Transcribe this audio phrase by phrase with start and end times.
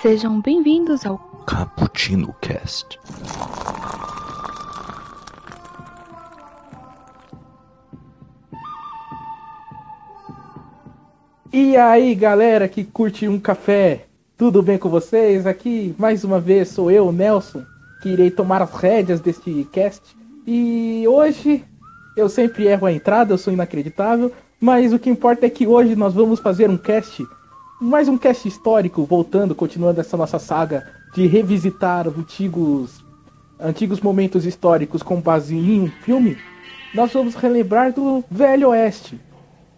[0.00, 3.00] Sejam bem-vindos ao Cappuccino Cast.
[11.52, 14.06] E aí, galera que curte um café,
[14.36, 15.48] tudo bem com vocês?
[15.48, 17.64] Aqui, mais uma vez, sou eu, Nelson,
[18.00, 20.16] que irei tomar as rédeas deste cast.
[20.46, 21.64] E hoje,
[22.16, 25.96] eu sempre erro a entrada, eu sou inacreditável, mas o que importa é que hoje
[25.96, 27.26] nós vamos fazer um cast,
[27.80, 33.04] mais um cast histórico, voltando, continuando essa nossa saga de revisitar antigos,
[33.60, 36.36] antigos momentos históricos com base em um filme.
[36.94, 39.20] Nós vamos relembrar do Velho Oeste,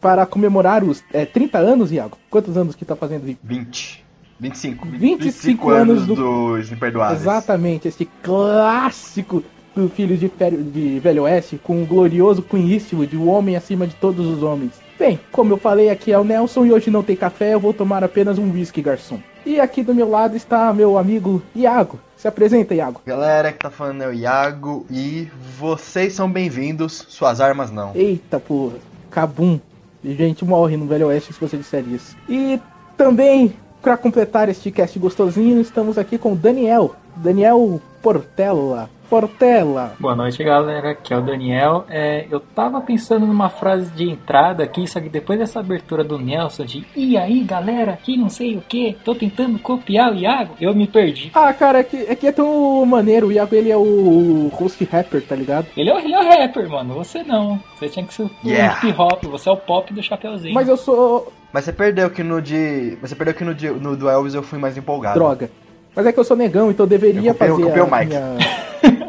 [0.01, 2.17] para comemorar os é, 30 anos, Iago.
[2.31, 3.37] Quantos anos que tá fazendo?
[3.45, 4.05] 20.
[4.39, 4.89] 25.
[4.89, 6.15] 25 anos do-
[6.57, 7.21] dos Imperdoáveis.
[7.21, 9.45] Exatamente, esse clássico
[9.77, 13.87] do Filhos de, Fério- de Velho Oeste, com o glorioso Queen Eastwood, o homem acima
[13.87, 14.73] de todos os homens.
[15.01, 17.73] Bem, como eu falei, aqui é o Nelson e hoje não tem café, eu vou
[17.73, 19.19] tomar apenas um whisky, garçom.
[19.47, 21.99] E aqui do meu lado está meu amigo Iago.
[22.19, 23.01] Se apresenta, Iago.
[23.07, 25.27] Galera que tá falando é o Iago e
[25.59, 27.93] vocês são bem-vindos, suas armas não.
[27.95, 28.77] Eita porra,
[29.11, 29.59] cabum.
[30.05, 32.15] Gente morre no Velho Oeste se você disser isso.
[32.29, 32.61] E
[32.95, 36.95] também, para completar este cast gostosinho, estamos aqui com o Daniel.
[37.17, 38.91] Daniel Portela.
[39.11, 39.95] Portela.
[39.99, 40.91] Boa noite, galera.
[40.93, 41.85] Aqui é o Daniel.
[41.91, 46.17] É, eu tava pensando numa frase de entrada aqui, só que depois dessa abertura do
[46.17, 50.55] Nelson de E aí, galera, que não sei o que, tô tentando copiar o Iago,
[50.61, 51.33] eu me perdi.
[51.35, 53.27] Ah, cara, é que, é que é tão maneiro.
[53.27, 55.67] O Iago, ele é o host rapper, tá ligado?
[55.77, 56.95] Ele é, o- ele é o rapper, mano.
[56.95, 57.61] Você não.
[57.77, 58.79] Você tinha que ser o Yeah.
[58.87, 60.55] hip hop, você é o pop do Chapeuzinho.
[60.55, 61.33] Mas eu sou...
[61.53, 62.97] Mas você perdeu que no de.
[63.03, 65.19] Você perdeu que no, de, no do Elvis eu fui mais empolgado.
[65.19, 65.51] droga.
[65.95, 67.91] Mas é que eu sou negão, então eu deveria Eu eu fazer copiei a o
[67.91, 68.07] Mike.
[68.07, 68.37] minha...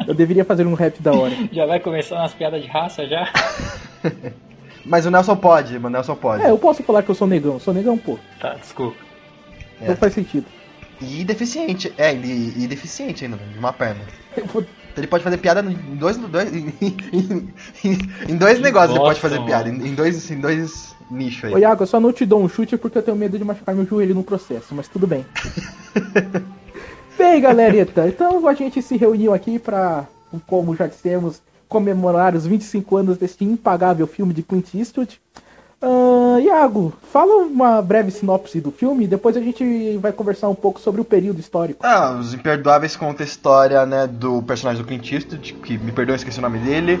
[0.06, 1.32] Eu deveria fazer um rap da hora.
[1.52, 3.28] Já vai começar umas piadas de raça já?
[4.84, 6.42] Mas o Nelson pode, o Nelson pode.
[6.42, 7.60] É, eu posso falar que eu sou negão.
[7.60, 8.18] Sou negão, pô.
[8.40, 8.96] Tá, desculpa.
[9.80, 9.88] É.
[9.88, 10.44] Não faz sentido.
[11.00, 11.92] E deficiente.
[11.96, 14.00] É, e, e deficiente ainda, de uma perna.
[14.36, 14.64] Eu vou-
[14.96, 16.16] Ele pode fazer piada em dois.
[16.16, 19.46] dois em, em- em dois negócios ele pode fazer mano.
[19.46, 19.68] piada.
[19.68, 21.54] Em, em dois, em dois nichos aí.
[21.54, 23.74] Ô, Iago, eu só não te dou um chute porque eu tenho medo de machucar
[23.74, 25.24] meu joelho no processo, mas tudo bem.
[27.16, 30.06] bem, galerita, então a gente se reuniu aqui pra,
[30.46, 35.20] como já dissemos, comemorar os 25 anos deste impagável filme de Clint Eastwood.
[35.80, 40.80] Ah, Iago, fala uma breve sinopse do filme depois a gente vai conversar um pouco
[40.80, 41.84] sobre o período histórico.
[41.84, 46.14] Ah, Os Imperdoáveis conta a história, né, do personagem do Clint Eastwood, que me perdoe,
[46.14, 47.00] esqueci o nome dele.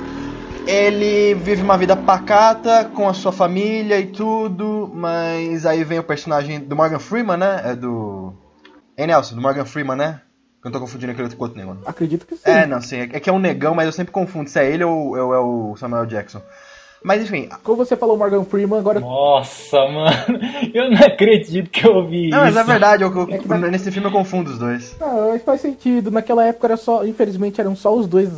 [0.66, 6.04] Ele vive uma vida pacata com a sua família e tudo, mas aí vem o
[6.04, 7.60] personagem do Morgan Freeman, né?
[7.64, 8.32] É do.
[9.02, 10.20] Ei, Nelson, do Morgan Freeman, né?
[10.60, 11.76] Que eu não tô confundindo aquele outro negão.
[11.84, 12.42] Acredito que sim.
[12.44, 13.00] É, não, sim.
[13.00, 15.40] É que é um negão, mas eu sempre confundo se é ele ou, ou é
[15.40, 16.40] o Samuel Jackson.
[17.02, 17.48] Mas enfim.
[17.64, 20.12] Como você falou Morgan Freeman, agora Nossa, mano.
[20.72, 22.60] Eu não acredito que eu ouvi Não, mas isso.
[22.60, 23.28] é verdade, eu- eu-
[23.66, 24.94] É nesse filme eu confundo os dois.
[25.00, 26.12] Ah, mas faz sentido.
[26.12, 28.30] Naquela época era só, infelizmente, eram só os dois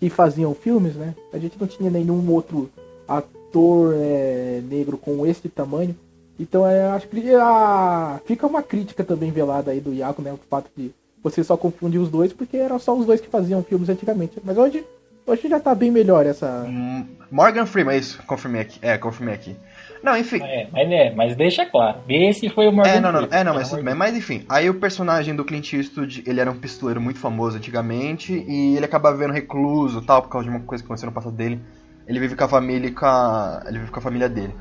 [0.00, 1.14] que faziam filmes, né?
[1.32, 2.68] A gente não tinha nenhum outro
[3.06, 5.94] ator é, negro com esse tamanho.
[6.42, 10.32] Então é, acho que ah, fica uma crítica também velada aí do Iago, né?
[10.32, 10.90] O fato de
[11.22, 14.34] você só confundir os dois, porque eram só os dois que faziam filmes antigamente.
[14.42, 14.84] Mas hoje,
[15.24, 16.64] hoje já tá bem melhor essa.
[16.66, 18.78] Hum, Morgan Freeman, é isso, confirmei aqui.
[18.82, 19.56] É, confirmei aqui.
[20.02, 20.42] Não, enfim.
[20.42, 21.98] É, mas, é, mas deixa claro.
[22.08, 23.94] Esse foi o Morgan É, não, não, Freeman, é, não, mas tudo bem.
[23.94, 28.32] Mas enfim, aí o personagem do Clint Eastwood, ele era um pistoleiro muito famoso antigamente
[28.32, 31.14] e ele acaba vivendo recluso e tal, por causa de uma coisa que aconteceu no
[31.14, 31.60] passado dele.
[32.06, 33.62] Ele vive com a família com a...
[33.66, 34.54] ele vive com a família dele.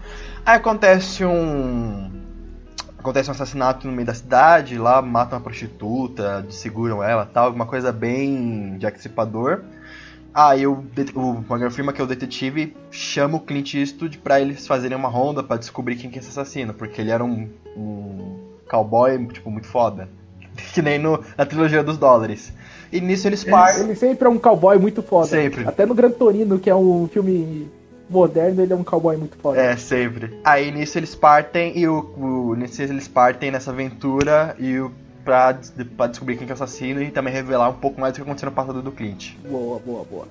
[0.46, 2.22] Aí acontece um
[2.98, 7.66] acontece um assassinato no meio da cidade, lá matam uma prostituta, desseguram ela, tal, alguma
[7.66, 9.64] coisa bem Jack Stripador.
[10.34, 10.86] Aí o,
[11.16, 15.10] o Morgan Freeman, que é o detetive, chama o Clint Eastwood pra eles fazerem uma
[15.10, 19.52] ronda pra descobrir quem que é esse assassino, porque ele era um, um cowboy, tipo,
[19.52, 20.08] muito foda.
[20.74, 22.54] Que nem no, na trilogia dos dólares.
[22.92, 23.84] E nisso eles partem.
[23.84, 25.28] Ele sempre é um cowboy muito foda.
[25.28, 25.68] Sempre.
[25.68, 27.70] Até no Gran Torino, que é um filme
[28.10, 29.60] moderno, ele é um cowboy muito foda.
[29.60, 30.38] É, sempre.
[30.44, 34.92] Aí nisso eles partem e o, o nisso eles partem nessa aventura e o
[35.24, 35.58] pra,
[35.96, 38.22] pra descobrir quem que é o assassino e também revelar um pouco mais do que
[38.24, 39.34] aconteceu no passado do Clint.
[39.50, 40.28] Boa, boa, boa.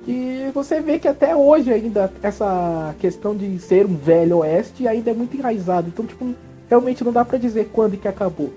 [0.06, 5.10] Que você vê que até hoje ainda essa questão de ser um velho oeste ainda
[5.10, 5.88] é muito enraizado.
[5.88, 6.34] Então, tipo,
[6.70, 8.54] realmente não dá pra dizer quando que acabou.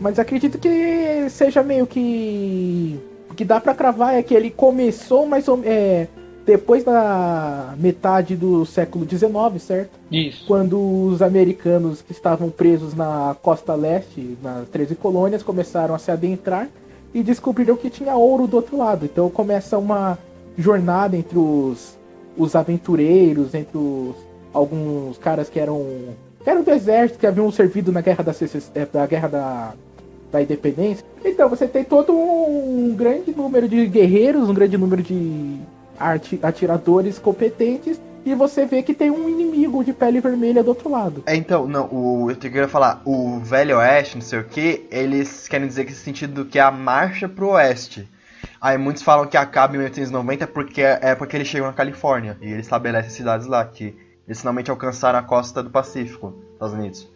[0.00, 2.98] Mas acredito que seja meio que.
[3.30, 6.08] O que dá pra cravar é que ele começou mais ou é,
[6.44, 10.00] depois da metade do século XIX, certo?
[10.10, 10.44] Isso.
[10.46, 16.10] quando os americanos que estavam presos na costa leste, nas 13 colônias, começaram a se
[16.10, 16.68] adentrar
[17.14, 19.04] e descobriram que tinha ouro do outro lado.
[19.04, 20.18] Então começa uma
[20.58, 21.96] jornada entre os,
[22.36, 24.16] os aventureiros, entre os,
[24.52, 25.86] alguns caras que eram,
[26.42, 28.32] que eram do exército, que haviam servido na guerra da,
[28.74, 29.74] eh, da guerra da,
[30.30, 31.04] da independência.
[31.24, 35.58] Então você tem todo um grande número de guerreiros, um grande número de
[35.98, 40.90] ati- atiradores competentes e você vê que tem um inimigo de pele vermelha do outro
[40.90, 41.22] lado.
[41.26, 45.48] É, então, não, o, eu queria falar, o Velho Oeste, não sei o que, eles
[45.48, 48.08] querem dizer que esse sentido que é a marcha pro oeste.
[48.60, 52.46] Aí muitos falam que acaba em 1890 porque é porque eles chegam na Califórnia e
[52.52, 53.96] eles estabelecem cidades lá, que
[54.26, 57.08] eles finalmente alcançaram a costa do Pacífico, Estados Unidos.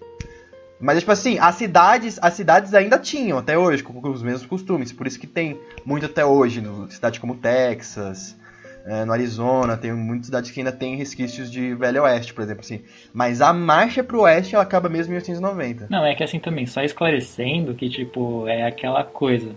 [0.84, 4.92] Mas, tipo assim, as cidades, as cidades ainda tinham até hoje, com, os mesmos costumes,
[4.92, 8.38] por isso que tem muito até hoje, no, cidades como Texas,
[8.84, 12.60] é, no Arizona, tem muitas cidades que ainda tem resquícios de Velho Oeste, por exemplo,
[12.60, 12.82] assim.
[13.14, 15.86] Mas a marcha pro oeste, ela acaba mesmo em 1890.
[15.88, 19.56] Não, é que assim também, só esclarecendo que, tipo, é aquela coisa.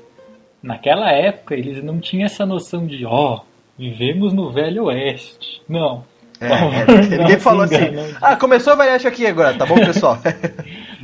[0.63, 3.41] Naquela época, eles não tinham essa noção de, ó,
[3.77, 5.61] vivemos no Velho Oeste.
[5.67, 6.05] Não.
[6.39, 7.75] É, é, ninguém falou assim,
[8.21, 10.17] ah, começou Velho Oeste aqui agora, tá bom, pessoal?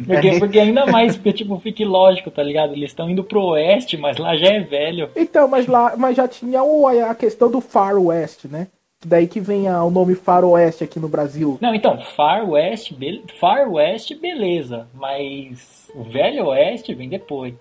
[0.08, 2.74] Porque, porque ainda mais, porque, tipo, fique lógico, tá ligado?
[2.74, 5.08] Eles estão indo pro oeste, mas lá já é velho.
[5.16, 8.68] Então, mas lá, mas já tinha o- a questão do Far West, né?
[9.06, 11.60] Daí que vem a- o nome Faroeste aqui no Brasil.
[11.62, 17.54] Não, então, Far West, be- Far West, beleza, mas o Velho Oeste vem depois.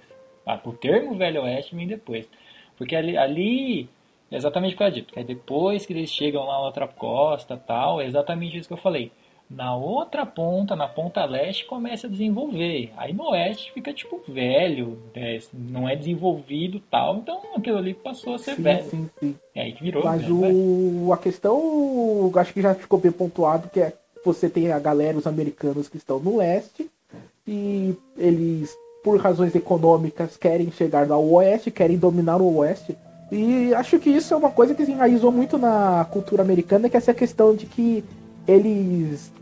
[0.46, 2.25] Ah, o termo Velho Oeste vem depois.
[2.78, 3.88] Porque ali, ali
[4.32, 5.06] é exatamente por causa disso.
[5.06, 8.75] Porque é depois que eles chegam lá na outra costa tal, é exatamente isso que
[8.75, 9.12] eu falei.
[9.50, 12.90] Na outra ponta, na ponta leste, começa a desenvolver.
[12.96, 17.19] Aí no oeste fica tipo velho, é, não é desenvolvido tal.
[17.19, 18.84] Então aquilo ali passou a ser Sim, velho.
[18.84, 19.37] sim, sim.
[19.55, 20.02] É aí que virou.
[20.02, 20.56] Mas velho, velho.
[21.06, 23.93] o, a questão, acho que já ficou bem pontuado, que é
[24.25, 26.88] você tem a galera, os americanos que estão no leste,
[27.46, 32.96] e eles, por razões econômicas, querem chegar ao oeste, querem dominar o oeste.
[33.32, 36.96] E acho que isso é uma coisa que se enraizou muito na cultura americana, que
[36.96, 38.05] é essa questão de que
[38.46, 39.32] eles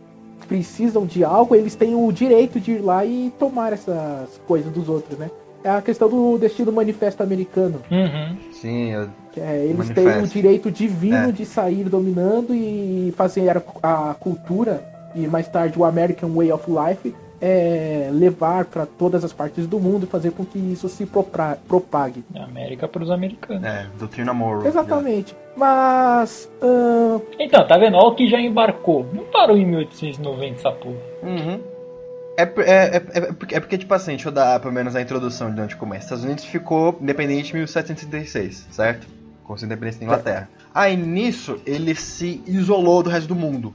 [0.46, 4.88] precisam de algo, eles têm o direito de ir lá e tomar essas coisas dos
[4.88, 5.28] outros, né?
[5.62, 7.80] É a questão do destino manifesto americano.
[7.90, 8.36] Uhum.
[8.52, 10.10] Sim, eu- Que é, eles Manifesto.
[10.10, 11.32] têm o direito divino É.
[11.32, 14.82] de sair dominando e fazer a, a cultura
[15.14, 19.80] e mais tarde o American Way of Life é, levar para todas as partes do
[19.80, 22.24] mundo e fazer com que isso se propra- propague.
[22.34, 23.64] América para os americanos.
[23.64, 24.66] é, doutrina Monroe.
[24.66, 25.34] Exatamente.
[25.56, 27.96] Mas ahn, Então, tá vendo?
[27.96, 29.06] Olha o que já embarcou.
[29.12, 30.96] Não parou em 1890 essa porra.
[31.22, 31.60] Uhum.
[32.36, 35.00] É, é, é, é, porque, é porque, tipo assim, deixa eu dar pelo menos a
[35.02, 36.04] introdução de onde começa.
[36.04, 39.06] Estados Unidos ficou independente em 1736, certo?
[39.44, 40.48] Com sua independência da Inglaterra.
[40.74, 43.74] Aí nisso, ele se isolou do resto do mundo.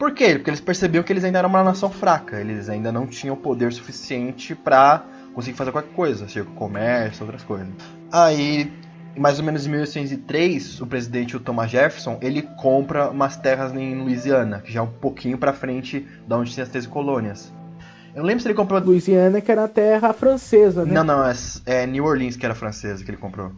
[0.00, 0.36] Por quê?
[0.36, 2.40] Porque eles percebiam que eles ainda eram uma nação fraca.
[2.40, 5.04] Eles ainda não tinham poder suficiente pra
[5.34, 7.68] conseguir fazer qualquer coisa, seja com comércio, outras coisas.
[8.10, 8.72] Aí,
[9.14, 13.94] mais ou menos em 1803, o presidente o Thomas Jefferson, ele compra umas terras em
[13.94, 17.52] Louisiana, que já é um pouquinho pra frente da onde tinha as 13 colônias.
[18.14, 18.80] Eu não lembro se ele comprou.
[18.80, 20.94] Louisiana, que era a terra francesa, né?
[20.94, 21.34] Não, não, é,
[21.66, 23.52] é New Orleans que era francesa que ele comprou.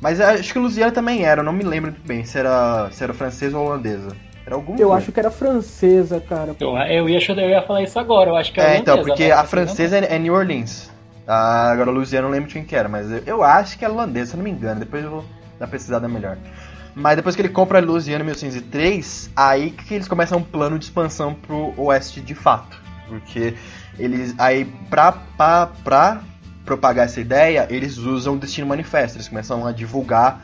[0.00, 3.14] Mas acho que Louisiana também era, eu não me lembro bem se era, se era
[3.14, 4.08] francesa ou holandesa.
[4.46, 4.94] Era algum Eu coisa.
[4.98, 6.54] acho que era francesa, cara.
[6.60, 9.28] Eu, eu, ia, eu ia falar isso agora, eu acho que É, é então, porque
[9.28, 9.32] né?
[9.32, 10.90] a francesa é é New Orleans.
[11.26, 13.84] Ah, agora a Louisiana não lembro de quem que era, mas eu, eu acho que
[13.84, 14.80] é holandesa, se eu não me engano.
[14.80, 15.24] Depois eu vou
[15.58, 16.36] dar pesquisada melhor.
[16.94, 20.78] Mas depois que ele compra a Louisiana em 1803, aí que eles começam um plano
[20.78, 22.80] de expansão pro oeste de fato.
[23.08, 23.54] porque
[23.98, 26.20] eles aí pra, pra, pra
[26.64, 30.40] propagar essa ideia, eles usam o Destino Manifesto, eles começam a divulgar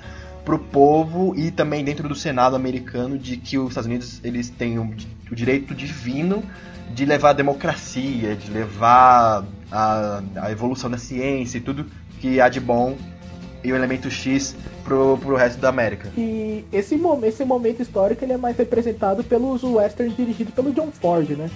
[0.50, 4.80] pro povo e também dentro do Senado americano de que os Estados Unidos eles têm
[4.80, 4.92] o,
[5.30, 6.42] o direito divino
[6.92, 11.86] de levar a democracia, de levar a, a evolução da ciência e tudo
[12.20, 12.96] que há de bom
[13.62, 16.10] e o elemento X pro, pro resto da América.
[16.16, 20.90] E esse, mom esse momento histórico ele é mais representado pelos westerns dirigidos pelo John
[20.90, 21.50] Ford, né?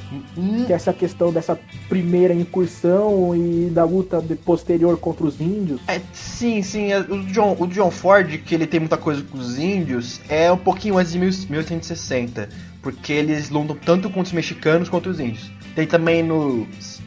[0.66, 1.58] Que é essa questão dessa
[1.88, 5.80] primeira incursão e da luta posterior contra os índios.
[5.88, 6.92] É, sim, sim.
[6.92, 10.50] é, O John, o John Ford, que ele tem muita coisa com os índios, é
[10.52, 12.49] um pouquinho antes de mil- 1860.
[12.82, 15.50] Porque eles lutam tanto contra os mexicanos quanto os índios.
[15.75, 17.00] Tem também nos.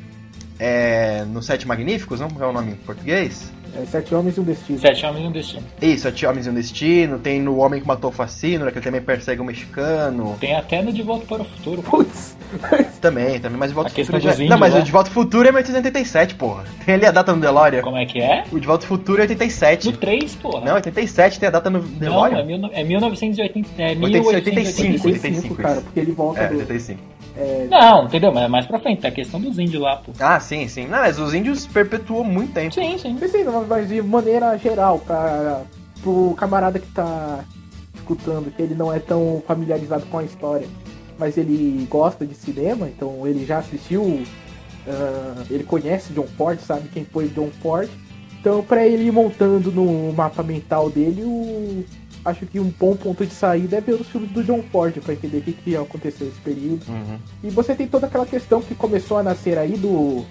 [0.59, 2.27] É, nos Sete Magníficos, não?
[2.39, 3.51] É o nome em português?
[3.75, 4.79] É, Sete Homens e um Destino.
[4.79, 5.63] Sete Homens e um Destino.
[5.81, 7.19] Isso, Sete Homens e um Destino.
[7.19, 10.35] Tem no Homem que Matou o Facínora, que ele também persegue um mexicano.
[10.39, 11.81] Tem até no De Volta para o Futuro.
[11.83, 12.35] Putz,
[13.01, 14.35] Também, também, mas o De Volta A ao questão Futuro já...
[14.35, 14.79] índios Não, mas lá.
[14.79, 16.63] o De Volta ao Futuro é 1887, porra.
[16.85, 17.81] Tem ali a data no DeLorean.
[17.81, 18.43] Como é que é?
[18.51, 19.87] O De Volta ao Futuro é 87.
[19.91, 20.65] No 3, porra.
[20.65, 22.39] Não, 87 tem a data no Não, DeLorean.
[22.39, 23.69] é, mil, é 1980.
[23.77, 25.07] É 85, 1885.
[25.07, 26.57] 85, cara, porque ele volta É, do...
[26.59, 26.99] 85.
[27.69, 28.31] Não, entendeu?
[28.31, 29.01] Mas é mais pra frente.
[29.01, 30.11] Tem a questão dos índios lá, pô.
[30.19, 30.83] Ah, sim, sim.
[30.83, 32.73] Não, mas os índios perpetuam muito tempo.
[32.73, 33.17] Sim, sim.
[33.19, 35.61] Mas sim, mas de maneira geral, pra,
[36.01, 37.43] pro camarada que tá
[37.95, 40.67] escutando, que ele não é tão familiarizado com a história,
[41.19, 44.23] mas ele gosta de cinema, então ele já assistiu,
[44.87, 47.89] ah, ele conhece John Ford, sabe quem foi John Ford.
[48.39, 51.83] Então, pra ele ir montando no mapa mental dele, o,
[52.27, 55.13] acho que um bom ponto de saída é ver os filmes do John Ford, pra
[55.13, 56.83] entender o que, que aconteceu nesse período.
[56.87, 57.17] Uhum.
[57.43, 60.25] E você tem toda aquela questão que começou a nascer aí do.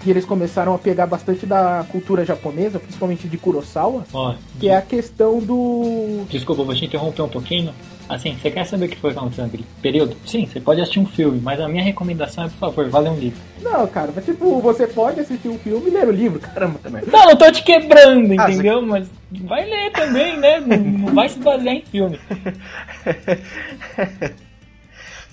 [0.00, 4.76] Que eles começaram a pegar bastante da cultura japonesa, principalmente de Kurosawa, Ó, que é
[4.76, 6.24] a questão do.
[6.30, 7.74] Desculpa, vou te interromper um pouquinho.
[8.08, 10.16] Assim, você quer saber o que foi acontecendo naquele período?
[10.24, 13.10] Sim, você pode assistir um filme, mas a minha recomendação é, por favor, vá ler
[13.10, 13.38] um livro.
[13.60, 16.78] Não, cara, mas tipo, você pode assistir um filme e ler o livro, caramba.
[16.82, 17.02] Também.
[17.06, 18.80] Não, não tô te quebrando, Ah, entendeu?
[18.80, 19.08] Mas
[19.42, 20.58] vai ler também, né?
[20.60, 22.18] Não, não vai se basear em filme.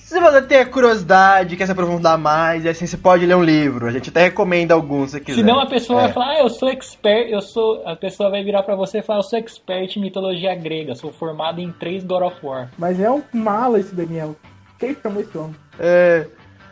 [0.05, 3.43] Se você tem a curiosidade, quer se aprofundar mais, e assim você pode ler um
[3.43, 3.87] livro.
[3.87, 5.39] A gente até recomenda alguns se quiser.
[5.41, 6.03] Senão a pessoa É.
[6.03, 7.81] vai falar, ah, eu sou expert, eu sou.
[7.87, 11.11] A pessoa vai virar pra você e falar, eu sou expert em mitologia grega, sou
[11.11, 12.69] formado em três God of War.
[12.77, 14.35] Mas é um mala esse Daniel.
[14.77, 15.55] Quem chamou esse homem?
[15.79, 16.27] É...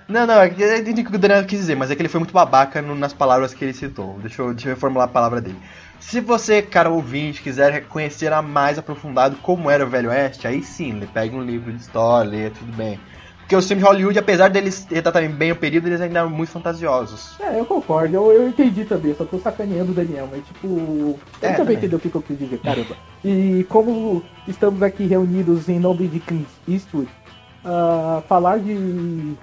[0.07, 2.03] Não, não, é que- eu entendi o que o Daniel quis dizer, mas é que
[2.03, 4.15] ele foi muito babaca no- nas palavras que ele citou.
[4.21, 5.57] Deixa eu, deixa eu reformular a palavra dele.
[5.99, 10.61] Se você, cara ouvinte, quiser conhecer a mais aprofundado como era o Velho Oeste, aí
[10.61, 12.99] sim, ele pega um livro de história, lê, tudo bem.
[13.43, 16.49] Porque os filmes de Hollywood, apesar deles retratarem bem o período, eles ainda eram muito
[16.49, 17.35] fantasiosos.
[17.41, 20.67] É, eu concordo, eu, eu entendi também, só tô sacaneando o Daniel, mas tipo.
[20.67, 21.75] Ele É, também também.
[21.77, 22.95] entendeu o que, eu quis dizer, caramba.
[23.23, 27.09] E como estamos aqui reunidos em nome de Clint Eastwood,
[27.65, 28.73] ah, falar de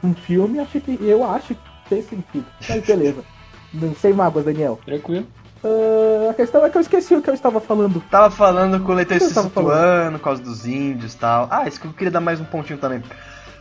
[0.02, 2.46] um filme, acho que eu acho que tem sentido.
[2.68, 3.22] Mas beleza.
[3.72, 4.80] Não sei mágoas, Daniel.
[4.84, 5.26] Tranquilo.
[5.62, 8.02] Ah, a questão é que eu esqueci o que eu estava falando.
[8.10, 11.48] Tava falando com o leitor se situando, por causa dos índios e tal.
[11.50, 13.02] Ah, isso que eu queria dar mais um pontinho também.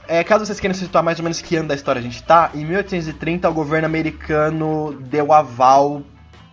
[0.09, 2.21] É, caso vocês queiram se situar mais ou menos que ano da história a gente
[2.23, 6.01] tá, em 1830 o governo americano deu aval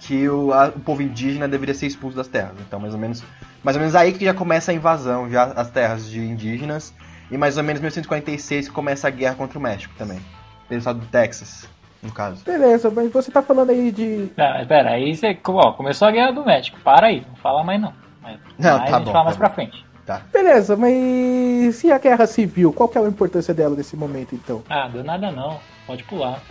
[0.01, 2.53] que o, a- o povo indígena deveria ser expulso das terras.
[2.61, 3.25] Então, mais ou menos,
[3.65, 6.93] mais ou menos aí que já começa a invasão já as terras de indígenas
[7.31, 10.21] e mais ou menos 1846 que começa a guerra contra o México também.
[10.69, 11.67] Pelo estado do Texas,
[12.03, 12.45] no caso.
[12.45, 14.29] Beleza, mas você tá falando aí de.
[14.37, 15.39] Não, pera, aí você.
[15.47, 16.77] Ó, começou a guerra do México.
[16.85, 17.93] Para aí, não fala mais não.
[18.23, 19.41] Mas, Não, tá a gente bom, fala tá mais bom.
[19.41, 19.86] pra frente.
[20.07, 20.23] Tá.
[20.33, 22.73] Beleza, mas e a guerra civil?
[22.73, 24.63] Qual que é a importância dela nesse momento então?
[24.71, 25.59] Ah, deu nada não.
[25.87, 26.41] Pode pular.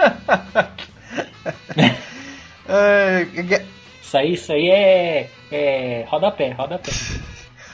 [2.68, 3.28] É,
[4.02, 5.30] Isso aí, isso aí é.
[5.52, 6.06] É.
[6.10, 6.92] Rodapé, rodapé.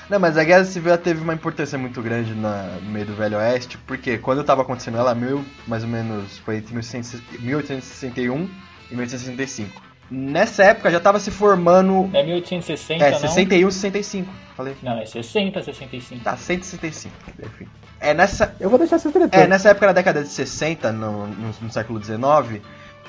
[0.10, 3.16] Não, mas a Guerra Civil ela teve uma importância muito grande na- no meio do
[3.16, 8.50] Velho Oeste, porque quando estava acontecendo ela, mil, mais ou menos, foi entre 1860 1861
[8.92, 9.82] e 1865.
[10.12, 12.10] Nessa época já estava se formando.
[12.13, 13.20] É 1860, É, não?
[13.20, 14.34] 61 e 65.
[14.58, 14.75] Falei.
[14.84, 16.22] Não, é 60, 65.
[16.24, 17.15] Tá, 165.
[17.41, 17.68] Enfim.
[18.00, 19.34] É nessa, Eu vou deixar tretando.
[19.34, 22.62] é, nessa época, na década de 60, no, no, no século 19,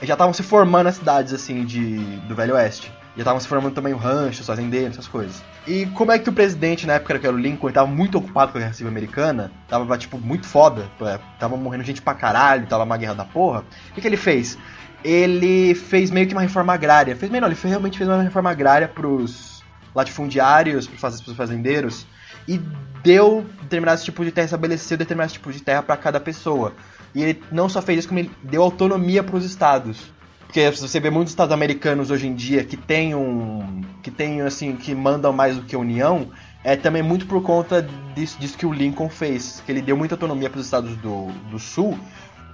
[0.02, 1.96] já estavam se formando as cidades, assim, de,
[2.28, 2.92] do Velho Oeste.
[3.14, 5.42] Já estavam se formando também o rancho, os fazendeiros, essas coisas.
[5.66, 8.16] E como é que o presidente, na época que era o Lincoln, ele tava muito
[8.16, 12.14] ocupado com a Guerra Civil Americana, tava, tipo, muito foda, é, tava morrendo gente pra
[12.14, 14.56] caralho, tava uma guerra da porra, o que, que ele fez?
[15.04, 17.14] Ele fez meio que uma reforma agrária.
[17.14, 19.62] Fez melhor, ele fez- realmente fez uma reforma agrária pros
[19.94, 22.06] latifundiários, pros pros fazendeiros,
[22.48, 22.60] e
[23.02, 26.72] deu determinados tipos de terra, estabeleceu determinados tipos de terra para cada pessoa.
[27.14, 30.12] E ele não só fez isso, como ele deu autonomia para os estados.
[30.52, 33.80] Porque você vê muitos estados americanos hoje em dia que tem um.
[34.02, 36.28] que tem assim, que mandam mais do que a União,
[36.62, 37.80] é também muito por conta
[38.14, 39.62] disso, disso que o Lincoln fez.
[39.64, 41.98] Que ele deu muita autonomia para os estados do, do sul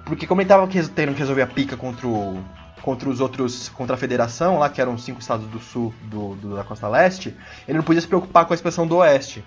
[0.05, 2.41] Porque como ele tava res- tendo que resolver a pica contra o,
[2.83, 6.55] contra os outros, contra a federação lá, que eram cinco estados do sul do, do-
[6.55, 7.35] da costa leste,
[7.67, 9.43] ele não podia se preocupar com a expansão do oeste.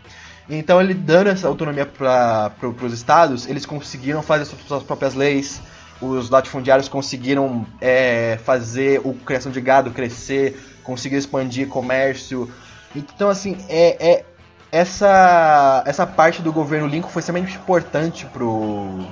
[0.50, 2.52] Então ele dando essa autonomia para
[2.84, 5.62] os estados, eles conseguiram fazer suas, suas próprias leis,
[6.02, 12.50] os latifundiários conseguiram é, fazer a criação de gado crescer, conseguiram expandir comércio.
[12.96, 14.26] Então assim, é, é
[14.72, 19.06] essa, essa parte do governo Lincoln foi extremamente importante pro,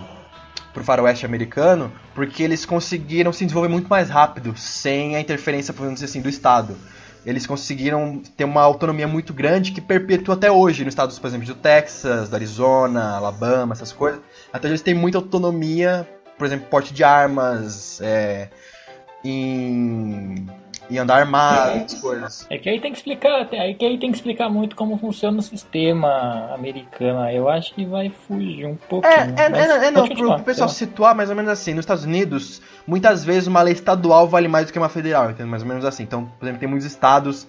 [0.74, 5.96] pro faroeste americano, porque eles conseguiram se desenvolver muito mais rápido, sem a interferência, vamos
[5.96, 6.77] dizer assim, do Estado.
[7.25, 11.46] Eles conseguiram ter uma autonomia muito grande que perpetua até hoje, nos estados, por exemplo,
[11.46, 14.22] do Texas, do Arizona, Alabama, essas coisas.
[14.53, 16.08] Até hoje eles têm muita autonomia,
[16.39, 18.48] por exemplo, porte de armas, é,
[19.24, 20.48] em,
[20.89, 22.48] em andar armado, essas coisas.
[22.50, 25.38] É que aí tem que explicar, é que aí tem que explicar muito como funciona
[25.38, 27.29] o sistema americano.
[27.29, 29.13] Eu acho que vai fugir um pouquinho.
[29.13, 32.05] É, é, é, é não, continuar, pro pessoal situar mais ou menos assim, nos Estados
[32.05, 35.48] Unidos, muitas vezes uma lei estadual vale mais do que uma federal, entendeu?
[35.48, 36.03] Mais ou menos assim.
[36.03, 37.46] Então, por exemplo, tem muitos estados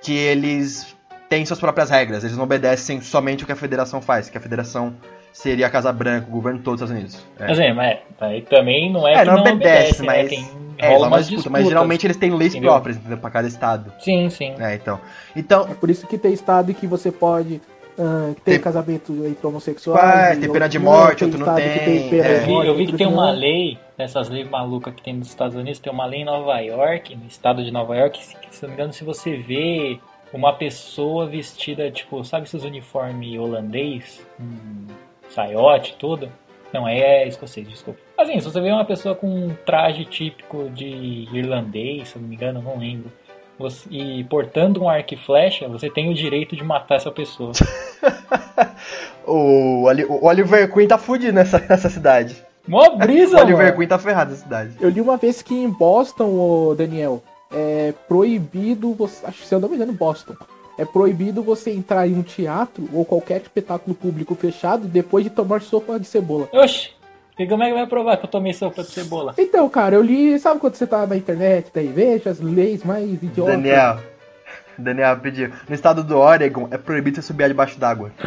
[0.00, 0.96] que eles
[1.28, 4.40] têm suas próprias regras, eles não obedecem somente o que a federação faz, que a
[4.40, 4.94] federação
[5.38, 7.26] seria a Casa Branca, o governo todo dos Estados Unidos.
[7.38, 7.46] É.
[7.48, 10.28] Mas é, mas aí também não é, É, que não não obedece, obedece, mas- né?
[10.28, 11.52] Tem, É, rola umas disputa, disputas.
[11.52, 12.70] mas geralmente eles têm leis entendeu?
[12.70, 13.18] próprias, entendeu?
[13.18, 13.92] Pra cada estado.
[14.00, 14.54] Sim, sim.
[14.58, 15.00] É, então.
[15.36, 17.60] Então, É por isso que tem estado que você pode
[18.44, 20.00] ter Tem- casamento entre homossexuais.
[20.00, 22.36] Vai, e tem pena outro de morte, outro não tem, é.
[22.36, 23.38] Eu vi, morte, eu vi que tem uma não.
[23.40, 27.16] lei, dessas leis malucas que tem nos Estados Unidos, tem uma lei em Nova York,
[27.16, 29.98] no estado de Nova York, que, se não me engano, se você vê
[30.32, 34.24] uma pessoa vestida, tipo, sabe esses uniformes holandês?
[34.38, 34.86] Um
[35.42, 36.28] saiote, tudo?
[36.72, 38.00] Não, aí é escocês, desculpa.
[38.18, 42.28] Assim, se você vê uma pessoa com um traje típico de irlandês, se eu não
[42.28, 43.10] me engano, não lembro,
[43.58, 47.52] você- e portando um arco e flecha, você tem o direito de matar essa pessoa.
[49.26, 52.36] o, o Oliver Queen tá fudido nessa, nessa cidade.
[52.66, 53.76] Mó brisa, o Oliver mano.
[53.76, 54.72] Queen tá ferrado nessa cidade.
[54.80, 59.24] Eu li uma vez que em Boston, ô Daniel, é proibido você.
[59.26, 60.34] Acho que se eu não me engano, Boston.
[60.78, 65.60] É proibido você entrar em um teatro ou qualquer espetáculo público fechado depois de tomar
[65.60, 66.48] sopa de cebola.
[66.52, 66.90] Oxi,
[67.38, 69.34] e como é que vai provar que eu tomei sopa de cebola?
[69.38, 70.38] Então, cara, eu li.
[70.38, 73.54] Sabe quando você tá na internet, daí veja as leis mais idiotas?
[73.54, 73.98] Daniel.
[74.78, 75.50] Daniel pediu.
[75.68, 78.12] No estado do Oregon é proibido você subir debaixo d'água.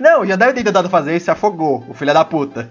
[0.00, 2.70] Não, já deve ter tentado fazer isso e se afogou, o filho da puta.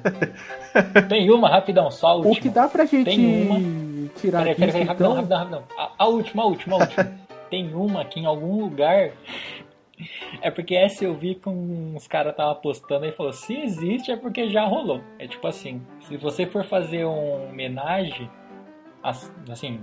[1.07, 2.33] Tem uma, rapidão, só a última.
[2.33, 3.59] O que dá pra gente Tem uma.
[4.07, 5.63] Tirar Peraí, peraí, peraí, rapidão, então, rapidão, rapidão.
[5.77, 7.13] A, a última, a última, a última.
[7.49, 9.11] Tem uma que em algum lugar.
[10.41, 14.15] É porque essa eu vi que uns caras estavam postando e falou: se existe é
[14.17, 15.01] porque já rolou.
[15.17, 18.29] É tipo assim: se você for fazer um homenagem,
[19.01, 19.79] as- assim,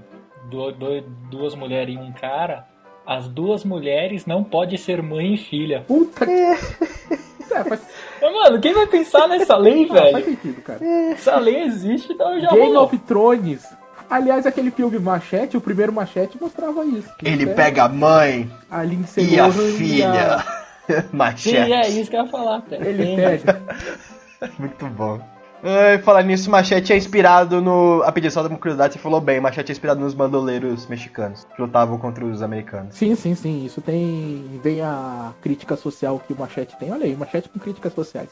[0.49, 2.65] du- du- duas mulheres e um cara,
[3.05, 5.85] as duas mulheres não pode ser mãe e filha.
[5.89, 6.31] Puta que.
[6.33, 6.57] É,
[7.65, 7.87] faz,
[8.23, 10.25] Mas, mano, quem vai pensar nessa lei, ah, faz velho?
[10.27, 10.85] sentido, cara.
[11.13, 12.85] Essa lei existe, então já Game rolou.
[12.85, 13.67] of Thrones.
[14.09, 17.09] Aliás, aquele filme Machete, o primeiro Machete mostrava isso.
[17.23, 20.39] Ele É, pega a mãe a Lindsay e a Lohan filha.
[20.87, 21.73] Sim, Machete.
[21.73, 22.87] é isso que eu ia falar, cara.
[22.87, 23.63] Ele pega.
[24.59, 25.21] Muito bom.
[25.67, 28.03] Ai, falar nisso, Machete é inspirado no.
[28.05, 29.41] A pedir só uma curiosidade, você falou bem.
[29.41, 32.95] Machete é inspirado nos bandoleiros mexicanos que lutavam contra os americanos.
[32.95, 33.65] Sim, sim, sim.
[33.65, 34.61] Isso tem.
[34.63, 36.93] Vem a crítica social que o Machete tem.
[36.93, 38.29] Olha aí, Machete com críticas sociais.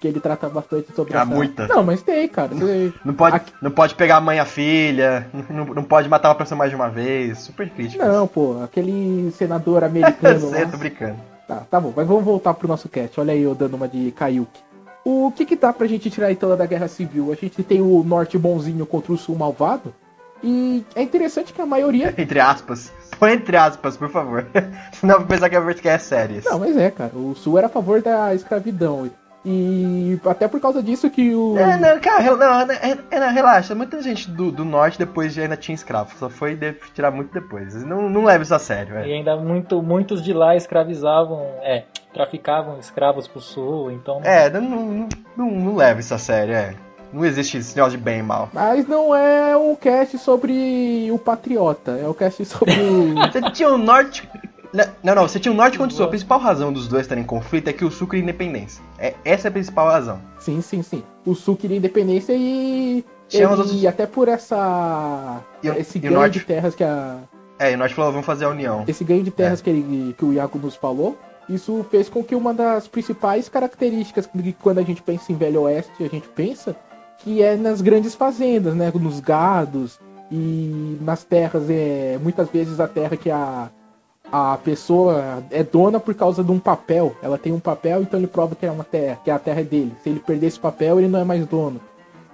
[0.00, 1.26] Que ele trata bastante sobre Ah, essa...
[1.26, 1.66] muita.
[1.66, 2.48] Não, mas tem, cara.
[2.54, 6.08] Você- Não pode, Aqui- não pode pegar a mãe e a filha, não, não pode
[6.08, 7.38] matar uma pessoa mais de uma vez.
[7.38, 8.04] Super crítico.
[8.04, 10.66] Não, pô, aquele senador americano lá.
[10.66, 11.16] tô brincando.
[11.48, 13.18] Tá, tá bom, mas vamos voltar pro nosso cast.
[13.18, 14.60] Olha aí eu dando uma de Kaiuki.
[15.04, 17.32] O que que dá pra gente tirar então da Guerra Civil?
[17.32, 19.94] A gente tem o norte bonzinho contra o sul malvado.
[20.44, 22.14] E é interessante que a maioria.
[22.18, 22.92] Entre aspas.
[23.18, 24.46] Põe entre aspas, por favor.
[24.92, 26.40] Senão eu vou pensar que a Vertical é série.
[26.44, 27.10] Não, mas é, cara.
[27.16, 29.10] O sul era a favor da escravidão.
[29.44, 31.56] E até por causa disso que o.
[31.56, 32.78] É, não, cara, não, né,
[33.10, 33.74] é, não, relaxa.
[33.74, 36.10] Muita gente do, do norte depois já ainda tinha escravo.
[36.18, 37.74] Só foi de- tirar muito depois.
[37.84, 39.14] Não, não leva isso a sério, E velho.
[39.14, 44.20] ainda muito, muitos de lá escravizavam, é, traficavam escravos pro sul, então.
[44.24, 46.74] É, não, não, não, não leva isso a sério, é.
[47.10, 48.50] Não existe esse negócio de bem e mal.
[48.52, 53.14] Mas não é um cast sobre o patriota, é um cast sobre o.
[53.32, 54.28] Você tinha o norte.
[55.02, 56.04] Não, não, você tinha o norte contra o sul.
[56.06, 58.82] A principal razão dos dois estarem em conflito é que o sul queria independência.
[58.98, 60.20] É, essa é a principal razão.
[60.38, 61.02] sim, sim, sim.
[61.24, 63.04] O sul queria independência e.
[63.32, 65.40] Ele, outros- até por essa.
[65.62, 67.18] E esse e ganho norte- de terras que a.
[67.58, 68.84] É, e o norte falou, vamos fazer a união.
[68.86, 69.32] Esse ganho de É.
[69.32, 73.48] terras que, ele, que o Iago nos falou, isso fez com que uma das principais
[73.48, 76.76] características que quando a gente pensa em Velho Oeste, a gente pensa
[77.18, 78.92] que é nas grandes fazendas, né?
[78.94, 79.98] Nos gados
[80.30, 83.68] e nas terras, é, muitas vezes a terra que a,
[84.30, 87.14] a pessoa é dona por causa de um papel.
[87.22, 89.64] Ela tem um papel, então ele prova que é uma terra, que a terra é
[89.64, 89.92] dele.
[90.02, 91.80] Se ele perder esse papel, ele não é mais dono.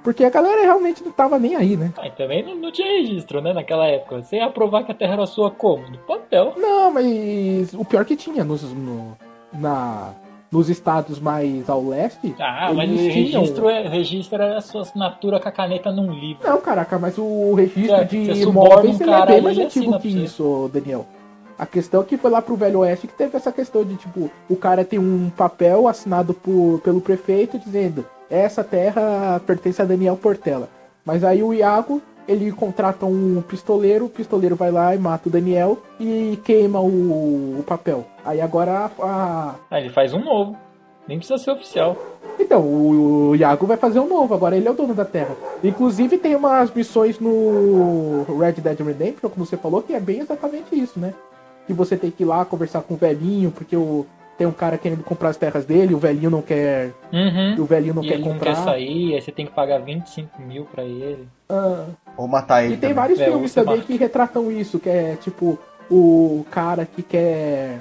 [0.02, 1.90] Porque a galera realmente não tava nem aí, né?
[1.96, 4.22] Ah, e também não, não tinha registro, né, naquela época.
[4.22, 5.88] Você ia provar que a terra era sua como?
[5.88, 6.52] No papel.
[6.58, 9.16] Não, mas o pior que tinha nos, no,
[9.50, 10.12] na,
[10.52, 12.34] nos estados mais ao leste.
[12.38, 16.46] Ah, mas o registro, é, registro era a sua assinatura com a caneta num livro.
[16.46, 19.98] Não, caraca, mas o registro É, de imóveis um ele é cara bem mais antigo
[19.98, 21.06] que isso, Daniel.
[21.58, 24.30] A questão é que foi lá pro Velho Oeste que teve essa questão de, tipo,
[24.48, 30.16] o cara tem um papel assinado por, pelo prefeito dizendo essa terra pertence a Daniel
[30.16, 30.68] Portela.
[31.04, 35.32] Mas aí o Iago, ele contrata um pistoleiro, o pistoleiro vai lá e mata o
[35.32, 38.04] Daniel e queima o, o papel.
[38.24, 40.56] Aí agora a- Ah, ele faz um novo.
[41.06, 41.96] Nem precisa ser oficial.
[42.40, 45.36] então, o, o Iago vai fazer um novo, agora ele é o dono da Terra.
[45.62, 50.74] Inclusive tem umas missões no Red Dead Redemption, como você falou, que é bem exatamente
[50.74, 51.12] isso, né?
[51.66, 54.04] Que você tem que ir lá conversar com o velhinho, porque o,
[54.36, 56.92] tem um cara querendo comprar as terras dele, o velhinho não quer.
[57.12, 57.62] Uhum.
[57.62, 58.54] O velhinho não e quer ele não comprar.
[58.54, 61.26] quer sair, aí você tem que pagar 25 mil pra ele.
[61.48, 62.74] Ah, Ou matar ele.
[62.74, 62.94] e tem também.
[62.94, 63.86] vários É, filmes também mata.
[63.86, 65.58] que retratam isso, que é tipo
[65.90, 67.80] o cara que quer.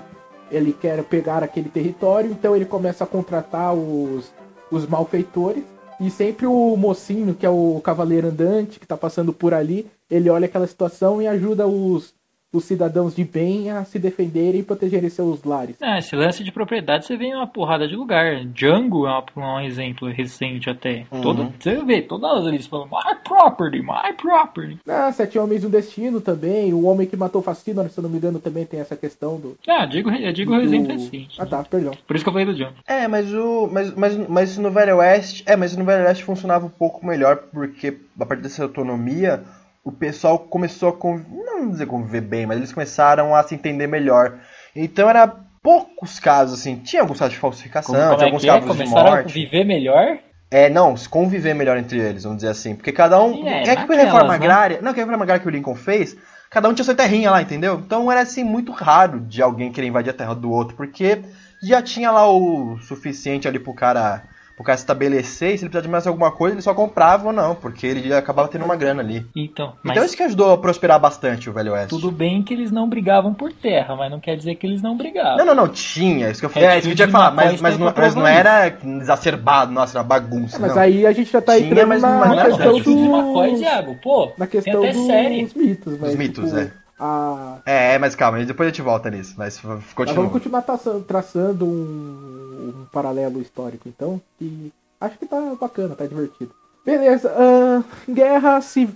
[0.52, 4.32] Ele quer pegar aquele território, então ele começa a contratar os,
[4.70, 5.64] os malfeitores.
[6.00, 10.30] E sempre o mocinho, que é o cavaleiro andante, que tá passando por ali, ele
[10.30, 12.14] olha aquela situação e ajuda os,
[12.54, 15.76] os cidadãos de bem a se defenderem e protegerem seus lares.
[15.82, 18.46] Ah, esse lance de propriedade você vê em uma porrada de lugar.
[18.46, 21.06] Django é um exemplo recente até.
[21.12, 21.22] Uhum.
[21.22, 24.78] Todo, você vê, todas eles falam My property, my property.
[24.88, 28.10] Ah, Sete Homens e um Destino também, o Homem que Matou Fascino, se eu não
[28.10, 29.58] me engano, também tem essa questão do...
[29.68, 31.42] Ah, digo, eu digo o do- exemplo recente.
[31.42, 31.94] Ah tá, perdão.
[32.06, 32.76] Por isso que eu falei do Django.
[32.88, 33.68] É, mas o.
[33.72, 35.44] Mas, mas, mas no Velho Oeste.
[35.48, 39.44] É, mas no Velho Oeste funcionava um pouco melhor, porque a partir dessa autonomia,
[39.84, 41.30] o pessoal começou a conviver.
[41.30, 44.40] Não dizer conviver bem, mas eles começaram a se entender melhor.
[44.76, 45.28] Então era
[45.62, 46.76] poucos casos, assim.
[46.78, 48.48] Tinha alguns casos de falsificação, Como, tinha é alguns é?
[48.48, 49.34] casos de Começaram a morte.
[49.34, 50.18] viver melhor?
[50.52, 52.76] É, não, se conviver melhor entre eles, vamos dizer assim.
[52.76, 53.48] Porque cada um.
[53.48, 54.36] É, É, que a reforma né?
[54.36, 54.80] agrária.
[54.82, 56.16] Não, que a reforma agrária que o Lincoln fez,
[56.50, 57.82] cada um tinha sua terrinha lá, entendeu?
[57.84, 61.22] Então era assim muito raro de alguém querer invadir a terra do outro, porque
[61.64, 64.24] já tinha lá o suficiente ali pro cara.
[64.56, 67.26] Pro cara se estabelecer, e se ele precisar de mais alguma coisa, ele só comprava
[67.28, 69.26] ou não, porque ele acabava tendo uma grana ali.
[69.36, 71.90] Então, mas Então isso que ajudou a prosperar bastante o Velho Oeste.
[71.90, 74.96] tudo bem que eles não brigavam por terra, mas não quer dizer que eles não
[74.96, 75.38] brigavam.
[75.38, 77.60] Não, não, não, tinha, isso que eu, é, isso que eu tinha que falar, mas,
[77.60, 78.68] mas, não, mas não era
[79.02, 80.82] exacerbado, nossa, era bagunça, Mas não.
[80.82, 83.52] aí a gente já tá Tinha, entrando mas- na mas não era questão de McCoy,
[83.54, 83.58] do...
[83.58, 85.50] Thiago, pô, Na tem questão até dos série.
[85.56, 86.72] mitos, mas, Dos mitos, tipo, é.
[87.00, 87.58] A...
[87.66, 90.16] É, é, mas calma, depois a gente volta nisso, mas f- Mas continua.
[90.16, 96.06] vamos continuar traçando, traçando um, um paralelo histórico, então, que acho que tá bacana, tá
[96.06, 96.52] divertido.
[96.86, 98.96] Beleza, ahn, guerra civil,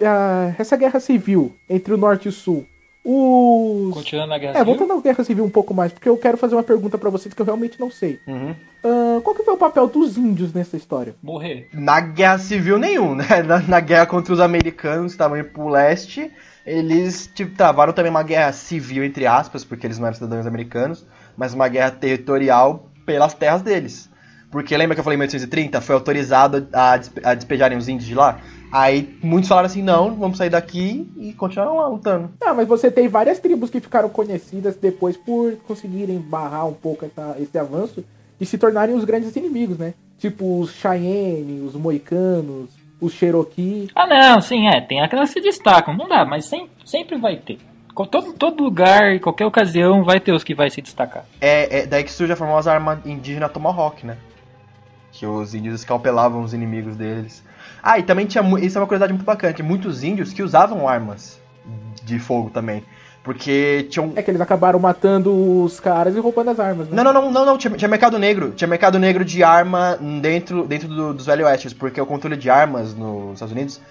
[0.58, 2.66] essa guerra civil entre o norte e o sul,
[3.10, 3.94] os...
[3.94, 4.66] Continuando na Guerra É, Civil.
[4.76, 7.34] voltando à guerra civil um pouco mais, porque eu quero fazer uma pergunta pra vocês
[7.34, 8.20] que eu realmente não sei.
[8.28, 8.54] Uhum.
[8.84, 11.16] Ahn, qual que foi o papel dos índios nessa história?
[11.24, 11.70] Morrer.
[11.74, 13.26] Na guerra civil nenhum, né?
[13.48, 16.30] Na, na guerra contra os americanos que estavam indo pro leste,
[16.66, 21.06] eles tipo, travaram também uma guerra civil, entre aspas, porque eles não eram cidadãos americanos,
[21.38, 24.10] mas uma guerra territorial pelas terras deles.
[24.52, 25.82] Porque lembra que eu falei em 1830?
[25.82, 28.40] Foi autorizado a, despe- a despejarem os índios de lá?
[28.72, 32.30] Aí muitos falaram assim, não, vamos sair daqui e continuaram lá lutando.
[32.42, 37.06] Ah, mas você tem várias tribos que ficaram conhecidas depois por conseguirem barrar um pouco
[37.06, 38.04] essa- esse avanço
[38.40, 39.94] e se tornarem os grandes inimigos, né?
[40.18, 42.70] Tipo os Cheyenne, os Moicanos,
[43.02, 43.90] os Cherokee.
[43.96, 44.82] Ah, não, sim, é.
[44.82, 45.96] Tem aquelas que se destacam.
[45.96, 47.58] Não dá, mas sempre, sempre vai ter.
[48.06, 51.26] Todo, todo lugar, em qualquer ocasião, vai ter os que vai se destacar.
[51.42, 54.18] É, é daí que surge a famosa arma indígena Tomahawk, né?
[55.12, 57.44] Que os índios escalpelavam os inimigos deles.
[57.82, 58.44] Ah, e também tinha.
[58.60, 61.42] Isso é uma curiosidade muito bacana: tinha muitos índios que usavam armas
[62.04, 62.84] de fogo também.
[63.24, 64.14] Porque tinham.
[64.16, 65.34] É que eles acabaram matando
[65.64, 66.96] os caras e roubando as armas, né?
[66.96, 67.58] Não, não, não, não, não.
[67.58, 68.52] Tinha, tinha mercado negro.
[68.52, 72.50] Tinha mercado negro de arma dentro, dentro do- dos Velho Oestes, porque o controle de
[72.50, 73.82] armas nos Estados Unidos,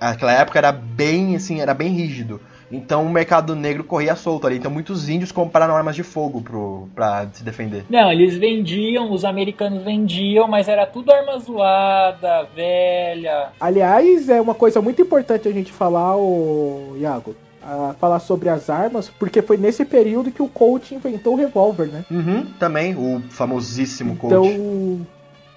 [0.00, 2.40] naquela época, era bem assim, era bem rígido.
[2.70, 4.56] Então o mercado negro corria solto ali.
[4.56, 7.84] Então muitos índios compraram armas de fogo pro, pra se defender.
[7.88, 13.48] Não, eles vendiam, os americanos vendiam, mas era tudo arma zoada, velha.
[13.60, 17.34] Aliás, é uma coisa muito importante a gente falar, o Iago.
[17.62, 21.86] a falar sobre as armas, porque foi nesse período que o Colt inventou o revólver,
[21.88, 22.04] né?
[22.10, 24.32] Uhum, também, o famosíssimo Colt.
[24.32, 25.06] Então,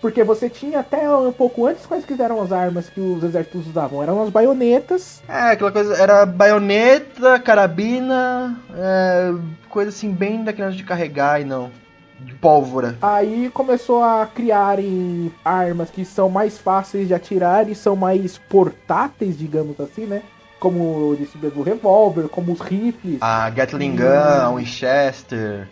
[0.02, 3.68] porque você tinha até um pouco antes quais que eram as armas que os exércitos
[3.68, 4.02] usavam?
[4.02, 9.34] Eram as baionetas, É, aquela coisa, era baioneta, carabina, é,
[9.70, 11.70] coisa assim bem daquelas de carregar e não,
[12.20, 12.98] de pólvora.
[13.02, 19.38] aí começou a criarem armas que são mais fáceis de atirar e são mais portáteis,
[19.38, 20.22] digamos assim, né?
[20.60, 23.18] como eu disse o revólver, como os rifles.
[23.22, 25.68] A Gatling Gun, Winchester,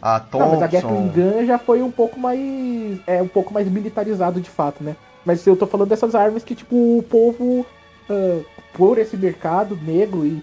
[0.00, 0.38] a Thompson.
[0.38, 3.00] Não, mas a Gatling Gun já foi um pouco mais.
[3.06, 4.96] É um pouco mais militarizado de fato, né?
[5.24, 7.66] Mas eu tô falando dessas armas que, tipo, o povo,
[8.08, 8.40] ah,
[8.72, 10.42] por esse mercado negro, e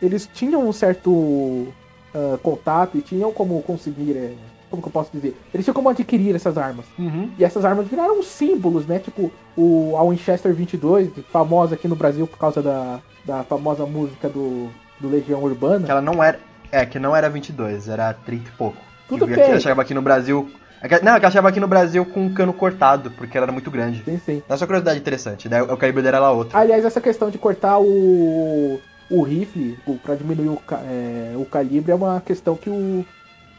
[0.00, 1.68] eles tinham um certo
[2.14, 4.16] ah, contato e tinham como conseguir.
[4.16, 4.32] é,
[4.70, 5.36] como que eu posso dizer?
[5.52, 6.84] Eles tinham como adquirir essas armas.
[6.98, 7.30] Uhum.
[7.38, 8.98] E essas armas viraram símbolos, né?
[8.98, 14.28] Tipo, o, a Winchester 22, famosa aqui no Brasil por causa da, da famosa música
[14.28, 14.68] do,
[15.00, 15.84] do Legião Urbana.
[15.84, 16.40] Que ela não era.
[16.72, 18.78] É, que não era 22, era 30 e pouco.
[19.08, 19.40] Tudo bem.
[19.40, 20.50] Ela chegava aqui no Brasil.
[20.80, 23.52] é Não, é ela chegava aqui no Brasil com um cano cortado, porque ela era
[23.52, 24.02] muito grande.
[24.04, 24.42] Sim, sim.
[24.48, 25.62] Essa curiosidade interessante, né?
[25.62, 26.58] O calibre dela era outra.
[26.58, 31.94] Aliás, essa questão de cortar o, o rifle pra diminuir o, é, o calibre é
[31.94, 33.04] uma questão que o,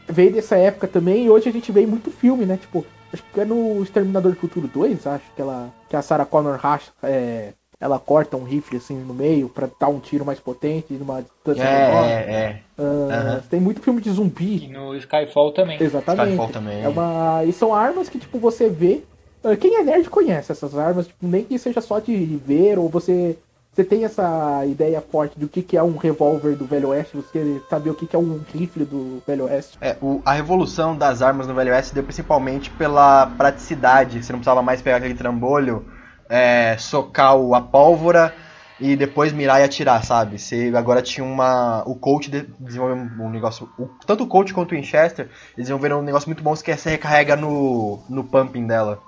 [0.08, 2.56] veio dessa época também e hoje a gente vê muito filme, né?
[2.56, 6.24] Tipo, acho que é no Exterminador do Futuro 2, acho que ela que a Sarah
[6.26, 10.40] Connor racha, é, ela corta um rifle assim no meio pra dar um tiro mais
[10.40, 12.04] potente numa distância menor.
[12.08, 13.42] É, é, aham.
[13.50, 14.68] Tem muito filme de E zumbi.
[14.68, 15.80] no Skyfall também.
[15.82, 16.28] Exatamente.
[16.28, 16.82] Skyfall também.
[16.82, 17.44] É uma...
[17.44, 19.02] E são armas que, tipo, você vê.
[19.44, 22.14] ah, Quem é nerd conhece essas armas, tipo, nem que seja só de
[22.46, 23.36] ver, ou você.
[23.74, 27.60] Você tem essa ideia forte do que, que é um revólver do Velho Oeste, você
[27.68, 29.76] saber o que, que é um rifle do Velho Oeste.
[29.82, 34.24] É, o- a revolução das armas no Velho Oeste deu principalmente pela praticidade.
[34.24, 35.84] Você não precisava mais pegar aquele trambolho,
[36.28, 38.34] é, socar a pólvora
[38.78, 40.38] e depois mirar e atirar, sabe?
[40.38, 41.82] Você agora tinha uma.
[41.86, 43.68] O coach de- desenvolveu um negócio.
[43.78, 47.36] o- tanto o coach quanto o Winchester desenvolveram um negócio muito bom que você recarrega
[47.36, 49.00] no, no pumping dela.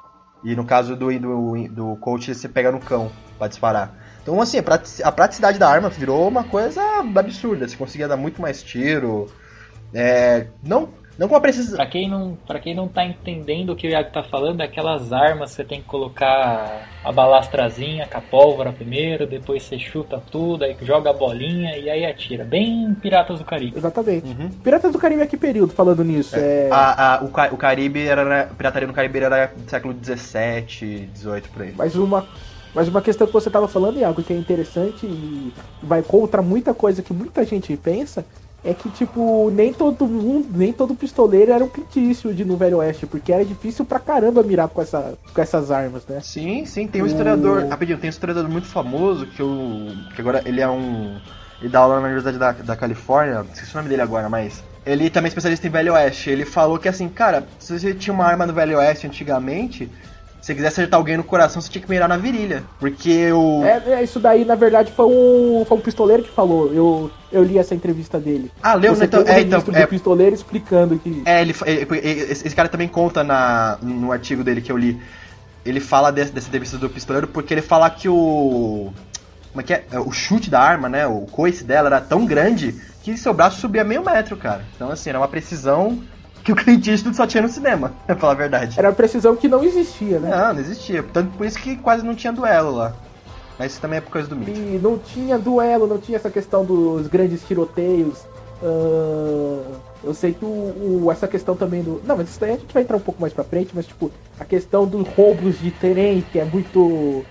[0.43, 3.93] E no caso do, do, do coach você pega no cão pra disparar.
[4.23, 4.59] Então assim,
[5.03, 6.81] a praticidade da arma virou uma coisa
[7.15, 7.67] absurda.
[7.69, 9.27] Você conseguia dar muito mais tiro.
[9.93, 11.77] É, não, não com a precisão.
[11.77, 14.65] Pra quem, não, pra quem não tá entendendo o que o Iago tá falando, é
[14.65, 19.79] aquelas armas que você tem que colocar a balastrazinha com a pólvora primeiro, depois você
[19.79, 22.45] chuta tudo, aí joga a bolinha e aí atira.
[22.45, 23.77] Bem Piratas do Caribe.
[23.77, 24.27] Exatamente.
[24.29, 24.49] Uhum.
[24.63, 26.37] Piratas do Caribe é que período, falando nisso?
[26.37, 26.69] É.
[26.71, 28.47] A- a- o, Ca- o Caribe era.
[28.57, 31.75] Pirataria no Caribe era do século 17, 18 por aí.
[31.77, 32.27] Mas uma,
[32.75, 35.53] mas uma questão que você estava falando, Iago, que é interessante e
[35.83, 38.25] vai contra muita coisa que muita gente pensa,
[38.65, 42.79] é que, tipo, nem todo mundo, nem todo pistoleiro era um pitício de no Velho
[42.79, 46.21] Oeste, porque era difícil pra caramba mirar com, essa, com essas armas, né?
[46.23, 47.67] Sim, sim, tem um O- historiador.
[47.69, 49.93] Rapidinho, tem um historiador muito famoso que eu.
[50.15, 51.17] que agora ele é um.
[51.61, 54.63] Ele dá aula na Universidade da, da Califórnia, esqueci o nome dele agora, mas.
[54.87, 56.31] Ele também é especialista em Velho Oeste.
[56.31, 59.91] Ele falou que assim, cara, se você tinha uma arma no Velho Oeste antigamente,
[60.49, 62.65] você quisesse acertar alguém no coração, você tinha que mirar na virilha.
[62.81, 63.63] Porque o.
[63.65, 66.73] É, é, isso daí, na verdade, foi um, foi um pistoleiro que falou.
[66.73, 68.51] Eu, eu li essa entrevista dele.
[68.63, 69.05] Ah, leu, né?
[69.05, 71.23] Então, um é, então, é, pistoleiro explicando que.
[71.27, 71.55] É, ele,
[72.31, 74.99] esse cara também conta na, no artigo dele que eu li.
[75.67, 78.91] Ele fala desse- dessa entrevista do pistoleiro porque ele fala que o.
[79.53, 79.85] Como é que é?
[79.93, 81.07] É, O chute da arma, né?
[81.07, 84.65] O coice dela era tão grande que seu braço subia meio metro, cara.
[84.75, 86.03] Então, assim, era uma precisão
[86.49, 88.79] que o Clint Eastwood só tinha no cinema, pra falar a verdade.
[88.79, 90.31] Era uma precisão que não existia, né?
[90.31, 91.03] Não, não existia.
[91.13, 92.95] Tanto por isso que quase não tinha duelo lá.
[93.59, 94.51] Mas isso também é por causa do mito.
[94.53, 98.19] E não tinha duelo, não tinha essa questão dos grandes tiroteios.
[98.63, 99.63] ah,
[100.05, 102.01] eu sei que o, o- essa questão também do.
[102.07, 104.11] Não, mas isso daí a gente vai entrar um pouco mais pra frente, mas tipo,
[104.39, 107.25] a questão dos roubos de trem, que é muito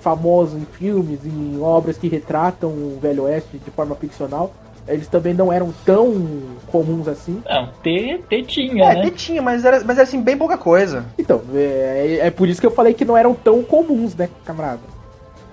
[0.00, 4.52] famoso em filmes, em obras que retratam o Velho Oeste de forma ficcional.
[4.88, 7.42] Eles também não eram tão comuns assim.
[7.48, 9.00] Não, T, T tinha, É, né?
[9.00, 11.04] até tinha, mas era, mas era assim, bem pouca coisa.
[11.18, 14.80] Então, é, é por isso que eu falei que não eram tão comuns, né, camarada?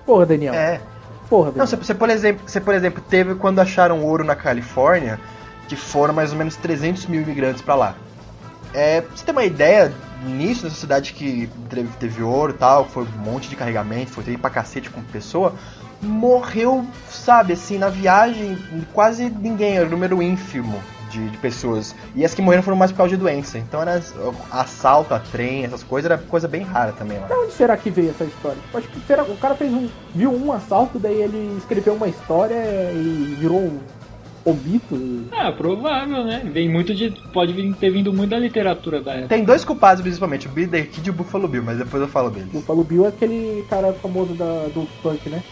[0.06, 0.54] Porra, Daniel.
[0.54, 0.80] É.
[1.28, 1.58] Porra, Daniel.
[1.58, 5.20] Não, você, você, por exemplo, você, por exemplo, teve quando acharam ouro na Califórnia,
[5.68, 7.94] que foram mais ou menos 300 mil imigrantes pra lá.
[8.72, 9.92] É, pra você ter uma ideia,
[10.24, 14.24] nisso, nessa cidade que teve, teve ouro e tal, foi um monte de carregamento, foi
[14.24, 15.54] ter pra cacete com pessoa,
[16.02, 18.56] morreu, sabe, assim, na viagem,
[18.92, 20.78] quase ninguém, era um número ínfimo
[21.10, 21.94] de, de pessoas.
[22.14, 23.58] E as que morreram foram mais por causa de doença.
[23.58, 24.00] Então era
[24.50, 27.26] assalto a trem, essas coisas, era coisa bem rara também lá.
[27.26, 28.58] De onde será que veio essa história?
[28.60, 29.88] Tipo, acho que será, o cara fez um.
[30.14, 32.54] viu um assalto, daí ele escreveu uma história
[32.92, 33.78] e virou um,
[34.64, 35.24] mito.
[35.32, 36.42] Ah, provável, né?
[36.52, 37.10] Vem muito de.
[37.32, 39.28] Pode vir- ter vindo muito da literatura da época.
[39.28, 42.30] Tem dois culpados, principalmente, o Billy Kid e o Buffalo Bill, mas depois eu falo
[42.30, 42.48] deles.
[42.50, 45.42] O Buffalo Bill é aquele cara famoso da, do funk, né?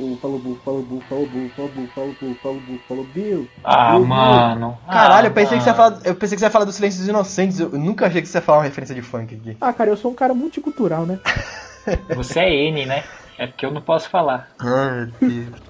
[0.00, 0.82] O Buffalo Bill, Buffalo
[1.26, 3.48] Bill, Buffalo Bill, Buffalo Bill.
[3.62, 4.78] Ah, mano.
[4.90, 5.98] Caralho, Ah, eu pensei que você ia falar.
[6.04, 7.60] Eu pensei que você ia falar do Silêncio dos Inocentes.
[7.60, 9.56] Eu nunca achei que você ia falar uma referência de funk aqui.
[9.60, 11.18] Ah, cara, eu sou um cara multicultural, né?
[12.16, 13.04] Você é N, né?
[13.38, 14.48] É porque eu não posso falar.
[14.58, 15.60] Ai, meu Deus.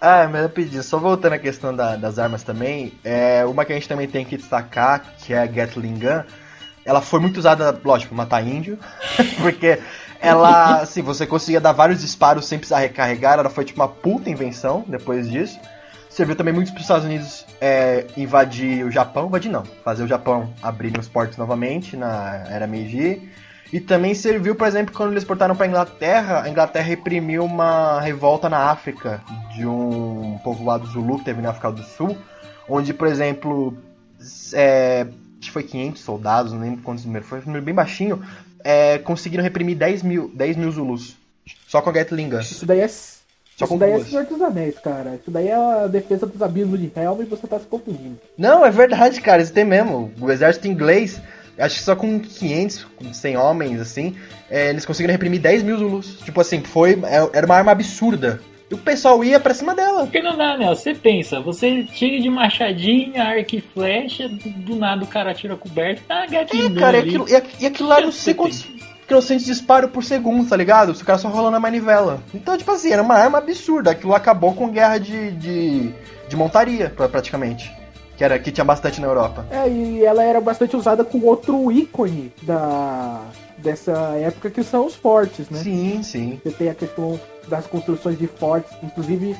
[0.00, 3.72] Ah, mas eu pedi, só voltando à questão da- das armas também, é, uma que
[3.72, 6.22] a gente também tem que destacar, que é a Gatling Gun,
[6.84, 8.78] ela foi muito usada, lógico, pra matar índio,
[9.42, 9.78] porque
[10.20, 14.30] ela, assim, você conseguia dar vários disparos sem precisar recarregar, ela foi tipo uma puta
[14.30, 15.58] invenção depois disso.
[16.08, 20.08] Serviu também muito para os Estados Unidos é, invadir o Japão, invadir não, fazer o
[20.08, 23.28] Japão abrir os portos novamente na era Meiji.
[23.72, 28.48] E também serviu, por exemplo, quando eles exportaram para Inglaterra, a Inglaterra reprimiu uma revolta
[28.48, 29.22] na África
[29.54, 32.16] de um povoado Zulu que teve na África do Sul,
[32.68, 33.76] onde, por exemplo,
[34.54, 35.06] é,
[35.38, 38.22] acho que foi 500 soldados, não lembro quantos números, foi um número bem baixinho,
[38.64, 41.16] é, conseguiram reprimir 10 mil, 10 mil Zulus.
[41.66, 42.40] Só com a Gatling Gun.
[42.40, 42.88] Isso daí é.
[42.88, 44.08] Só isso daí é duas.
[44.08, 45.14] Senhor dos Anéis, cara.
[45.14, 48.18] Isso daí é a defesa dos abismos de Helm e você tá se confundindo.
[48.36, 50.12] Não, é verdade, cara, isso tem mesmo.
[50.20, 51.20] O exército inglês,
[51.58, 54.14] acho que só com 500, com 100 homens, assim,
[54.50, 56.18] é, eles conseguiram reprimir 10 mil Zulus.
[56.24, 58.40] Tipo assim, foi, é- era uma arma absurda.
[58.70, 60.02] E o pessoal ia pra cima dela.
[60.02, 60.68] Porque não dá, né?
[60.68, 65.56] Você pensa, você tira de machadinha, arco e flecha, do, do nada o cara tira
[65.56, 66.74] coberto, tá É, gatinho.
[66.74, 67.08] cara, e ali.
[67.08, 68.66] aquilo, e aqu- aquilo lá não sei quantos
[69.06, 70.90] quilocentes de disparo por segundo, tá ligado?
[70.92, 72.22] Os caras só rolando a manivela.
[72.34, 73.92] Então, tipo assim, era uma arma absurda.
[73.92, 75.90] Aquilo acabou com guerra de, de,
[76.28, 77.72] de montaria, pra- praticamente.
[78.18, 79.46] Que, era, que tinha bastante na Europa.
[79.48, 83.22] É, e ela era bastante usada com outro ícone da
[83.56, 85.58] dessa época que são os fortes, né?
[85.60, 86.40] Sim, sim.
[86.44, 89.36] Você tem a questão das construções de fortes, inclusive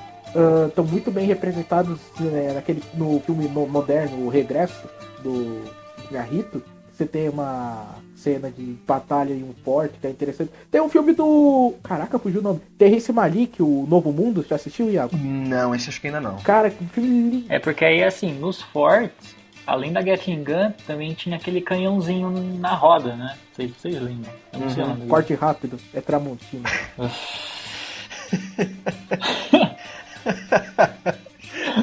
[0.69, 4.89] estão muito bem representados né, naquele, no filme no- moderno, O Regresso,
[5.23, 5.63] do
[6.11, 6.63] Garrito.
[6.93, 7.87] Você tem uma
[8.19, 10.51] cena de batalha em um forte que é interessante.
[10.71, 11.75] Tem um filme do.
[11.83, 12.61] Caraca, fugiu o nome.
[12.77, 14.45] Terrence Malick, O Novo Mundo.
[14.49, 15.17] Já assistiu, Iago?
[15.17, 16.37] Não, esse acho que ainda não.
[16.39, 17.47] Cara, que filme lindo.
[17.49, 19.35] É porque aí, assim, nos fortes,
[19.67, 23.37] além da Gatling Gun, também tinha aquele canhãozinho na roda, né?
[23.37, 24.33] Não sei se vocês lembram.
[24.53, 25.11] Eu não sei o nome dele.
[25.11, 26.69] Corte rápido, é Tramontina.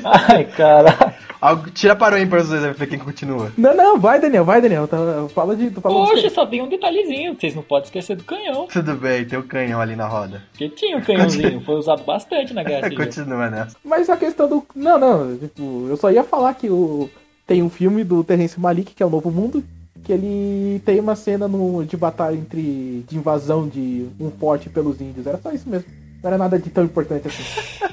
[0.03, 1.14] Ai, cara.
[1.45, 3.51] Algo, tira para o aí pra vocês ver quem continua.
[3.55, 4.87] Não, não, vai, Daniel, vai, Daniel.
[4.87, 4.97] Tá,
[5.31, 5.69] fala de.
[5.69, 8.65] Poxa, só tem um detalhezinho, vocês não podem esquecer do canhão.
[8.65, 10.41] Tudo bem, tem o canhão ali na roda.
[10.49, 12.89] Porque tinha o canhãozinho, foi usado bastante na Guerra.
[12.89, 13.77] Continua nessa.
[13.85, 14.65] Mas a questão do.
[14.75, 17.07] Não, não, tipo, eu só ia falar que o...
[17.45, 19.63] tem um filme do Terrence Malick, que é o Novo Mundo,
[20.03, 21.85] que ele tem uma cena no...
[21.85, 23.05] de batalha entre.
[23.07, 25.27] de invasão de um forte pelos índios.
[25.27, 25.85] Era só isso mesmo.
[26.23, 27.43] Não era nada de tão importante assim.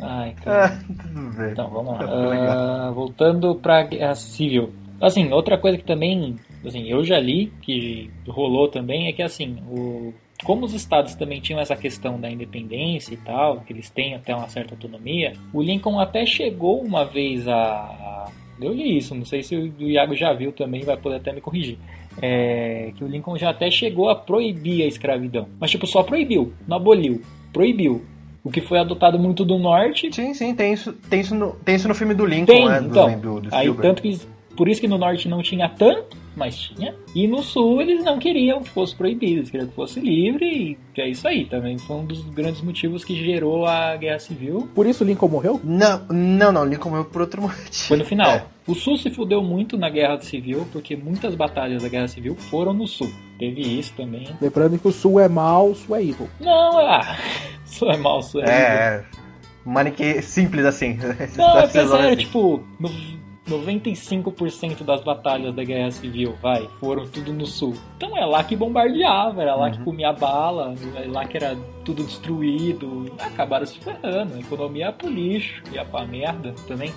[0.00, 0.66] Ai, cara.
[0.66, 1.50] Ah, tudo bem.
[1.52, 2.00] Então, vamos lá.
[2.00, 4.72] Ah, voltando pra Guerra Civil.
[5.00, 9.58] Assim, outra coisa que também, assim, eu já li, que rolou também, é que assim,
[9.70, 10.12] o,
[10.44, 14.34] como os estados também tinham essa questão da independência e tal, que eles têm até
[14.34, 18.26] uma certa autonomia, o Lincoln até chegou uma vez a.
[18.60, 21.32] Eu li isso, não sei se o o Iago já viu também, vai poder até
[21.32, 21.78] me corrigir.
[22.20, 25.48] É, que o Lincoln já até chegou a proibir a escravidão.
[25.60, 27.22] Mas, tipo, só proibiu, não aboliu.
[27.52, 28.04] Proibiu.
[28.48, 31.76] O que foi adotado muito do norte Sim, sim, tem isso, tem isso, no, tem
[31.76, 32.80] isso no filme do Lincoln, tem, né?
[32.80, 33.18] Do, então.
[33.18, 34.18] do, do aí tanto que
[34.56, 36.94] por isso que no norte não tinha tanto, mas tinha.
[37.14, 41.00] E no sul eles não queriam que fosse proibido, eles queriam que fosse livre e
[41.00, 41.44] é isso aí.
[41.44, 44.68] Também foi um dos grandes motivos que gerou a guerra civil.
[44.74, 45.60] Por isso Lincoln morreu?
[45.62, 47.68] Não, não, não, Lincoln morreu por outro motivo.
[47.70, 48.30] Foi no final.
[48.30, 48.44] É.
[48.68, 52.72] O sul se fudeu muito na guerra civil porque muitas batalhas da guerra civil foram
[52.74, 53.10] no sul.
[53.38, 54.28] Teve isso também.
[54.40, 56.28] Lembrando que o Sul é mal, o Sul é evil.
[56.38, 57.16] Não, ah,
[57.64, 58.78] sul é mal, sul é, É, evil.
[58.78, 59.04] é.
[59.64, 60.98] Manique simples assim.
[61.36, 62.16] Não, é é sério, assim.
[62.16, 62.90] tipo, no-
[63.48, 67.74] 95% das batalhas da Guerra Civil, vai, foram tudo no sul.
[67.96, 72.04] Então é lá que bombardeava, era lá que comia bala, é lá que era tudo
[72.04, 73.06] destruído.
[73.18, 76.92] Acabaram se ferrando, a economia ia pro lixo, ia pra merda também.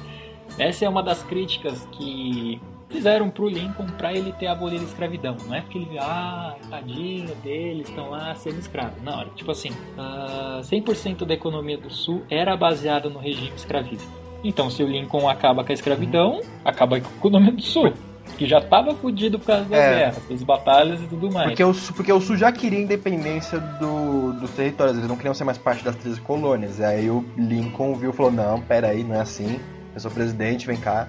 [0.58, 5.38] Essa é uma das críticas que fizeram pro Lincoln pra ele ter abolido a escravidão.
[5.48, 9.02] Não é porque ele, ah, tadinho deles, estão lá sendo escravos.
[9.02, 14.08] Não, era tipo assim, ah, 100% da economia do Sul era baseada no regime escravista.
[14.44, 17.94] Então, se o Lincoln acaba com a escravidão, acaba com a economia do Sul.
[18.38, 19.96] Que já tava fudido por causa das É.
[19.96, 21.48] guerras, das batalhas e tudo mais.
[21.50, 25.34] Porque o, Sul- porque o Sul já queria independência do, dos territórios, eles não queriam
[25.34, 26.80] ser mais parte das 13 colônias.
[26.80, 29.60] E aí o Lincoln viu e falou: Não, pera aí, não é assim.
[29.94, 31.08] Eu sou presidente, vem cá.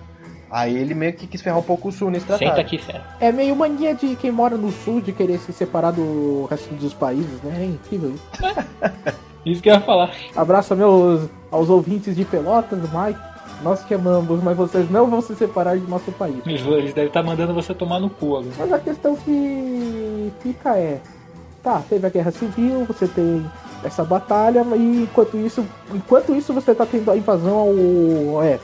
[0.51, 2.51] Aí ele meio que quis ferrar um pouco o Sul nesse tratado.
[2.51, 3.03] Senta aqui, fera.
[3.19, 6.93] É meio mania de quem mora no Sul de querer se separar do resto dos
[6.93, 7.63] países, né?
[7.63, 8.29] É incrível isso.
[9.45, 10.13] Isso que eu ia falar.
[10.37, 13.19] Abraço meus, aos ouvintes de Pelotas, Mike.
[13.63, 16.37] Nós te amamos, mas vocês não vão se separar de nosso país.
[16.45, 18.55] Eles eles devem estar mandando você tomar no cu agora.
[18.59, 21.01] Mas a questão que fica é,
[21.63, 23.45] tá, teve a guerra civil, você tem
[23.85, 25.65] essa batalha, e enquanto isso,
[25.95, 28.59] enquanto isso você tá tendo a invasão ao é,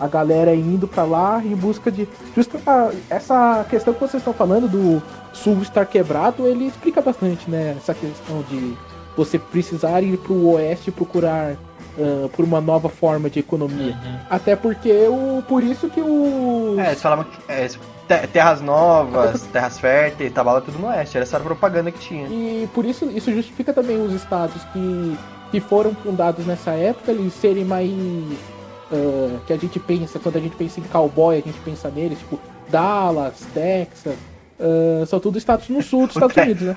[0.00, 4.32] a galera indo pra lá em busca de justa a- essa questão que vocês estão
[4.34, 5.00] falando do
[5.32, 8.76] sul estar quebrado, ele explica bastante, né, essa questão de
[9.16, 11.54] você precisar ir pro oeste procurar
[11.96, 13.92] ah, por uma nova forma de economia.
[14.04, 14.18] Uhum.
[14.28, 17.68] Até porque o por isso que o É, eles falavam que é,
[18.08, 21.16] te- terras novas, terras férteis, tava lá tudo no oeste.
[21.16, 22.26] Era essa a propaganda que tinha.
[22.28, 25.18] E por isso isso justifica também os estados que,
[25.50, 27.90] que foram fundados nessa época eles serem mais
[28.92, 32.18] ah, que a gente pensa quando a gente pensa em cowboy a gente pensa neles
[32.18, 32.38] tipo
[32.68, 34.14] Dallas, Texas,
[34.60, 36.76] ah, são tudo estados no sul dos Estados Unidos, né?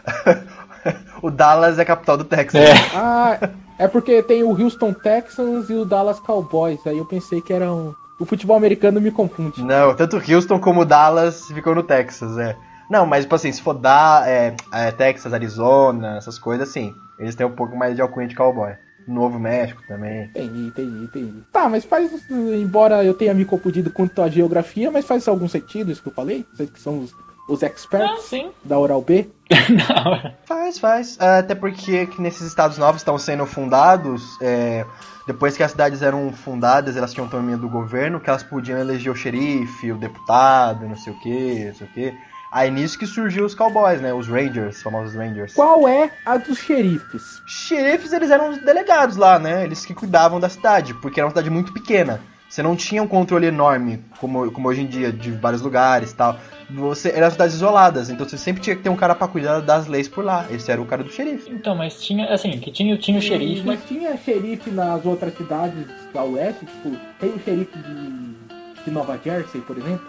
[1.21, 2.61] o Dallas é a capital do Texas.
[2.61, 2.73] É.
[2.93, 3.49] Ah,
[3.79, 6.79] é porque tem o Houston Texans e o Dallas Cowboys.
[6.85, 7.93] Aí eu pensei que era um.
[8.19, 9.63] O futebol americano me confunde.
[9.63, 12.55] Não, tanto Houston como Dallas ficou no Texas, é.
[12.89, 17.35] Não, mas tipo assim, se for dar é, é, Texas, Arizona, essas coisas, assim, eles
[17.35, 18.73] têm um pouco mais de alcunha de cowboy.
[19.07, 20.25] Novo México também.
[20.25, 21.43] Entendi, entendi, entendi.
[21.51, 22.11] Tá, mas faz.
[22.29, 26.13] Embora eu tenha me confundido quanto à geografia, mas faz algum sentido isso que eu
[26.13, 26.45] falei?
[26.53, 27.11] Vocês que são os,
[27.47, 28.51] os Não, experts sim.
[28.65, 29.29] da Oral B?
[29.69, 30.33] Não.
[30.45, 31.17] Faz, faz.
[31.21, 34.85] É, Até porque que nesses estados novos estão sendo fundados, é,
[35.27, 39.11] depois que as cidades eram fundadas, elas tinham autonomia do governo, que elas podiam eleger
[39.11, 42.13] o xerife, o deputado, não sei o que, não sei o que.
[42.49, 44.13] Aí nisso que surgiu os cowboys, né?
[44.13, 45.53] Os Rangers, os famosos Rangers.
[45.53, 47.41] Qual é a dos xerifes?
[47.45, 49.65] Xerifes, eles eram os delegados lá, né?
[49.65, 52.21] Eles que cuidavam da cidade, porque era uma cidade muito pequena.
[52.49, 56.15] Você não tinha um controle enorme, como, como hoje em dia, de vários lugares e
[56.15, 56.37] tal.
[56.69, 59.87] Você, eram cidades isoladas, então você sempre tinha que ter um cara pra cuidar das
[59.87, 60.45] leis por lá.
[60.49, 61.49] Esse era o cara do xerife.
[61.51, 63.65] Então, mas tinha, assim, que tinha, tinha o xerife.
[63.65, 66.65] Mas tinha xerife nas outras cidades da oeste?
[66.65, 70.07] Tipo, tem o xerife de, de Nova Jersey, por exemplo?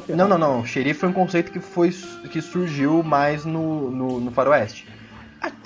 [0.00, 0.28] Ferrado.
[0.28, 0.64] Não, não, não.
[0.64, 1.90] Xerife foi um conceito que, foi,
[2.30, 4.86] que surgiu mais no, no, no faroeste.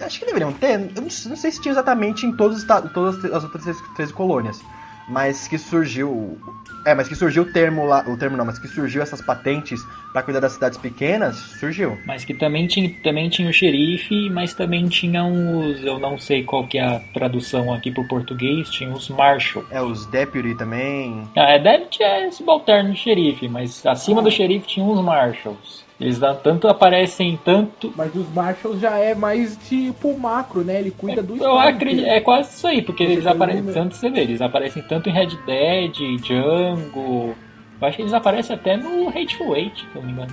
[0.00, 0.90] Acho que deveriam ter.
[0.94, 4.60] Eu não sei se tinha exatamente em todos todas as outras três, três colônias.
[5.08, 6.38] Mas que surgiu.
[6.86, 8.04] É, mas que surgiu o termo lá.
[8.08, 9.80] O termo não, mas que surgiu essas patentes
[10.12, 11.98] pra cuidar das cidades pequenas, surgiu.
[12.04, 15.82] Mas que também tinha, também tinha o xerife, mas também tinha os.
[15.84, 19.64] Eu não sei qual que é a tradução aqui pro português, tinha os marshal.
[19.70, 21.28] É, os deputy também.
[21.36, 25.81] Ah, é, deve ter subalterno do xerife, mas acima do xerife tinha os marshals.
[26.02, 27.92] Eles dá- tanto aparecem tanto.
[27.96, 30.80] Mas os Marshals já é mais tipo macro, né?
[30.80, 34.20] Ele cuida do Eu acredito, é quase isso aí, porque eles aparecem, tanto você vê,
[34.20, 37.34] eles aparecem tanto em Red Dead, Django.
[37.80, 40.30] Eu acho que eles aparecem até no Hateful Eight, se não me engano.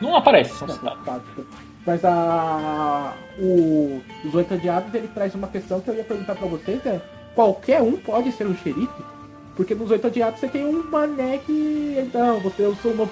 [0.00, 1.04] Não aparecem, são Não, cidades.
[1.04, 1.42] tá, tá.
[1.86, 3.12] Mas a.
[3.38, 7.00] O, os oito odiados ele traz uma questão que eu ia perguntar pra vocês: é
[7.34, 9.02] qualquer um pode ser um xerife?
[9.56, 11.96] Porque nos oito odiados você tem um mané que.
[11.98, 13.10] Então, você, eu sou novo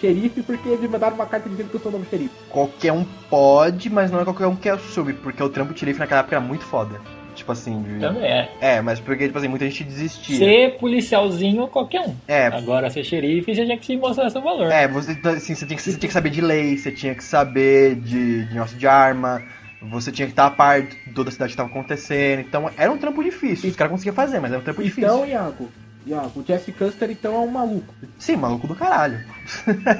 [0.00, 2.34] xerife porque me mandaram uma carta dizendo que eu sou o novo xerife.
[2.50, 5.80] Qualquer um pode, mas não é qualquer um que é sub, porque o trampo de
[5.80, 7.00] xerife naquela época era muito foda.
[7.36, 8.00] Tipo assim, de...
[8.00, 8.50] Também é.
[8.60, 10.38] É, mas porque, tipo assim, muita gente desistia.
[10.38, 12.14] Ser policialzinho, qualquer um.
[12.26, 14.72] É, Agora, ser xerife, você tinha que se mostrar seu valor.
[14.72, 17.22] É, você, assim, você, tinha que, você tinha que saber de lei, você tinha que
[17.22, 19.42] saber de, de negócio de arma,
[19.82, 22.40] você tinha que estar a par de toda a cidade que estava acontecendo.
[22.40, 23.68] Então era um trampo difícil.
[23.68, 25.04] Os caras conseguiam fazer, mas era um trampo difícil.
[25.04, 25.68] Então, Iago,
[26.06, 27.92] Iago, o Jesse Custer então é um maluco.
[28.18, 29.18] Sim, maluco do caralho.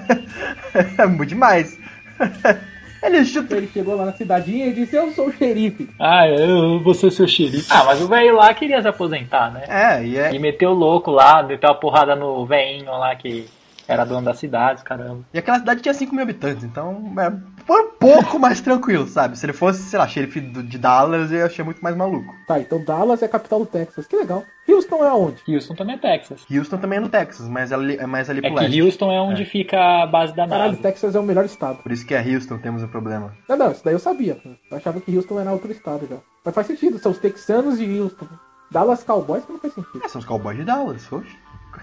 [0.98, 1.78] é muito demais.
[3.02, 3.57] Ele chuta.
[3.57, 5.88] Ele chegou lá na cidadinha e disse: Eu sou o xerife.
[6.00, 7.66] Ah, eu vou ser seu xerife.
[7.70, 9.64] Ah, mas o velho lá queria se aposentar, né?
[9.68, 10.34] É, e é.
[10.34, 13.46] E meteu o louco lá, meteu a porrada no veinho lá que
[13.86, 15.20] era dono da cidade, caramba.
[15.32, 17.32] E aquela cidade tinha 5 mil habitantes, então é,
[17.66, 19.36] foi um pouco mais tranquilo, sabe?
[19.38, 22.32] Se ele fosse, sei lá, xerife de Dallas, eu achei muito mais maluco.
[22.46, 24.06] Tá, então Dallas é a capital do Texas.
[24.06, 24.44] Que legal.
[24.68, 25.42] Houston é onde?
[25.48, 26.44] Houston também é Texas.
[26.50, 28.72] Houston também é no Texas, mas ali- é mais ali É pro leste.
[28.72, 30.82] que Houston é onde fica a base da Caralho, nave.
[30.82, 31.82] Texas é o melhor estado.
[31.82, 33.32] Por isso que é Houston, temos um problema.
[33.48, 34.40] Não, não, isso daí eu sabia.
[34.70, 36.16] Eu achava que Houston era outro estado já.
[36.44, 38.26] Mas faz sentido, são os texanos de Houston.
[38.70, 40.00] Dallas Cowboys que não faz sentido.
[40.04, 41.36] É, são os cowboys de Dallas, oxe.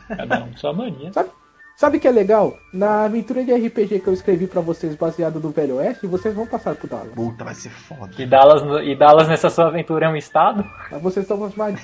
[0.08, 1.14] Cada um com sua mania.
[1.14, 1.30] Sabe?
[1.76, 2.58] Sabe o que é legal?
[2.72, 6.46] Na aventura de RPG que eu escrevi pra vocês baseado no Velho Oeste, vocês vão
[6.46, 7.14] passar por Dallas.
[7.14, 8.12] Puta, vai ser foda.
[8.18, 10.64] E Dallas, e Dallas nessa sua aventura é um estado?
[10.92, 11.80] Mas vocês são os mais.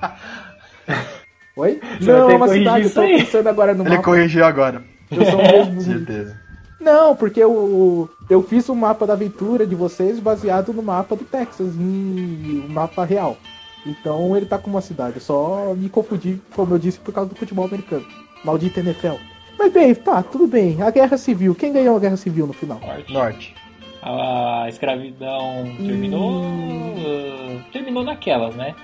[1.56, 1.80] Oi?
[2.00, 4.02] Você não, é uma cidade, eu tô pensando agora no Ele mapa.
[4.02, 4.84] corrigiu agora.
[5.10, 5.80] Eu sou o Com mesmo.
[5.80, 6.40] certeza.
[6.78, 11.24] Não, porque eu, eu fiz o mapa da aventura de vocês baseado no mapa do
[11.24, 13.36] Texas, em um mapa real.
[13.84, 15.16] Então ele tá com uma cidade.
[15.16, 18.04] Eu só me confundi, como eu disse, por causa do futebol americano.
[18.44, 19.14] Maldito NFL.
[19.58, 20.82] Mas bem, tá, tudo bem.
[20.82, 21.54] A guerra civil.
[21.54, 22.78] Quem ganhou a guerra civil no final?
[22.80, 23.12] Norte.
[23.12, 23.54] Norte.
[24.02, 26.42] A escravidão terminou.
[26.44, 28.74] uh, terminou naquelas, né?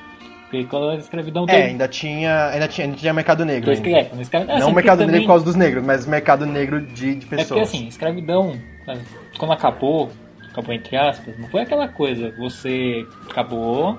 [0.45, 3.71] Porque quando a escravidão É, ainda tinha, ainda tinha, ainda tinha mercado negro.
[3.71, 3.89] ainda.
[3.89, 6.45] É, quando a escra- assim, Não mercado também- negro por causa dos negros, mas mercado
[6.45, 7.63] negro de, de É porque pessoas.
[7.63, 8.59] assim, escravidão,
[9.39, 10.11] quando acabou,
[10.51, 13.99] acabou entre aspas, não foi aquela coisa, você acabou,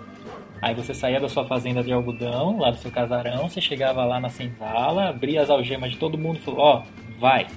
[0.63, 4.19] aí você saía da sua fazenda de algodão, lá do seu casarão, você chegava lá
[4.19, 6.81] na senzala, abria as algemas de todo mundo e falou, ó,
[7.19, 7.47] vai.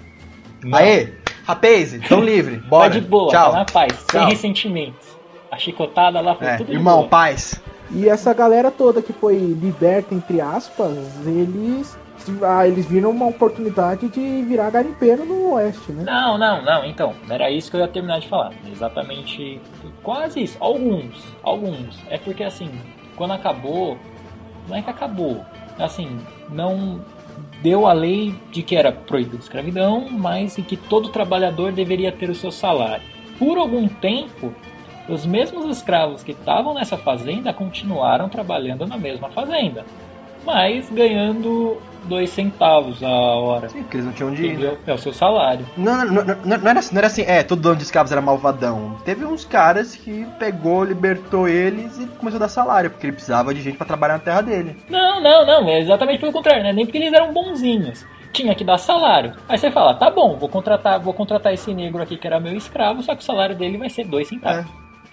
[0.65, 1.13] Não, Aê,
[1.45, 2.91] rapaz, tão livre, bora.
[2.91, 3.53] Vai de boa, Tchau.
[3.53, 4.29] tá na paz, sem Tchau.
[4.29, 5.07] ressentimentos.
[5.51, 7.09] A chicotada lá foi É, tudo de irmão, boa.
[7.09, 7.63] paz.
[7.93, 10.93] E essa galera toda que foi liberta, entre aspas,
[11.25, 11.97] eles,
[12.43, 16.03] ah, eles viram uma oportunidade de virar garimpeiro no oeste, né?
[16.05, 18.53] Não, não, não, então, era isso que eu ia terminar de falar.
[18.73, 19.61] Exatamente,
[20.03, 20.57] quase isso.
[20.59, 21.97] Alguns, alguns.
[22.11, 22.69] É porque assim,
[23.17, 23.97] quando acabou,
[24.69, 25.45] não é que acabou.
[25.79, 26.19] Assim,
[26.51, 27.01] não
[27.63, 32.13] deu a lei de que era proibida a escravidão, mas em que todo trabalhador deveria
[32.13, 33.05] ter o seu salário.
[33.39, 34.55] Por algum tempo,
[35.09, 39.85] os mesmos escravos que estavam nessa fazenda continuaram trabalhando na mesma fazenda,
[40.45, 43.69] mas ganhando dois centavos a hora.
[43.69, 44.57] Sim, porque eles não tinham dinheiro.
[44.59, 44.79] Entendeu?
[44.87, 45.67] É o seu salário.
[45.77, 48.11] Não, não, não, não, não era, assim- não era assim, é, todo dono de escravos
[48.13, 48.97] era malvadão.
[49.05, 53.53] Teve uns caras que pegou, libertou eles e começou a dar salário, porque ele precisava
[53.53, 54.77] de gente pra trabalhar na terra dele.
[54.89, 56.73] Não, não, não, é exatamente pelo contrário, né?
[56.73, 58.05] Nem porque eles eram bonzinhos.
[58.33, 59.33] Tinha que dar salário.
[59.49, 62.55] Aí você fala, tá bom, vou contratar, vou contratar esse negro aqui que era meu
[62.55, 64.67] escravo, só que o salário dele vai ser dois centavos.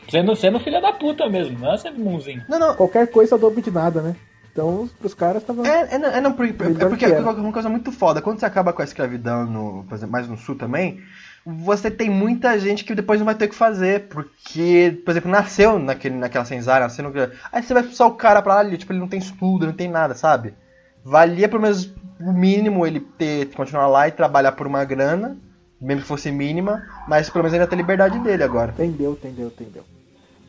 [0.09, 2.43] Sendo, sendo filha da puta mesmo, não é sendo bonzinho.
[2.49, 2.75] Não, não.
[2.75, 4.15] Qualquer coisa dobro de nada, né?
[4.53, 5.65] Então, os caras estavam.
[5.65, 8.21] É, é, não, é, não, porque, é porque que é uma coisa muito foda.
[8.21, 11.01] Quando você acaba com a escravidão, no, por exemplo, mais no sul também,
[11.43, 14.07] você tem muita gente que depois não vai ter o que fazer.
[14.09, 17.11] Porque, por exemplo, nasceu naquele, naquela senzala, nasceu no...
[17.51, 19.73] Aí você vai expulsar o cara pra lá, ele, tipo, ele não tem estudo, não
[19.73, 20.53] tem nada, sabe?
[21.03, 25.35] Valia pelo menos o mínimo ele ter, continuar lá e trabalhar por uma grana,
[25.81, 28.71] mesmo que fosse mínima, mas pelo menos ele ia ter liberdade dele agora.
[28.71, 29.83] Entendeu, entendeu, entendeu.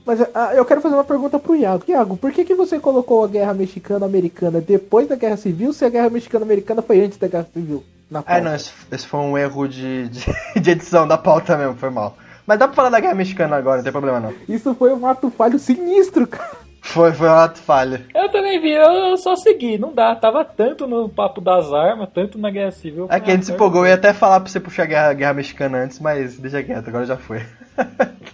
[0.07, 1.85] Mas ah, eu quero fazer uma pergunta pro Iago.
[1.89, 5.89] Iago, por que, que você colocou a guerra mexicano-americana depois da guerra civil se a
[5.89, 7.83] guerra mexicano-americana foi antes da guerra civil?
[8.11, 8.41] Na Ah, pauta?
[8.43, 10.25] não, esse, esse foi um erro de, de,
[10.61, 12.17] de edição da pauta mesmo, foi mal.
[12.47, 14.35] Mas dá pra falar da guerra mexicana agora, não tem problema não.
[14.47, 16.51] Isso foi um ato falho sinistro, cara.
[16.83, 18.05] Foi, foi um ato falha.
[18.15, 20.15] Eu também vi, eu só segui, não dá.
[20.15, 23.07] Tava tanto no papo das armas, tanto na guerra civil.
[23.09, 25.13] É que a gente se empolgou, eu ia até falar pra você puxar a guerra,
[25.15, 27.41] guerra mexicana antes, mas deixa quieto, agora já foi.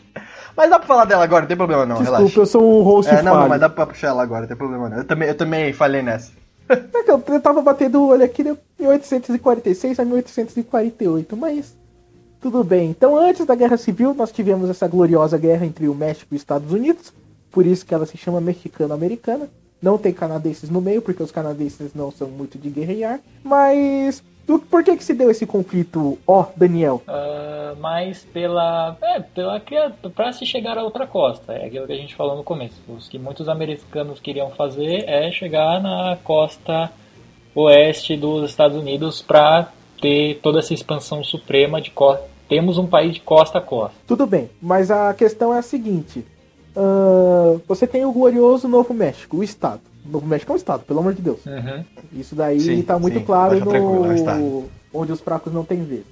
[0.61, 2.38] mas dá pra falar dela agora, não tem problema não, Desculpa, relaxa.
[2.40, 3.40] eu sou um host É, não, falho.
[3.40, 4.98] não, mas dá pra puxar ela agora, não tem problema não.
[4.98, 6.32] Eu também, eu também falhei nessa.
[6.68, 11.74] É que eu, eu tava batendo o olho aqui de 1846 a 1848, mas
[12.42, 12.90] tudo bem.
[12.90, 16.42] Então, antes da Guerra Civil, nós tivemos essa gloriosa guerra entre o México e os
[16.42, 17.12] Estados Unidos,
[17.50, 19.48] por isso que ela se chama mexicano-americana.
[19.80, 23.18] Não tem canadenses no meio, porque os canadenses não são muito de guerrear.
[23.42, 24.22] Mas
[24.59, 27.03] do- por que que se deu esse conflito, ó, Daniel?
[27.07, 28.96] Ah, mas pela.
[29.03, 29.61] É, pela
[30.14, 31.53] pra se chegar a outra costa.
[31.53, 32.74] É aquilo que a gente falou no começo.
[32.88, 36.90] Os que muitos americanos queriam fazer é chegar na costa
[37.55, 39.68] oeste dos Estados Unidos pra
[40.01, 42.24] ter toda essa expansão suprema de costa.
[42.48, 43.96] Temos um país de costa a costa.
[44.07, 46.24] Tudo bem, mas a questão é a seguinte:
[46.76, 49.80] ah, você tem o glorioso Novo México, o Estado.
[50.11, 51.44] Novo México é um Estado, pelo amor de Deus.
[51.46, 51.84] Uhum.
[52.12, 56.04] Isso daí Sim, tá muito sim, claro no onde os fracos não têm vez.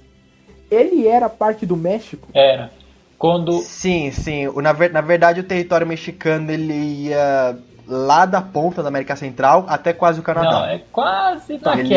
[0.71, 2.27] Ele era parte do México.
[2.33, 2.71] Era.
[3.17, 3.59] Quando.
[3.59, 6.73] Sim, sim, o- na, ver- na verdade o território mexicano ele
[7.07, 10.51] ia lá da ponta da América Central até quase o Canadá.
[10.51, 11.87] Não, é quase Então, mais-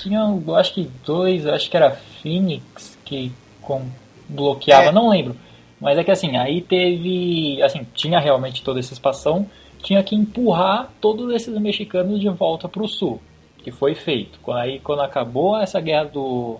[0.00, 3.32] Tinha, eu acho que dois, acho que era Phoenix que
[3.62, 3.82] com,
[4.28, 4.92] bloqueava, É.
[4.92, 5.36] não lembro.
[5.80, 7.62] Mas é que assim, aí teve.
[7.62, 9.46] Assim, tinha realmente toda essa expansão,
[9.82, 13.20] tinha que empurrar todos esses mexicanos de volta para o sul,
[13.62, 14.38] que foi feito.
[14.52, 16.58] Aí quando acabou essa guerra do,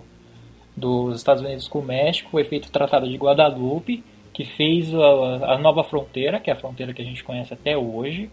[0.75, 4.03] dos Estados Unidos com o México, foi feito o Tratado de Guadalupe,
[4.33, 7.75] que fez a, a nova fronteira, que é a fronteira que a gente conhece até
[7.75, 8.29] hoje.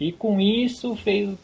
[0.00, 1.36] E com isso fez.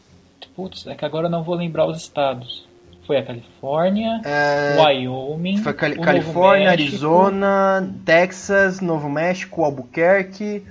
[0.55, 2.68] Putz, é que agora eu não vou lembrar os estados.
[3.09, 10.63] Foi a Califórnia, É, Wyoming, Foi Cali- Califórnia, Arizona, Texas, Novo México, Albuquerque,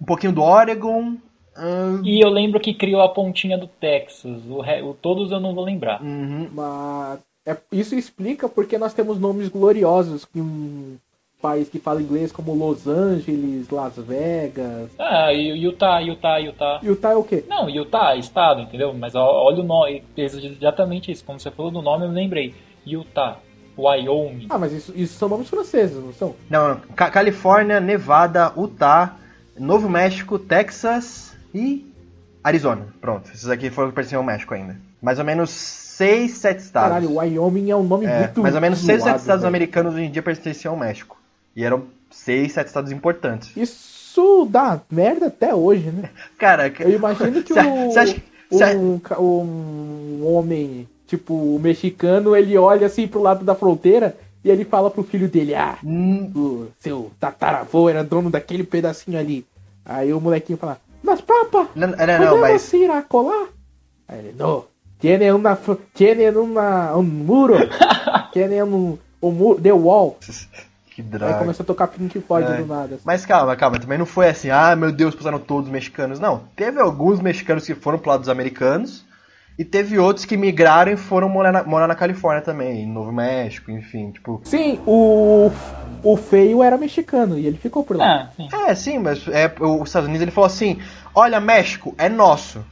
[0.00, 1.14] um pouquinho do Oregon.
[1.56, 4.42] ahn, E eu lembro que criou a pontinha do Texas.
[4.48, 6.02] O, re- o- todos eu não vou lembrar.
[6.02, 6.48] uhum.
[6.52, 10.96] Mas é- isso explica porque nós temos nomes gloriosos que um
[11.46, 14.90] país que fala inglês como Los Angeles, Las Vegas.
[14.98, 16.80] Ah, e Utah, Utah, Utah.
[16.82, 17.44] Utah é o quê?
[17.48, 18.92] Não, Utah é estado, entendeu?
[18.92, 21.24] Mas olha o nome, exatamente isso.
[21.24, 22.54] Como você falou do nome, eu me lembrei.
[22.86, 23.38] Utah,
[23.78, 24.46] Wyoming.
[24.50, 26.34] Ah, mas isso, isso são nomes franceses, não são?
[26.48, 26.76] Não, não.
[26.94, 29.16] Ca- Califórnia, Nevada, Utah,
[29.58, 31.86] Novo México, Texas e
[32.42, 32.86] Arizona.
[33.00, 34.76] Pronto, esses aqui foram que pertenciam ao México ainda.
[35.02, 36.88] Mais ou menos 6, 7 estados.
[36.88, 39.48] Caralho, Wyoming é um nome É, muito mais ou menos 6, 7 zoado, estados velho.
[39.48, 41.15] americanos hoje em dia pertenciam ao México.
[41.56, 43.50] E eram 6, 7 estados importantes.
[43.56, 46.10] Isso dá merda até hoje, né?
[46.38, 48.16] Cara, Eu imagino que Cê- o, cê acha-
[48.52, 54.50] cê- um, um homem, tipo, o mexicano, ele olha assim pro lado da fronteira e
[54.50, 59.44] ele fala pro filho dele, ah, Hum, o seu tataravô era dono daquele pedacinho ali.
[59.84, 62.72] Aí o molequinho fala, mas papa, Não, não, não, mas.
[62.72, 63.48] ir a colar?
[64.08, 64.66] Aí ele, no,
[65.00, 67.56] tiene una, fr- tiene una, un muro,
[68.32, 70.16] tiene un, un muro, the wall.
[70.96, 72.56] Que Aí começou a tocar Pink Floyd É.
[72.56, 72.98] do nada.
[73.04, 76.18] Mas calma, calma, também não foi assim, ah, meu Deus, passaram todos mexicanos.
[76.18, 79.04] Não, teve alguns mexicanos que foram pro lado dos americanos,
[79.58, 83.12] e teve outros que migraram e foram morar na, morar na Califórnia também, em Novo
[83.12, 84.40] México, enfim, tipo.
[84.44, 85.50] Sim, o,
[86.02, 88.06] o feio era mexicano e ele ficou por lá.
[88.06, 88.48] Ah, sim.
[88.66, 90.78] É, sim, mas é, os Estados Unidos ele falou assim:
[91.14, 92.64] olha, México, é nosso.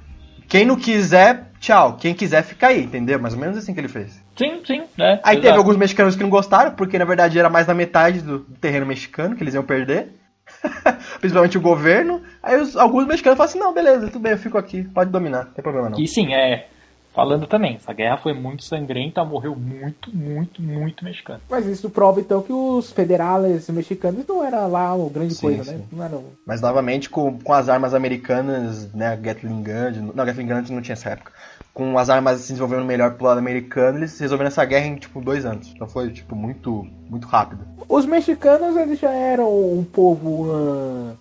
[0.48, 1.96] Quem não quiser, tchau.
[1.98, 3.18] Quem quiser, fica aí, entendeu?
[3.18, 4.23] Mais ou menos assim que ele fez.
[4.36, 4.82] Sim, sim.
[4.98, 5.58] É, Aí teve exato.
[5.58, 9.36] alguns mexicanos que não gostaram, porque na verdade era mais da metade do terreno mexicano
[9.36, 10.08] que eles iam perder.
[11.20, 12.20] Principalmente o governo.
[12.42, 15.44] Aí os- alguns mexicanos falaram assim: não, beleza, tudo bem, eu fico aqui, pode dominar,
[15.44, 15.98] não tem problema não.
[15.98, 16.66] E sim, é.
[17.14, 21.40] Falando também, essa guerra foi muito sangrenta, morreu muito, muito, muito mexicano.
[21.48, 25.72] Mas isso prova então que os federales mexicanos não era lá uma grande Sim, coisa,
[25.72, 25.78] né?
[25.78, 25.96] sim.
[25.96, 26.24] Não eram.
[26.44, 30.82] Mas novamente com, com as armas americanas, né, a Gatling Gun, não, Gatling Gun não
[30.82, 31.30] tinha essa época.
[31.72, 35.20] Com as armas se desenvolvendo melhor pro lado americano, eles resolveram essa guerra em tipo
[35.20, 35.70] dois anos.
[35.74, 37.64] Então foi tipo muito, muito rápido.
[37.88, 41.14] Os mexicanos eles já eram um povo ah,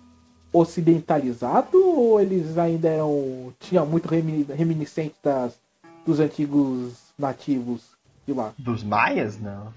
[0.52, 3.52] ocidentalizado ou eles ainda eram.
[3.60, 5.54] tinham muito remi- reminiscente das,
[6.06, 7.82] dos antigos nativos
[8.26, 8.52] de lá?
[8.58, 9.72] Dos maias, não.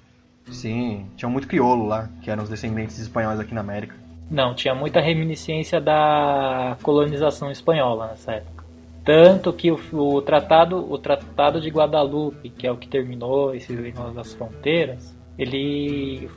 [0.52, 3.96] Sim, tinha muito crioulo lá, que eram os descendentes espanhóis aqui na América.
[4.30, 8.66] Não, tinha muita reminiscência da colonização espanhola nessa época.
[9.04, 13.72] Tanto que o, o tratado, o tratado de Guadalupe, que é o que terminou esse
[13.72, 16.30] negócio das fronteiras, ele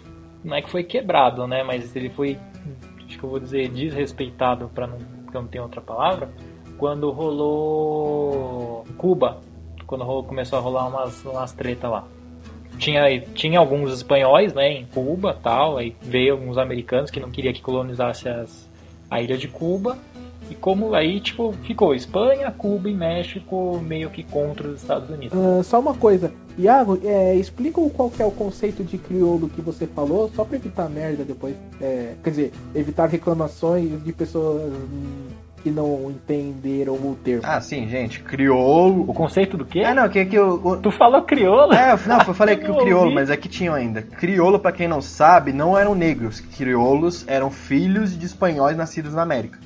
[0.44, 1.64] não é que foi quebrado, né?
[1.64, 2.38] Mas ele foi,
[3.04, 6.30] acho que eu vou dizer, desrespeitado para não, porque eu não tenho outra palavra.
[6.78, 9.40] Quando rolou Cuba,
[9.90, 12.04] quando começou a rolar umas, umas treta lá
[12.78, 17.52] tinha, tinha alguns espanhóis, né, em Cuba tal, aí veio alguns americanos que não queria
[17.52, 18.68] que colonizasse as,
[19.10, 19.98] a ilha de Cuba,
[20.50, 25.38] e como aí, tipo, ficou Espanha, Cuba e México meio que contra os Estados Unidos.
[25.38, 29.60] Ah, só uma coisa, Iago, é, explica qual que é o conceito de crioulo que
[29.60, 31.54] você falou, só pra evitar merda depois.
[31.80, 35.28] É, quer dizer, evitar reclamações de pessoas hum,
[35.62, 37.42] que não entenderam o termo.
[37.44, 39.02] Ah, sim, gente, crioulo.
[39.08, 39.80] O conceito do quê?
[39.80, 41.72] É, não, que, que o, o- Tu falou crioulo?
[41.74, 44.02] É, não, eu falei que o Eu crioulo, mas é que tinham ainda.
[44.02, 46.40] Crioulo, pra quem não sabe, não eram negros.
[46.40, 49.58] Crioulos eram filhos de espanhóis nascidos na América.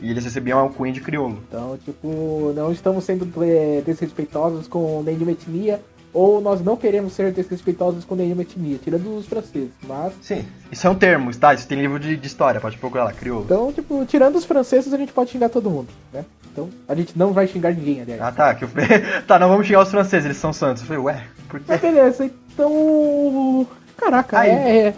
[0.00, 1.38] E eles recebiam a alcunha de crioulo.
[1.48, 5.80] Então, tipo, não estamos sendo é, desrespeitosos com nenhuma etnia,
[6.12, 9.70] ou nós não queremos ser desrespeitosos com nenhuma etnia, tirando os franceses.
[9.86, 11.52] Mas, Sim, isso é um termo, tá?
[11.54, 13.44] Isso tem livro de, de história, pode procurar lá, crioulo.
[13.44, 16.24] então, tipo, tirando os franceses, a gente pode xingar todo mundo, né?
[16.52, 18.20] Então, a gente não vai xingar ninguém, aliás.
[18.22, 18.68] Ah, tá, que eu...
[19.26, 20.82] tá, não vamos xingar os franceses, eles são santos.
[20.82, 21.86] Eu falei, ué, por Mas quê?
[21.86, 23.66] beleza, então.
[23.96, 24.50] Caraca, Aí.
[24.50, 24.94] é, é-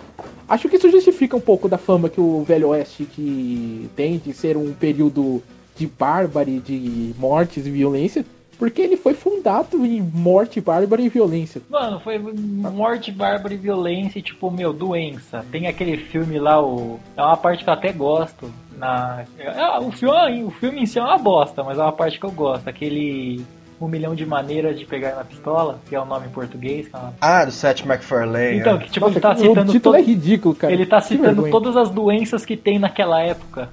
[0.49, 4.33] Acho que isso justifica um pouco da fama que o Velho Oeste que tem de
[4.33, 5.43] ser um período
[5.77, 8.25] de bárbaro, de mortes e violência,
[8.59, 11.63] porque ele foi fundado em morte, bárbara e violência.
[11.71, 15.45] Mano, foi morte, bárbara e violência e, tipo, meu, doença.
[15.51, 16.99] Tem aquele filme lá, o...
[17.17, 18.51] é uma parte que eu até gosto.
[18.77, 19.25] Na...
[19.39, 22.27] é, o, filme, o filme em si é uma bosta, mas é uma parte que
[22.27, 22.69] eu gosto.
[22.69, 23.45] Aquele
[23.81, 26.89] Um Milhão de Maneiras de Pegar na Pistola, que é o nome em português.
[26.93, 28.59] é uma- Ah, do Seth MacFarlane.
[28.59, 28.79] Então, é.
[28.79, 29.73] que tipo, Nossa, ele tá o citando...
[29.73, 30.73] título to- é ridículo, cara.
[30.73, 31.51] Ele tá Que citando vergonha.
[31.53, 33.69] todas as doenças que tem naquela época.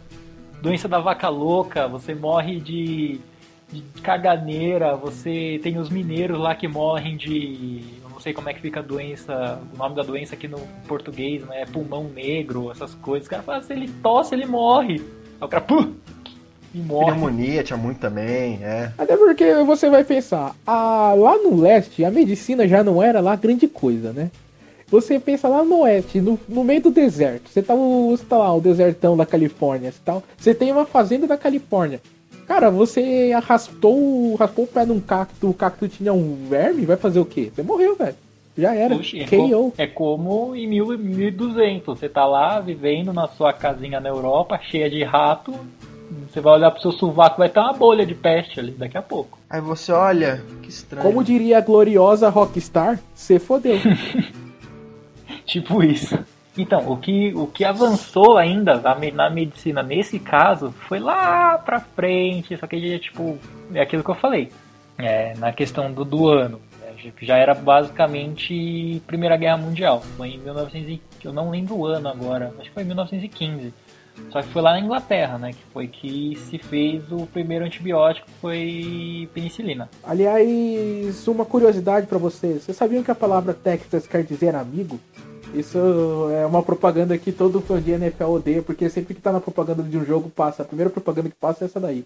[0.61, 3.19] Doença da vaca louca, você morre de,
[3.71, 7.81] de caganeira, você tem os mineiros lá que morrem de.
[8.03, 10.59] Eu não sei como é que fica a doença, o nome da doença aqui no
[10.87, 11.61] português, né?
[11.61, 13.27] É pulmão negro, essas coisas.
[13.27, 15.01] O cara fala, se ele tosse, ele morre.
[15.39, 15.93] Aí o cara, puh!
[16.73, 17.11] E morre.
[17.13, 18.91] Pneumonia tinha muito também, é.
[18.97, 23.35] Até porque você vai pensar, ah, lá no leste a medicina já não era lá
[23.35, 24.29] grande coisa, né?
[24.87, 27.49] Você pensa lá no oeste, no, no meio do deserto.
[27.49, 29.91] Você tá, você tá lá, o desertão da Califórnia.
[29.91, 31.99] Você, tá, você tem uma fazenda da Califórnia.
[32.47, 37.19] Cara, você arrastou, raspou o pé num cacto, o cacto tinha um verme, vai fazer
[37.19, 37.51] o quê?
[37.53, 38.15] Você morreu, velho.
[38.57, 38.95] Já era.
[38.95, 39.49] Oxi, é, KO.
[39.49, 41.97] co- é como em mil- 1200.
[41.99, 45.53] Você tá lá vivendo na sua casinha na Europa, cheia de rato.
[46.31, 49.01] Você vai olhar pro seu sovaco, vai ter uma bolha de peste ali daqui a
[49.01, 49.37] pouco.
[49.49, 51.05] Aí você olha, que estranho.
[51.05, 53.77] Como diria a gloriosa Rockstar, você fodeu.
[55.45, 56.17] Tipo isso.
[56.57, 61.57] Então, o que, o que avançou ainda na, me- na medicina nesse caso foi lá
[61.57, 63.37] pra frente, só que tipo,
[63.73, 64.51] é aquilo que eu falei.
[64.97, 66.61] É, na questão do, do ano.
[66.79, 70.01] né, já- era basicamente Primeira Guerra Mundial.
[70.15, 73.73] Foi em 1900, e- eu não lembro o ano agora, acho que foi em 1915.
[74.29, 75.51] Só que foi lá na Inglaterra, né?
[75.51, 79.89] Que foi que se fez o primeiro antibiótico, foi penicilina.
[80.01, 82.63] Aliás, uma curiosidade pra vocês.
[82.63, 84.97] Vocês sabiam que a palavra Texas quer dizer amigo?
[85.55, 85.77] Isso
[86.31, 89.81] é uma propaganda que todo fã de NFL odeia, porque sempre que tá na propaganda
[89.81, 90.63] de um jogo passa.
[90.63, 92.05] A primeira propaganda que passa é essa daí.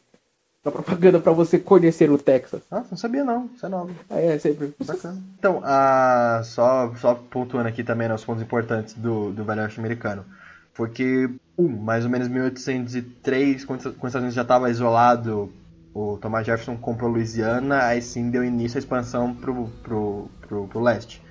[0.64, 2.62] da propaganda pra você conhecer o Texas.
[2.70, 3.92] Ah, não sabia não, isso é novo.
[4.10, 4.74] É, sempre.
[4.86, 5.18] Bacana.
[5.38, 9.80] Então, ah, só, só pontuando aqui também né, os pontos importantes do, do Velho Oeste
[9.80, 10.26] americano.
[10.74, 15.52] Foi que, um, mais ou menos 1803, quando, quando os Estados Unidos já estava isolado,
[15.94, 20.80] o Thomas Jefferson comprou Louisiana, aí sim deu início à expansão pro, pro, pro, pro
[20.80, 21.22] leste.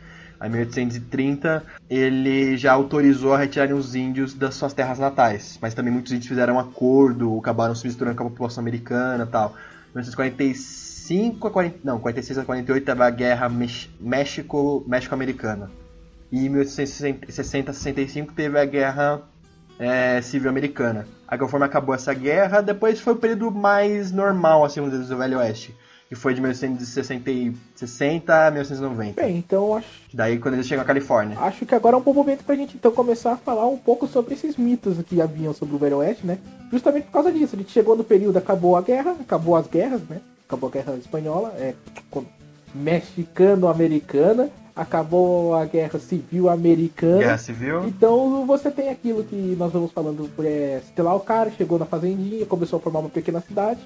[0.43, 5.59] Em 1830, ele já autorizou a retirarem os índios das suas terras natais.
[5.61, 9.26] Mas também muitos índios fizeram um acordo, acabaram se misturando com a população americana e
[9.26, 9.57] tal.
[9.91, 13.49] Em 1945 a 40, não, 46 a 48 teve a guerra
[14.01, 15.70] México, México-Americana.
[16.30, 19.22] E em 1860 a 65 teve a guerra
[19.78, 21.07] é, civil americana.
[21.26, 25.74] Aí conforme acabou essa guerra, depois foi o período mais normal, assim, do Velho Oeste.
[26.09, 29.20] Que foi de 1960 a 1990.
[29.20, 31.38] Bem, então acho, Daí quando eles chegam à Califórnia.
[31.38, 34.06] acho que agora é um bom momento pra gente então começar a falar um pouco
[34.06, 36.38] sobre esses mitos que haviam sobre o Velho Oeste, né?
[36.72, 37.54] Justamente por causa disso.
[37.54, 40.20] A gente chegou no período, acabou a guerra, acabou as guerras, né?
[40.46, 41.74] Acabou a guerra espanhola, é,
[42.74, 47.18] mexicano-americana, acabou a guerra civil americana.
[47.18, 47.84] Guerra Civil.
[47.86, 51.84] Então você tem aquilo que nós vamos falando, é, sei lá, o cara chegou na
[51.84, 53.80] fazendinha, começou a formar uma pequena cidade.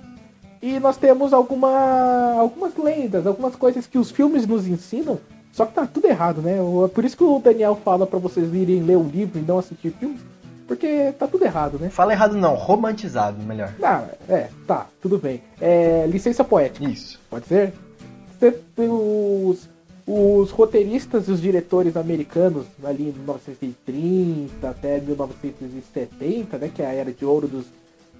[0.62, 5.18] E nós temos alguma, algumas lendas, algumas coisas que os filmes nos ensinam,
[5.52, 6.56] só que tá tudo errado, né?
[6.56, 9.58] É por isso que o Daniel fala pra vocês irem ler o livro e não
[9.58, 10.20] assistir filme,
[10.68, 11.90] porque tá tudo errado, né?
[11.90, 13.74] Fala errado não, romantizado, melhor.
[13.82, 15.42] Ah, é, tá, tudo bem.
[15.60, 16.88] É, licença poética.
[16.88, 17.20] Isso.
[17.28, 17.74] Pode ser?
[18.78, 19.68] Os,
[20.06, 26.70] os roteiristas e os diretores americanos ali em 1930 até 1970, né?
[26.72, 27.66] Que é a era de ouro dos,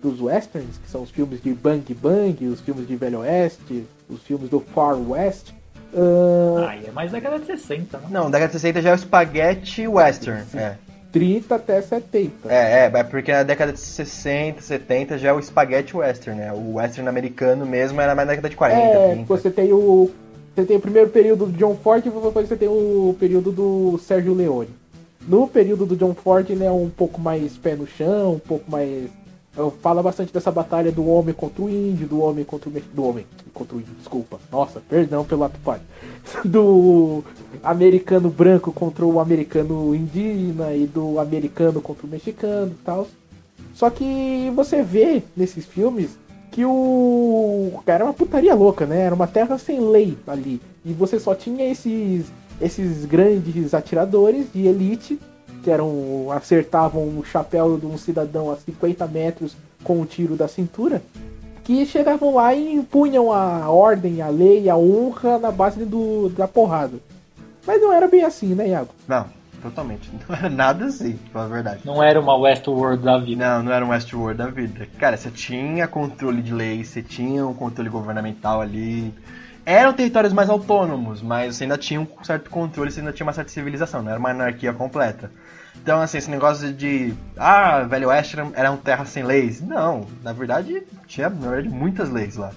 [0.03, 4.21] dos westerns, que são os filmes de Bang Bang, os filmes de Velho Oeste, os
[4.23, 5.51] filmes do Far West.
[5.95, 8.05] ahn, Aí é mais década de 60, né?
[8.11, 10.43] Não, década de 60 já é o Spaghetti Western.
[10.55, 10.77] É.
[11.13, 12.33] 30 até 70.
[12.49, 16.53] É, é, é porque na década de 60, 70 já é o Spaghetti Western, né?
[16.53, 19.25] O Western americano mesmo era mais na década de 40, É, 30.
[19.27, 20.11] você tem o.
[20.55, 23.99] Você tem o primeiro período do John Ford e depois você tem o período do
[23.99, 24.69] Sérgio Leone.
[25.27, 28.71] No período do John Ford ele é um pouco mais pé no chão, um pouco
[28.71, 29.09] mais.
[29.83, 32.73] Fala bastante dessa batalha do homem contra o índio, do homem contra o.
[32.73, 34.41] Do homem contra o índio, desculpa.
[34.51, 35.83] Nossa, perdão pelo ato falho.
[36.43, 37.23] Do
[37.63, 43.07] americano branco contra o americano indígena e do americano contra o mexicano e tal.
[43.75, 46.19] Só que você vê nesses filmes
[46.51, 49.01] que o era uma putaria louca, né?
[49.01, 50.63] Era uma terra sem lei ali.
[50.83, 52.25] E você só tinha esses
[52.61, 55.19] esses grandes atiradores de elite
[55.63, 60.49] que eram acertavam o chapéu de um cidadão a 50 metros com um tiro da
[60.49, 61.03] cintura,
[61.65, 66.49] que chegavam lá e impunham a ordem, a lei, a honra na base do, da
[66.49, 66.99] porrada.
[67.67, 68.91] Mas não era bem assim, né, Iago?
[69.07, 69.27] Não,
[69.63, 70.11] totalmente.
[70.29, 71.81] Não era nada assim, pra falar a verdade.
[71.85, 73.57] Não era uma Westworld da vida.
[73.57, 74.89] Não, não era um Westworld da vida.
[74.99, 79.15] Cara, você tinha controle de lei, você tinha um controle governamental ali.
[79.65, 83.33] Eram territórios mais autônomos, mas você ainda tinha um certo controle, você ainda tinha uma
[83.33, 85.31] certa civilização, não era uma anarquia completa.
[85.81, 87.15] Então, assim, esse negócio de.
[87.37, 89.61] Ah, Velho Oeste era- era um terra sem leis.
[89.61, 92.51] Não, na verdade, tinha, na verdade, muitas leis lá.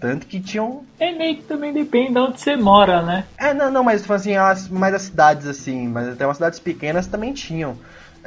[0.00, 0.84] Tanto que tinham.
[0.98, 3.24] É meio que também depende de onde você mora, né?
[3.36, 7.06] É, não, não, mas assim, as, mais as cidades, assim, mas até umas cidades pequenas
[7.06, 7.76] também tinham.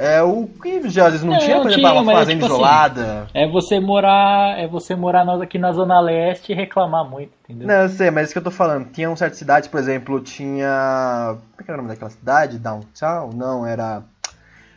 [0.04, 2.14] É, o que já às vezes não É, tinha, por não exemplo, tinha, uma mas
[2.16, 3.26] é fazenda tipo assim, isolada.
[3.32, 7.68] É você morar, é você morar nós aqui na zona leste e reclamar muito, entendeu?
[7.68, 8.90] Não, eu sei, mas é isso que eu tô falando.
[8.90, 11.36] Tinham certas cidades, por exemplo, tinha.
[11.36, 12.58] Como é que era o nome daquela cidade?
[12.58, 13.30] Downtown?
[13.32, 14.02] Não, era.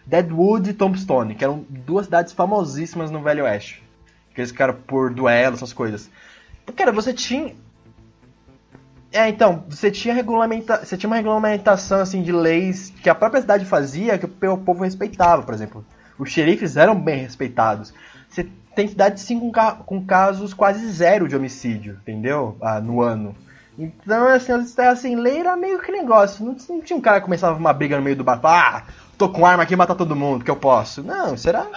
[0.06, 3.82] Deadwood e Tombstone, que eram duas cidades famosíssimas no Velho Oeste.
[4.36, 6.08] Que eles ficaram por duelo, essas coisas.
[6.76, 7.56] Cara, você tinha.
[9.16, 10.84] É, então, você tinha, regulamenta...
[10.84, 14.84] você tinha uma regulamentação assim, de leis que a própria cidade fazia que o povo
[14.84, 15.86] respeitava, por exemplo.
[16.20, 17.94] Os xerifes eram bem respeitados.
[18.30, 22.58] Você tem cidades sim com, ca- com casos quase zero de homicídio, entendeu?
[22.62, 23.36] Ah, no ano.
[23.78, 26.46] Então, assim, as terras sem lei era meio que negócio.
[26.46, 28.40] Não, não tinha um cara que começava uma briga no meio do bar.
[28.44, 28.84] Ah,
[29.18, 31.04] tô com arma aqui e matar todo mundo, que eu posso.
[31.04, 31.68] Não, era,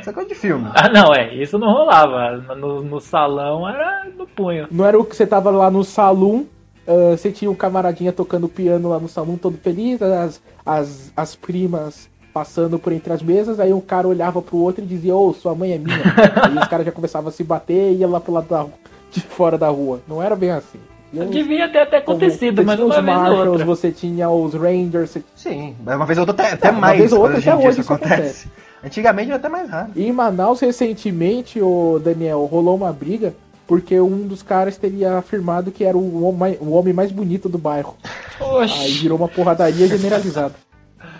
[0.00, 0.68] isso é coisa de filme.
[0.74, 2.38] Ah, não, é, isso não rolava.
[2.56, 4.66] No, no salão era no punho.
[4.70, 6.44] Não era o que você tava lá no salão,
[6.86, 11.34] ah, você tinha um camaradinha tocando piano lá no salão todo feliz, as, as, as
[11.36, 15.32] primas passando por entre as mesas, aí um cara olhava pro outro e dizia, ô,
[15.32, 16.02] sua mãe é minha.
[16.42, 18.66] aí os caras já começavam a se bater e ia lá pro lado da,
[19.12, 20.00] de fora da rua.
[20.08, 20.80] Não era bem assim.
[21.12, 25.10] E os- Devia ter até acontecido, você mas tinha uma os você tinha os Rangers,
[25.10, 26.98] você Sim, uma vez ou outra até, até Não, uma mais.
[26.98, 28.48] vez ou outra, até hoje isso acontece.
[28.84, 29.92] Antigamente era até mais raro.
[29.94, 33.32] E em Manaus, recentemente, o Daniel, rolou uma briga
[33.66, 37.58] porque um dos caras teria afirmado que era o homem, o homem mais bonito do
[37.58, 37.96] bairro.
[38.40, 38.98] Aí Oxi.
[38.98, 40.54] virou uma porradaria generalizada.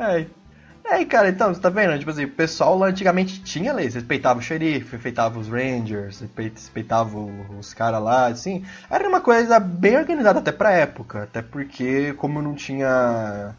[0.00, 0.26] É,
[0.90, 1.98] É, cara, então, você tá vendo?
[1.98, 7.18] Tipo assim, o pessoal lá antigamente tinha leis, respeitava o xerife, respeitava os rangers, respeitava
[7.58, 8.64] os caras lá, assim.
[8.88, 13.54] Era uma coisa bem organizada até pra época, até porque como não tinha...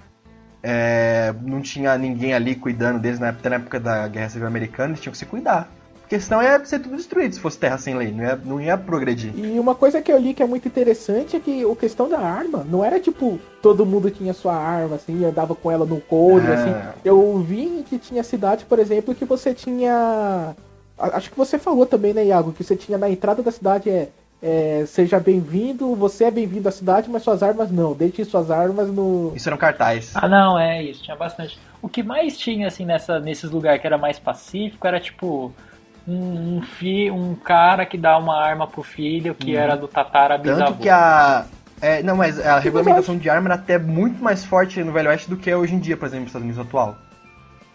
[0.64, 4.90] É, não tinha ninguém ali cuidando deles na época, na época da Guerra Civil Americana,
[4.90, 5.70] eles tinham que se cuidar.
[6.10, 8.76] Porque senão ia ser tudo destruído se fosse terra sem lei, não ia, não ia
[8.76, 9.32] progredir.
[9.38, 12.18] E uma coisa que eu li que é muito interessante é que a questão da
[12.18, 16.52] arma não era tipo todo mundo tinha sua arma, assim, andava com ela no coldre,
[16.52, 16.56] É.
[16.56, 16.76] assim.
[17.06, 20.56] Eu vi que tinha cidade, por exemplo, que você tinha.
[20.98, 24.10] Acho que você falou também, né, Iago, que você tinha na entrada da cidade é.
[24.42, 27.94] é, seja bem-vindo, você é bem-vindo à cidade, mas suas armas não.
[27.94, 29.32] Deixe suas armas no.
[29.36, 30.12] Isso era um cartaz.
[30.16, 31.60] Ah, não, é isso, tinha bastante.
[31.84, 35.54] O que mais tinha, assim, nessa, nesses lugares que era mais pacífico era tipo.
[36.10, 40.40] Um, um, fi, um cara que dá uma arma pro filho que era do Tatara
[40.40, 40.82] Tanto bisavô.
[40.82, 41.46] que a.
[41.80, 45.30] É, não, mas a regulamentação de arma era até muito mais forte no Velho Oeste
[45.30, 46.98] do que é hoje em dia, por exemplo, nos Estados Unidos atual.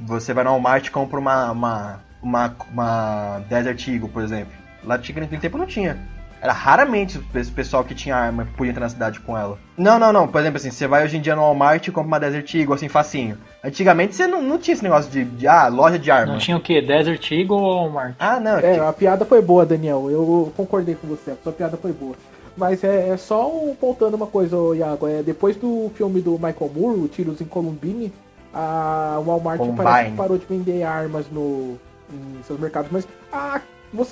[0.01, 4.53] Você vai no Walmart e compra uma, uma, uma, uma Desert Eagle, por exemplo.
[4.82, 5.97] Lá tinha naquele tempo não tinha.
[6.45, 9.57] Era raramente esse pessoal que tinha arma podia entrar na cidade com ela.
[9.78, 10.28] Não, não, não.
[10.28, 12.74] Por exemplo, assim, você vai hoje em dia no Walmart e compra uma Desert Eagle,
[12.74, 13.38] assim, facinho.
[13.64, 16.34] Antigamente você não, não tinha esse negócio de, de, ah, loja de arma.
[16.34, 16.82] Não tinha o que?
[16.82, 18.14] Desert Eagle ou Walmart?
[18.18, 18.59] Ah, não.
[18.59, 20.11] É, a piada foi boa, Daniel.
[20.11, 21.30] Eu concordei com você.
[21.30, 22.14] A sua piada foi boa.
[22.55, 25.09] Mas é, é só um, voltando uma coisa, ô, Iago.
[25.09, 28.12] É, depois do filme do Michael Moore, o Tiros em Columbine,
[28.53, 29.82] a Walmart Columbine.
[29.82, 31.78] parece que parou de vender armas no,
[32.12, 32.90] em seus mercados.
[32.92, 33.62] Mas a-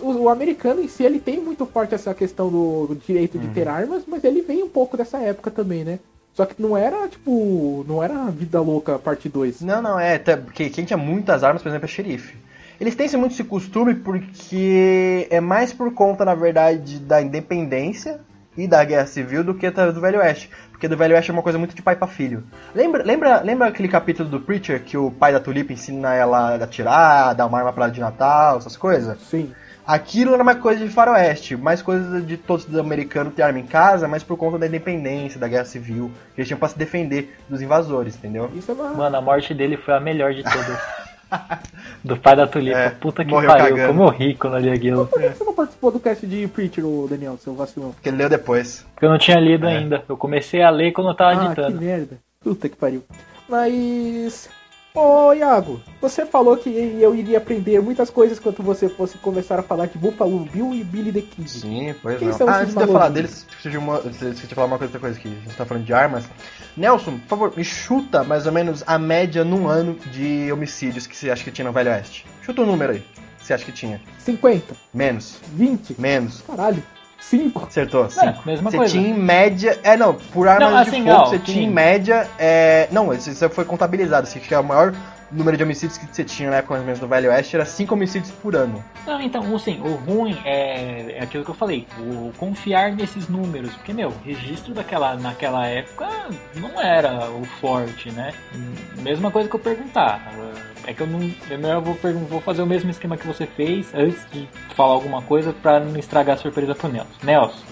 [0.00, 3.52] o, americano em si, ele tem muito forte essa questão do, direito de Uhum.
[3.52, 5.98] ter armas, mas ele vem um pouco dessa época também, né?
[6.34, 9.60] Só que não era, tipo, não era Vida Louca parte 2.
[9.60, 12.36] Não, não, é, até porque quem tinha muitas armas, por exemplo, é xerife.
[12.80, 18.20] Eles têm muito esse costume porque é mais por conta, na verdade, da independência
[18.56, 20.50] e da guerra civil do que do Velho Oeste.
[20.70, 22.42] Porque do Velho Oeste é uma coisa muito de pai pra filho.
[22.74, 26.54] Lembra, lembra, lembra aquele capítulo do Preacher que o pai da Tulipa ensina ela a
[26.56, 29.16] atirar, dar uma arma pra ela de Natal, essas coisas?
[29.30, 29.52] Sim.
[29.86, 33.66] Aquilo era uma coisa de faroeste, mais coisa de todos os americanos ter arma em
[33.66, 37.36] casa, mas por conta da independência, da guerra civil, que eles tinham pra se defender
[37.48, 38.48] dos invasores, entendeu?
[38.54, 38.90] Isso é uma.
[38.90, 40.78] Mano, a morte dele foi a melhor de todas.
[42.04, 42.76] Do pai da Tulipa.
[42.78, 43.86] É, Puta que pariu, cagando.
[43.88, 45.06] como eu ri quando eu li aquilo.
[45.06, 47.92] Por que você não participou do cast de Preacher, ô Daniel, seu vacilão?
[47.92, 48.84] Porque ele leu depois.
[48.94, 49.78] Porque eu não tinha lido É.
[49.78, 50.04] ainda.
[50.06, 51.80] Eu comecei a ler quando eu tava Ah, que editando.
[51.80, 52.18] merda.
[52.44, 53.02] Puta que pariu.
[53.48, 54.50] Mas.
[54.94, 59.62] Ô, Iago, você falou que eu iria aprender muitas coisas quando você fosse começar a
[59.62, 61.48] falar de Buffalo Bill e Billy the Kid.
[61.50, 62.36] Sim, pois Quem não.
[62.36, 65.00] são Ah, antes de eu falar deles, esqueci uma, esqueci de falar uma coisa, outra
[65.00, 65.28] coisa aqui.
[65.28, 66.24] A gente tá falando de armas.
[66.76, 71.16] Nelson, por favor, me chuta mais ou menos a média num ano de homicídios que
[71.16, 72.26] você acha que tinha no Velho Oeste.
[72.42, 73.00] Chuta um número aí.
[73.38, 73.98] que Você acha que tinha?
[74.18, 75.38] 50, Menos.
[75.54, 76.42] 20, Menos.
[76.46, 76.82] caralho,
[77.22, 77.66] 5.
[77.66, 78.26] Acertou, sim.
[78.26, 78.92] É, mesma você coisa.
[78.92, 79.78] tinha em média.
[79.82, 82.28] É, não, por armas Não, de assim, fogo, ó, você tinha em média.
[82.38, 82.88] É...
[82.90, 84.28] Não, isso isso foi contabilizado.
[84.28, 84.92] Que é o maior
[85.32, 87.64] número de homicídios que você tinha na época mais ou menos do Velho Oeste era
[87.64, 88.82] 5 homicídios por ano.
[89.06, 93.72] Não, então, assim, o ruim é, é aquilo que eu falei, o confiar nesses números,
[93.74, 96.08] porque, meu, registro daquela, naquela época
[96.56, 98.32] não era o forte, né?
[99.00, 100.32] Mesma coisa que eu perguntar,
[100.86, 101.20] é que eu não,
[101.50, 101.96] é melhor eu vou,
[102.28, 105.98] vou fazer o mesmo esquema que você fez antes de falar alguma coisa pra não
[105.98, 107.10] estragar a surpresa pro Nelson.
[107.22, 107.62] Nelson,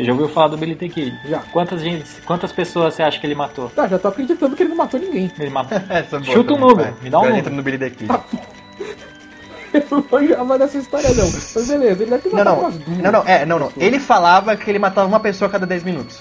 [0.00, 1.16] você já ouviu falar do Billy the Kid?
[1.28, 1.38] Já.
[1.52, 3.68] Quantas, gente, quantas pessoas você acha que ele matou?
[3.70, 5.30] Tá, já tô acreditando que ele não matou ninguém.
[5.38, 5.78] Ele matou.
[5.88, 7.38] Essa é boa Chuta um também, número, me dá um número.
[7.38, 8.08] entra no Billy the Kid.
[9.72, 11.24] Eu não manjava dessa história, não.
[11.24, 12.98] Mas beleza, ele deve ter Não, matado não, umas duas.
[12.98, 13.72] não, não, é, não, não.
[13.76, 16.18] Ele falava que ele matava uma pessoa a cada 10 minutos.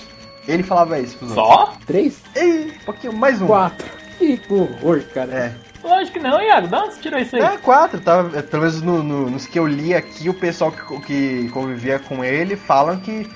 [0.48, 1.48] Ele falava isso pros outros.
[1.48, 1.74] Só?
[1.88, 2.22] Três?
[2.36, 3.48] Ei, um pouquinho, mais um.
[3.48, 3.88] Quatro.
[4.20, 5.34] Que horror, cara.
[5.34, 5.54] É.
[5.84, 6.68] Lógico que não, Iago.
[6.68, 7.42] Da onde você tirou isso aí?
[7.42, 8.24] É, quatro, tá?
[8.36, 11.98] É, Pelo menos no- no- nos que eu li aqui, o pessoal que, que convivia
[11.98, 13.28] com ele falam que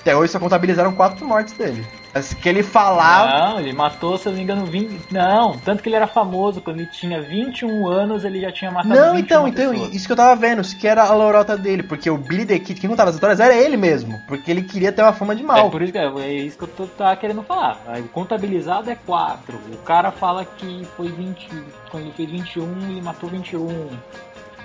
[0.00, 1.86] até hoje só contabilizaram quatro mortes dele.
[2.14, 3.50] As que ele falava.
[3.52, 5.12] Não, ele matou, se eu não me engano, 20.
[5.12, 6.60] Não, tanto que ele era famoso.
[6.62, 9.94] Quando ele tinha 21 anos, ele já tinha matado Não, 21 então, então, pessoas.
[9.94, 12.58] isso que eu tava vendo, isso que era a lorota dele, porque o Billy the
[12.58, 15.42] Kid, quem contava as histórias era ele mesmo, porque ele queria ter uma fama de
[15.42, 15.70] É mal.
[15.70, 17.78] por isso que é isso que eu tô tá querendo falar.
[17.98, 19.58] O contabilizado é 4.
[19.74, 21.48] O cara fala que foi 20.
[21.90, 23.88] Quando ele fez 21, ele matou 21.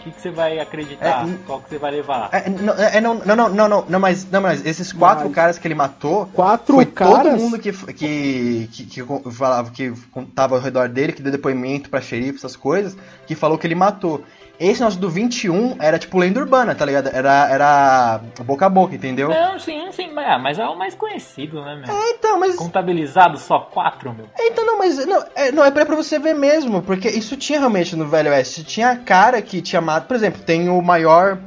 [0.03, 1.25] O que, que você vai acreditar?
[1.25, 2.27] É, e- Qual que você vai levar?
[2.33, 5.33] É, não, é, não, não, não, não, não, não, mas, não, mas esses quatro Mas-
[5.33, 7.23] caras que ele matou, Quatro foi caras.
[7.23, 9.93] todo mundo que, que, que, que falava que
[10.35, 13.75] tava ao redor dele, que deu depoimento pra xerife, essas coisas, que falou que ele
[13.75, 14.21] matou.
[14.59, 17.09] Esse nosso do 21 era tipo lenda urbana, tá ligado?
[17.11, 19.29] Era, era boca a boca, entendeu?
[19.29, 21.93] Não, sim, sim, mas, ah, mas é o mais conhecido, né, meu?
[21.93, 22.55] É, então, mas.
[22.55, 24.27] Contabilizado só 4, meu.
[24.39, 25.05] Então, não, mas.
[25.05, 28.63] Não, é, não, é pra você ver mesmo, porque isso tinha realmente no Velho Oeste.
[28.63, 30.07] Tinha cara que tinha matado.
[30.07, 31.39] Por exemplo, tem o maior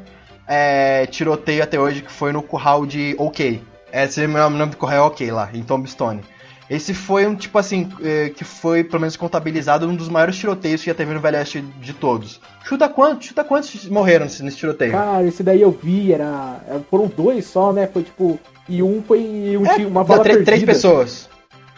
[0.46, 3.62] é, tiroteio até hoje que foi no curral de OK.
[3.92, 6.22] É, se o nome correto, ok lá, em Tombstone.
[6.68, 10.80] Esse foi um, tipo assim, é, que foi, pelo menos contabilizado, um dos maiores tiroteios
[10.80, 12.40] que já teve no Velho Oeste de todos.
[12.64, 14.92] Chuta quantos, chuta quantos morreram nesse, nesse tiroteio?
[14.92, 16.60] Cara, esse daí eu vi, era.
[16.90, 17.86] Foram dois só, né?
[17.86, 18.38] Foi tipo.
[18.68, 20.44] E um foi um, É, uma bala três, perdida.
[20.44, 21.28] três pessoas.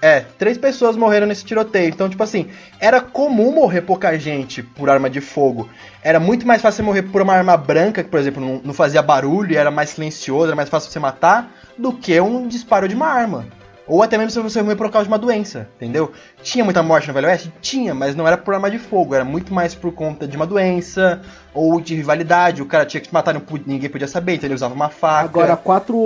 [0.00, 1.88] É, três pessoas morreram nesse tiroteio.
[1.88, 2.46] Então, tipo assim,
[2.80, 5.68] era comum morrer pouca gente por arma de fogo.
[6.02, 8.72] Era muito mais fácil você morrer por uma arma branca, que, por exemplo, não, não
[8.72, 12.88] fazia barulho e era mais silencioso, era mais fácil você matar, do que um disparo
[12.88, 13.46] de uma arma.
[13.88, 16.12] Ou até mesmo se você morrer por causa de uma doença, entendeu?
[16.42, 17.52] Tinha muita morte no Velho Oeste?
[17.62, 20.46] Tinha, mas não era por arma de fogo, era muito mais por conta de uma
[20.46, 21.22] doença
[21.54, 22.60] ou de rivalidade.
[22.60, 25.24] O cara tinha que te matar, não ninguém podia saber, então ele usava uma faca.
[25.24, 25.96] Agora, quatro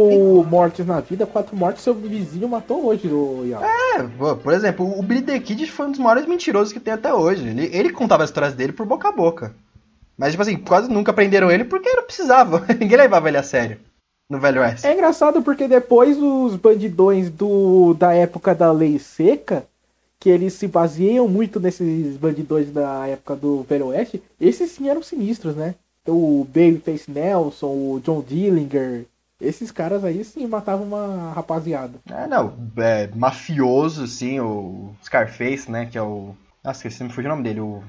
[0.48, 3.58] mortes na vida, quatro mortes seu vizinho matou hoje, o Ian.
[3.60, 7.12] É, por exemplo, o Billy the Kid foi um dos maiores mentirosos que tem até
[7.12, 7.48] hoje.
[7.48, 9.52] Ele, ele contava as histórias dele por boca a boca.
[10.16, 12.64] Mas, tipo assim, quase nunca prenderam ele porque não precisava.
[12.78, 13.78] Ninguém levava ele a sério
[14.32, 14.86] no Velho Oeste.
[14.86, 19.66] É engraçado porque depois os bandidões do, da época da lei seca,
[20.18, 25.02] que eles se baseiam muito nesses bandidões da época do Velho Oeste, esses sim eram
[25.02, 25.74] sinistros, né?
[26.08, 29.04] O Babyface Nelson, o John Dillinger,
[29.38, 31.92] esses caras aí sim matavam uma rapaziada.
[32.10, 36.34] É, não, é, mafioso, assim, o Scarface, né, que é o...
[36.64, 37.82] Nossa, esqueci, me fugiu o nome dele, o...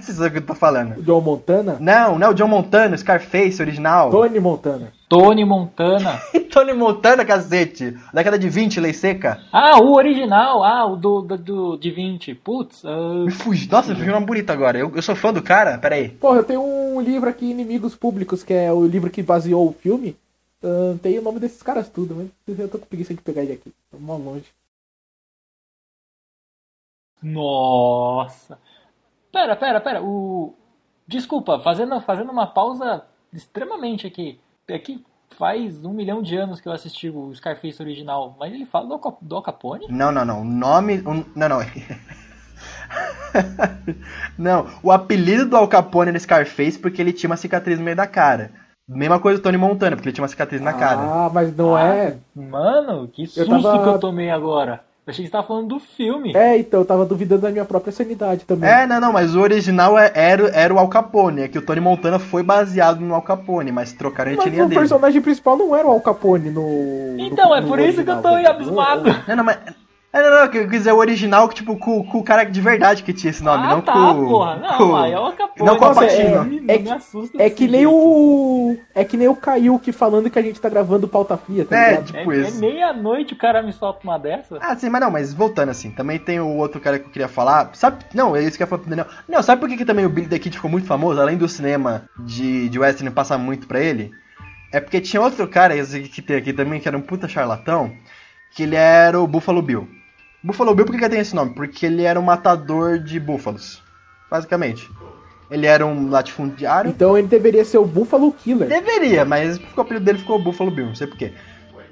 [0.00, 0.98] Você sabe o que eu tô falando.
[0.98, 4.10] O John Montana, Não, não, o John Montana, o Scarface original.
[4.10, 4.92] Tony Montana.
[5.08, 6.20] Tony Montana.
[6.50, 7.96] Tony Montana, cacete.
[8.12, 9.38] Década de 20, lei seca.
[9.52, 10.64] Ah, o original.
[10.64, 12.34] Ah, o do, do, do de 20.
[12.34, 12.84] Putz.
[12.84, 13.68] ah, Me fugiu.
[13.70, 14.76] Nossa, me fugiu um nome bonito agora.
[14.76, 16.08] Eu, eu sou fã do cara, peraí.
[16.08, 19.72] Porra, eu tenho um livro aqui, Inimigos Públicos, que é o livro que baseou o
[19.72, 20.16] filme.
[20.62, 23.52] Ahn, tem o nome desses caras tudo, mas eu tô com preguiça de pegar ele
[23.52, 23.72] aqui.
[23.92, 24.46] Tô mal longe.
[27.22, 28.58] Nossa.
[29.32, 30.02] Pera, pera, pera.
[30.02, 30.54] O...
[31.06, 34.38] Desculpa, fazendo, fazendo uma pausa extremamente aqui.
[34.68, 38.66] É que faz um milhão de anos que eu assisti o Scarface original, mas ele
[38.66, 39.86] fala do, do Al Capone?
[39.88, 40.40] Não, não, não.
[40.42, 40.98] O nome.
[41.00, 41.58] o- não, não.
[44.38, 47.96] não, o apelido do Al Capone era Scarface porque ele tinha uma cicatriz no meio
[47.96, 48.50] da cara.
[48.86, 51.00] Mesma coisa do Tony Montana, porque ele tinha uma cicatriz na cara.
[51.02, 52.18] Ah, mas não Ah, é.
[52.34, 54.82] Mano, que Eu susto tava- que eu tomei agora.
[55.08, 56.36] Achei que você tava falando do filme.
[56.36, 58.68] É, então, eu tava duvidando da minha própria sanidade também.
[58.68, 61.62] É, não, não, mas o original é- era, era o Al Capone, é que o
[61.62, 64.80] Tony Montana foi baseado no Al Capone, mas trocaram a mas etnia o dele.
[64.80, 67.16] personagem principal não era o Al Capone no.
[67.18, 69.04] Então, no- é no por isso que eu original, tô abismado.
[69.26, 69.58] Não, não, mas.
[70.10, 72.42] É, não, não, que eu quis dizer o original, que, tipo, com, com o cara
[72.44, 74.26] de verdade que tinha esse nome, ah, não tá, com.
[74.26, 74.56] porra.
[74.56, 74.96] Não, com...
[74.96, 75.66] aí é o Al Capone.
[75.70, 77.92] não com a me- É não me assusta É que nem jeito.
[77.94, 78.78] o.
[78.94, 81.88] É que nem o Kaiuki falando que a gente tá gravando pauta fria, tá É,
[81.90, 82.06] ligado?
[82.06, 82.58] tipo É, é isso.
[82.58, 84.56] meia-noite o cara me solta uma dessa.
[84.62, 87.28] Ah, sim, mas não, mas voltando assim, também tem o outro cara que eu queria
[87.28, 87.70] falar.
[87.74, 89.06] Sabe, não, é isso que eu ia falar pro Daniel.
[89.28, 91.46] Não, sabe por que, que também o Billy the Kid ficou muito famoso, além do
[91.46, 94.10] cinema de, de Western passar muito pra ele?
[94.72, 97.92] É porque tinha outro cara, esse que tem aqui também, que era um puta charlatão,
[98.52, 99.86] que ele era o Buffalo Bill.
[100.42, 101.52] Buffalo Bill, por que, que tem esse nome?
[101.54, 103.82] Porque ele era um matador de búfalos,
[104.30, 104.88] basicamente.
[105.50, 106.90] Ele era um latifundiário.
[106.90, 108.68] Então ele deveria ser o Buffalo Killer.
[108.68, 111.32] Deveria, mas o apelido dele ficou Buffalo Bill, não sei porquê.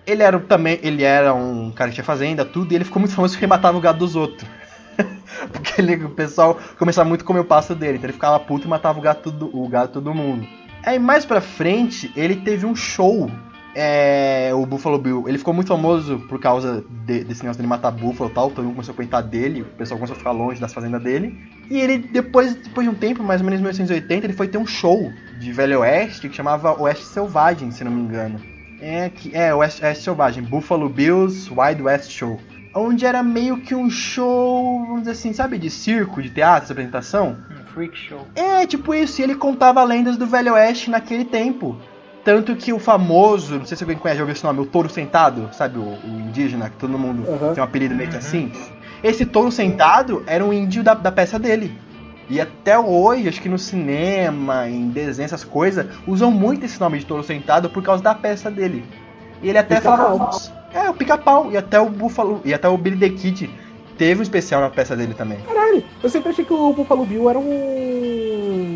[0.06, 3.14] Ele era também, ele era um cara que tinha fazenda, tudo, e ele ficou muito
[3.14, 4.48] famoso porque matava o gado dos outros.
[5.52, 8.66] porque ele, o pessoal começava muito a comer o pasto dele, então ele ficava puto
[8.66, 10.46] e matava o gado do, o gado de todo mundo.
[10.84, 13.28] Aí mais pra frente, ele teve um show,
[13.78, 15.24] é, o Buffalo Bill.
[15.28, 18.64] Ele ficou muito famoso por causa de- desse negócio dele matar búfalo e tal, todo
[18.64, 21.38] mundo começou a coitar dele, o pessoal começou a ficar longe das fazendas dele.
[21.70, 24.56] E ele, depois, depois de um tempo, mais ou menos em 1980, ele foi ter
[24.56, 28.40] um show de Velho Oeste que chamava Oeste Selvagem, se não me engano.
[28.80, 32.40] É, que, é Oeste, Oeste Selvagem, Buffalo Bills Wild West Show.
[32.74, 36.72] Onde era meio que um show, vamos dizer assim, sabe, de circo, de teatro, de
[36.72, 37.36] apresentação?
[37.50, 38.26] Um freak show.
[38.34, 41.76] É, tipo isso, e ele contava lendas do Velho Oeste naquele tempo.
[42.26, 44.88] Tanto que o famoso, não sei se alguém conhece, já ouviu esse nome, o Touro
[44.90, 47.54] Sentado, sabe, o, o indígena, que todo mundo Aham.
[47.54, 48.50] tem um apelido meio que assim.
[49.00, 51.78] Esse Touro Sentado era um índio da, da peça dele.
[52.28, 56.98] E até hoje, acho que no cinema, em desenho, essas coisas, usam muito esse nome
[56.98, 58.84] de Touro Sentado por causa da peça dele.
[59.40, 60.18] E ele até Pica-pau.
[60.18, 60.30] falava.
[60.74, 61.52] É, o pica-pau.
[61.52, 62.40] E até o Buffalo.
[62.44, 63.48] E até o Billy the Kid
[63.96, 65.38] teve um especial na peça dele também.
[65.46, 68.75] Caralho, eu sempre achei que o Buffalo Bill era um.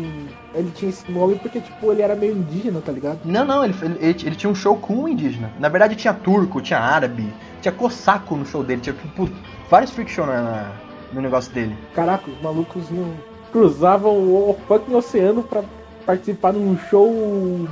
[0.53, 3.19] Ele tinha esse nome porque, tipo, ele era meio indígena, tá ligado?
[3.23, 5.49] Não, não, ele, ele, ele tinha um show com um indígena.
[5.59, 7.31] Na verdade tinha turco, tinha árabe,
[7.61, 9.29] tinha cosaco no show dele, tinha tipo,
[9.69, 10.71] vários freak show na, na-
[11.13, 11.77] no negócio dele.
[11.95, 13.13] Caraca, os malucos iam,
[13.51, 15.63] cruzavam o fucking oceano pra
[16.05, 17.09] participar num show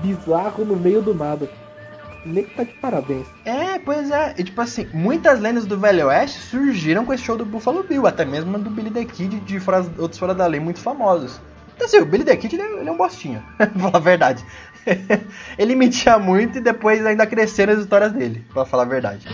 [0.01, 1.49] bizarro no meio do nada.
[2.25, 3.25] Nem que tá de parabéns.
[3.45, 4.36] É, pois é.
[4.38, 8.05] E tipo assim, muitas lendas do Velho Oeste surgiram com esse show do Buffalo Bill,
[8.05, 11.39] até mesmo do Billy the Kid de fora, outros fora da lei muito famosos.
[11.80, 13.99] Então assim, o Billy the Kid ele é, ele é um bostinha, pra falar a
[13.99, 14.45] verdade.
[15.57, 19.25] ele mentia muito e depois ainda cresceram as histórias dele, pra falar a verdade.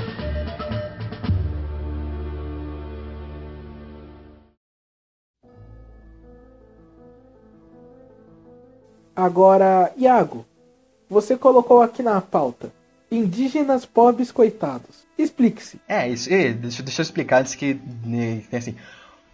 [9.16, 10.46] Agora, Iago,
[11.10, 12.72] você colocou aqui na pauta
[13.12, 15.04] indígenas pobres coitados.
[15.18, 15.80] Explique-se.
[15.88, 16.30] É, isso.
[16.30, 17.80] Deixa, deixa eu explicar antes que.
[18.04, 18.76] né, assim.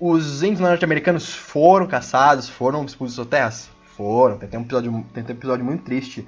[0.03, 3.69] Os índios norte-americanos foram caçados, foram expulsos das suas terras?
[3.95, 4.39] Foram.
[4.39, 6.27] Tem até um episódio, tem um episódio muito triste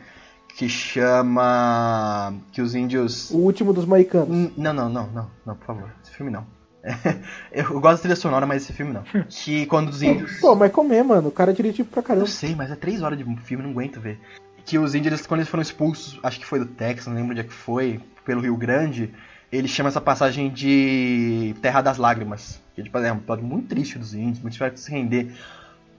[0.56, 2.36] que chama.
[2.52, 3.32] Que os índios.
[3.32, 4.30] O último dos moicanos.
[4.30, 5.92] Hum, Não, não, não, não, não, por favor.
[6.04, 6.46] Esse filme não.
[7.52, 9.04] Eu gosto da trilha sonora, mas esse filme não.
[9.28, 10.40] Que quando os índios.
[10.40, 11.30] Pô, mas comer, mano.
[11.30, 12.28] O cara dirigiu pra Eu caramba.
[12.28, 14.20] sei, mas é três horas de filme, não aguento ver.
[14.66, 17.42] Que os índios, quando eles foram expulsos, acho que foi do Texas, não lembro onde
[17.42, 19.12] é que foi, pelo Rio Grande,
[19.52, 22.62] eles chamam essa passagem de Terra das Lágrimas.
[22.76, 25.32] Que tipo, é um episódio muito triste dos índios, muito tiveram que se render.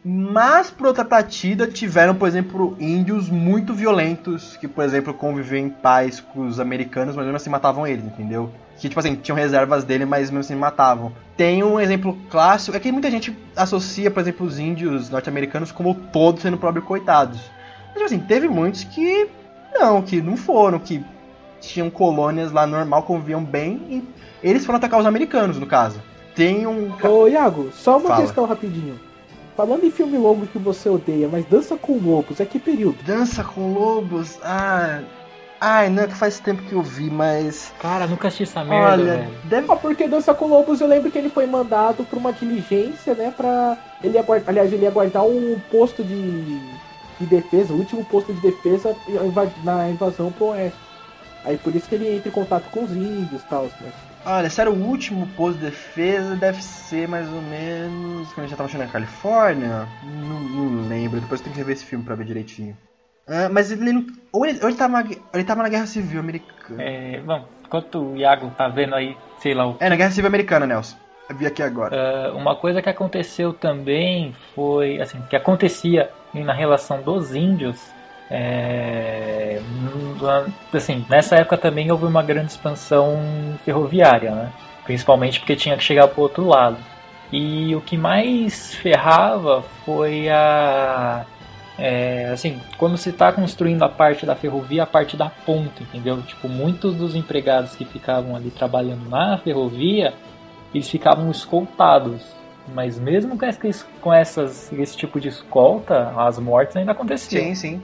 [0.06, 5.70] Mas, por outra partida, tiveram, por exemplo, índios muito violentos, que, por exemplo, conviviam em
[5.70, 8.52] paz com os americanos, mas mesmo assim matavam eles, entendeu?
[8.76, 11.10] Que, tipo assim, tinham reservas dele, mas mesmo assim matavam.
[11.38, 15.94] Tem um exemplo clássico, é que muita gente associa, por exemplo, os índios norte-americanos como
[15.94, 17.40] todos sendo próprios coitados.
[17.86, 19.26] Mas, tipo assim, teve muitos que
[19.72, 21.02] não, que não foram, que
[21.62, 24.04] tinham colônias lá normal, conviviam bem, e
[24.46, 25.98] eles foram atacar os americanos, no caso.
[26.34, 26.92] Tem um...
[27.02, 28.22] Ô, Iago, só uma Fala.
[28.22, 28.98] questão rapidinho.
[29.56, 33.02] Falando em filme longo que você odeia, mas Dança com Lobos, é que período?
[33.04, 35.00] Dança com Lobos, ah...
[35.60, 37.72] Ai, não é que faz tempo que eu vi, mas...
[37.80, 39.30] Cara, nunca assisti essa merda, Olha, velho.
[39.44, 39.72] deve...
[39.72, 43.32] Ah, porque Dança com Lobos eu lembro que ele foi mandado pra uma diligência, né,
[43.34, 43.78] pra...
[44.02, 46.58] Ele ia guardar, aliás, ele ia guardar um posto de,
[47.20, 48.94] de defesa, o último posto de defesa
[49.62, 50.78] na invasão pro oeste.
[51.44, 53.92] Aí por isso que ele entra em contato com os índios e tal, né?
[54.26, 58.28] Olha, sério, o último posto de defesa deve ser mais ou menos.
[58.32, 59.86] Quando a gente já tava achando na Califórnia?
[60.02, 62.76] Não, não lembro, depois eu tenho que rever esse filme pra ver direitinho.
[63.28, 64.06] Ah, mas ele não.
[64.32, 66.82] Ou ele, ou ele, tava, na ele tava na Guerra Civil Americana.
[66.82, 70.28] É, É, bom, enquanto o Iago tá vendo aí, sei lá, o na Guerra Civil
[70.28, 70.96] Americana, Nelson.
[71.28, 71.94] Eu vi aqui agora.
[71.94, 77.93] Ah, uma coisa que aconteceu também foi, assim, que acontecia na relação dos índios,
[78.30, 79.60] é,
[80.72, 83.18] assim, nessa época também houve uma grande expansão
[83.64, 84.52] ferroviária, né?
[84.84, 86.76] Principalmente porque tinha que chegar para o outro lado.
[87.32, 91.24] E o que mais ferrava foi a
[91.76, 96.22] é, assim, quando se está construindo a parte da ferrovia, a parte da ponta, entendeu?
[96.22, 100.14] Tipo, muitos dos empregados que ficavam ali trabalhando na ferrovia,
[100.72, 102.22] eles ficavam escoltados.
[102.72, 107.44] Mas mesmo com, essa, com essas, esse tipo de escolta, as mortes ainda aconteciam.
[107.44, 107.82] Sim, sim.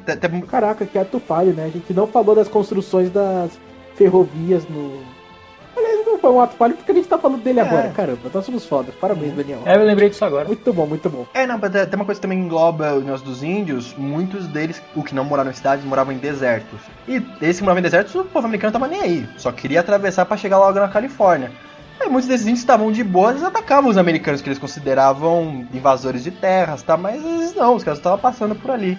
[0.49, 1.65] Caraca, que ato falho, né?
[1.67, 3.51] A gente não falou das construções das
[3.95, 4.99] ferrovias no.
[5.77, 7.63] Aliás, não foi um ato falho porque a gente tá falando dele É.
[7.63, 7.91] agora.
[7.91, 8.95] Caramba, nós somos fodas.
[8.95, 9.61] Parabéns, Daniel.
[9.67, 10.47] É, eu lembrei disso agora.
[10.47, 11.27] Muito bom, muito bom.
[11.35, 13.95] É, não, mas tem uma coisa que também engloba o negócio dos índios.
[13.99, 16.81] Muitos deles, o que não moraram em cidades, moravam em desertos.
[17.07, 19.29] E esses que moravam em desertos, o povo americano tava nem aí.
[19.37, 21.53] Só queria atravessar pra chegar logo na Califórnia.
[22.01, 26.25] Aí muitos desses índios estavam de boa, eles atacavam os americanos, que eles consideravam invasores
[26.25, 26.97] de terras, tá?
[26.97, 28.99] Mas eles não, os caras estavam passando por ali.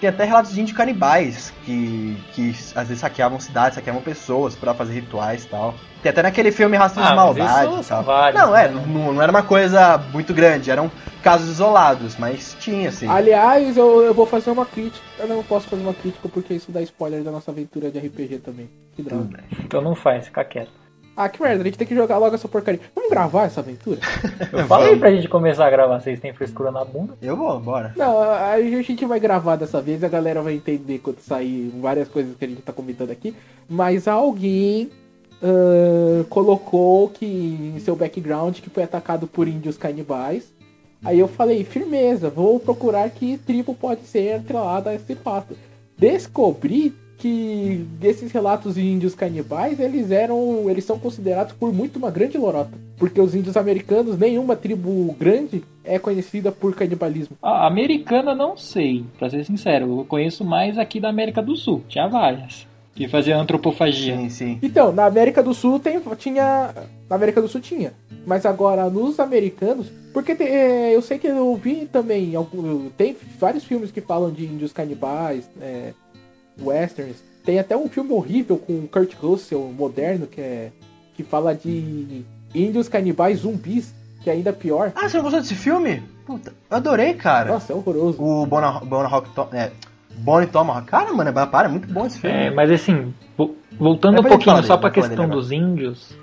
[0.00, 4.72] Tem até relatos de índios canibais, que, que às vezes saqueavam cidades, saqueavam pessoas pra
[4.72, 5.74] fazer rituais e tal.
[6.02, 8.04] Tem até naquele filme Rastros de Ah, mas Maldade isso são tal.
[8.04, 8.82] vários, não, é, né?
[8.86, 10.90] não, não era uma coisa muito grande, eram
[11.22, 13.06] casos isolados, mas tinha, assim.
[13.06, 15.04] Aliás, eu, eu vou fazer uma crítica.
[15.18, 18.38] Eu não posso fazer uma crítica porque isso dá spoiler da nossa aventura de RPG
[18.38, 18.70] também.
[18.96, 19.24] Que droga.
[19.24, 19.44] Bem.
[19.62, 20.79] Então não faz, fica quieto.
[21.22, 22.80] Ah, que merda, a gente tem que jogar logo essa porcaria.
[22.94, 24.00] Vamos gravar essa aventura?
[24.50, 27.12] Eu falei pra gente começar a gravar, vocês têm frescura na bunda.
[27.20, 27.92] Eu vou, bora.
[27.94, 32.34] Não, a gente vai gravar dessa vez, a galera vai entender quando sair várias coisas
[32.38, 33.36] que a gente tá comentando aqui.
[33.68, 34.90] Mas alguém
[35.42, 40.50] ah, colocou que em seu background que foi atacado por índios canibais.
[41.04, 45.54] Aí eu falei, firmeza, vou procurar que tribo pode ser atrelada a esse fato.
[45.98, 52.10] Descobri que esses relatos de índios canibais, eles eram, eles são considerados por muito uma
[52.10, 57.36] grande lorota, porque os índios americanos, nenhuma tribo grande é conhecida por canibalismo.
[57.42, 59.98] A americana não sei, pra ser sincero.
[60.00, 61.82] Eu conheço mais aqui da América do Sul.
[61.88, 62.66] Tinha várias.
[62.94, 64.16] Que fazia antropofagia.
[64.16, 64.58] Sim, sim.
[64.62, 66.74] Então, na América do Sul tem, tinha.
[67.08, 67.92] Na América do Sul tinha.
[68.26, 69.86] Mas agora nos americanos.
[70.12, 72.34] Porque tem- é, eu sei que eu vi também.
[72.34, 75.92] algum- Tem vários filmes que falam de índios canibais, é,
[76.60, 77.22] westerns.
[77.44, 80.72] Tem até um filme horrível com Kurt Russell, moderno, que é.
[81.16, 82.22] Que fala de
[82.54, 84.92] índios canibais zumbis, que é ainda pior.
[84.94, 86.02] Ah, você não gostou desse filme?
[86.26, 87.52] Puta, eu adorei, cara.
[87.52, 88.22] Nossa, é horroroso.
[88.22, 89.70] O Bona, Bona Rock Tom, é,
[90.18, 90.86] Bonnie Tomahawk.
[90.86, 92.36] Cara, mano, é, para, é muito bom esse filme.
[92.36, 96.14] É, mas assim, vo- voltando Depois um pouquinho só pra questão dos índios,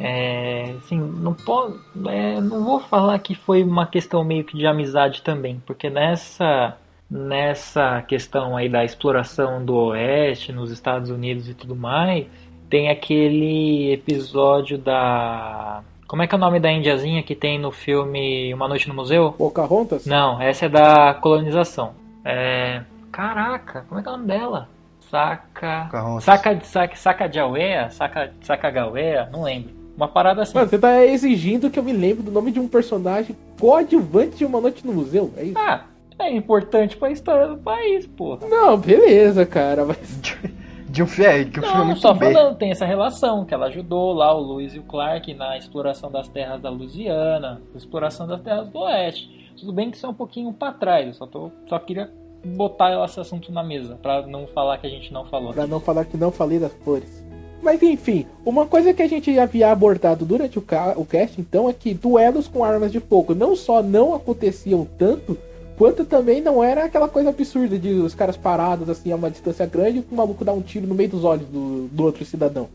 [0.00, 1.76] é, assim, não, po-
[2.08, 6.76] é, não vou falar que foi uma questão meio que de amizade também, porque nessa
[7.12, 12.26] nessa questão aí da exploração do Oeste nos Estados Unidos e tudo mais,
[12.70, 15.82] tem aquele episódio da.
[16.08, 18.94] Como é que é o nome da indiazinha que tem no filme Uma Noite no
[18.94, 19.32] Museu?
[19.32, 20.06] Pocahontas?
[20.06, 21.92] Não, essa é da colonização.
[22.24, 22.82] É.
[23.10, 24.68] Caraca, como é que é o nome dela?
[25.10, 25.84] Saca.
[25.84, 26.24] Pocahontas.
[26.24, 27.90] Saca, saca, saca de Auea?
[27.90, 29.28] Saca, saca Gauea?
[29.30, 29.74] Não lembro.
[29.94, 30.54] Uma parada assim.
[30.54, 34.46] Mano, você tá exigindo que eu me lembre do nome de um personagem coadjuvante de
[34.46, 35.30] uma noite no museu?
[35.36, 35.58] É isso?
[35.58, 35.84] Ah,
[36.22, 38.46] é importante pra história do país, porra.
[38.48, 39.98] Não, beleza, cara, mas.
[40.92, 42.34] De um filme, que o filme é Não, muito só bem.
[42.34, 46.10] falando, tem essa relação, que ela ajudou lá o Lewis e o Clark na exploração
[46.10, 49.50] das terras da Louisiana, na exploração das terras do Oeste.
[49.58, 52.10] Tudo bem que isso é um pouquinho pra trás, eu só, tô, só queria
[52.44, 55.54] botar esse assunto na mesa, pra não falar que a gente não falou.
[55.54, 57.24] Pra não falar que não falei das flores.
[57.62, 61.70] Mas enfim, uma coisa que a gente havia abordado durante o, ca- o cast, então,
[61.70, 65.38] é que duelos com armas de fogo não só não aconteciam tanto,
[65.82, 69.66] quanto também não era aquela coisa absurda de os caras parados assim a uma distância
[69.66, 72.68] grande e o maluco dar um tiro no meio dos olhos do, do outro cidadão.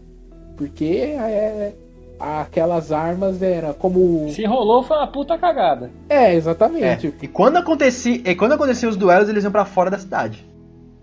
[0.58, 1.72] Porque é,
[2.20, 4.28] aquelas armas era como.
[4.32, 5.90] Se rolou foi uma puta cagada.
[6.10, 6.36] É, É.
[6.36, 7.14] exatamente.
[7.22, 10.46] E quando acontecia, e quando aconteciam os duelos, eles iam pra fora da cidade.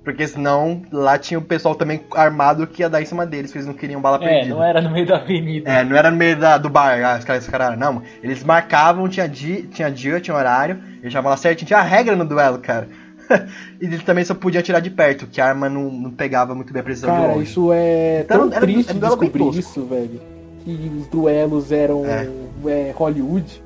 [0.04, 3.56] Porque senão lá tinha o pessoal também armado que ia dar em cima deles, que
[3.56, 4.54] eles não queriam bala É, perdida.
[4.54, 5.70] não era no meio da avenida.
[5.70, 8.02] É, não era no meio da- do bar, ah, os caras, esse cara, não.
[8.22, 12.14] Eles marcavam, tinha dia, tinha dia, tinha horário, eles chamavam lá certinho, tinha a regra
[12.14, 12.86] no duelo, cara.
[13.80, 16.70] e eles também só podiam atirar de perto, que a arma não, não pegava muito
[16.70, 17.44] bem a precisão de Cara, longe.
[17.50, 20.20] isso é Então, tão era- triste era um duelo bem descobrir isso, velho.
[20.62, 22.28] Que os duelos eram É.
[22.66, 23.62] é, Hollywood.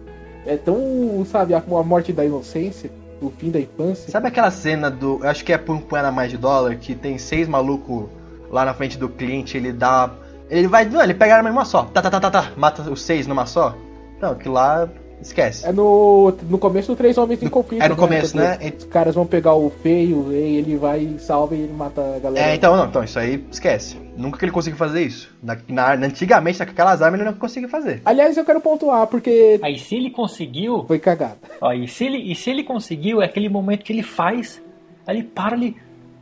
[0.47, 2.91] É tão, sabe, a, a morte da inocência,
[3.21, 4.11] o fim da infância.
[4.11, 5.21] Sabe aquela cena do.
[5.23, 8.07] Eu acho que é por um punhado a mais de dólar, que tem seis malucos
[8.51, 10.11] lá na frente do cliente, ele dá.
[10.51, 10.85] Ele vai.
[10.85, 11.85] Não, ele pega a arma em uma só.
[11.85, 12.53] Tá, tá, tá, tá, tá.
[12.57, 13.75] Mata os seis numa só.
[14.17, 14.89] Então, aquilo lá.
[15.21, 15.67] Esquece.
[15.67, 17.83] É no, no começo do Três Homens em Conflito.
[17.83, 18.73] É no começo, Quando né?
[18.79, 22.47] Os caras vão pegar o feio, e ele vai salva e ele mata a galera.
[22.47, 23.97] É, então, não, então, isso aí esquece.
[24.19, 25.33] Nunca que ele conseguiu fazer isso.
[25.41, 28.03] Na, na- antigamente, com aquelas armas, ele não conseguia fazer.
[28.05, 31.39] Aliás, eu quero pontuar, porque Aí se ele conseguiu, foi cagada.
[31.61, 34.61] ó, e se ele, e se ele conseguiu, é aquele momento que ele faz,
[35.07, 35.77] aí ele para, ele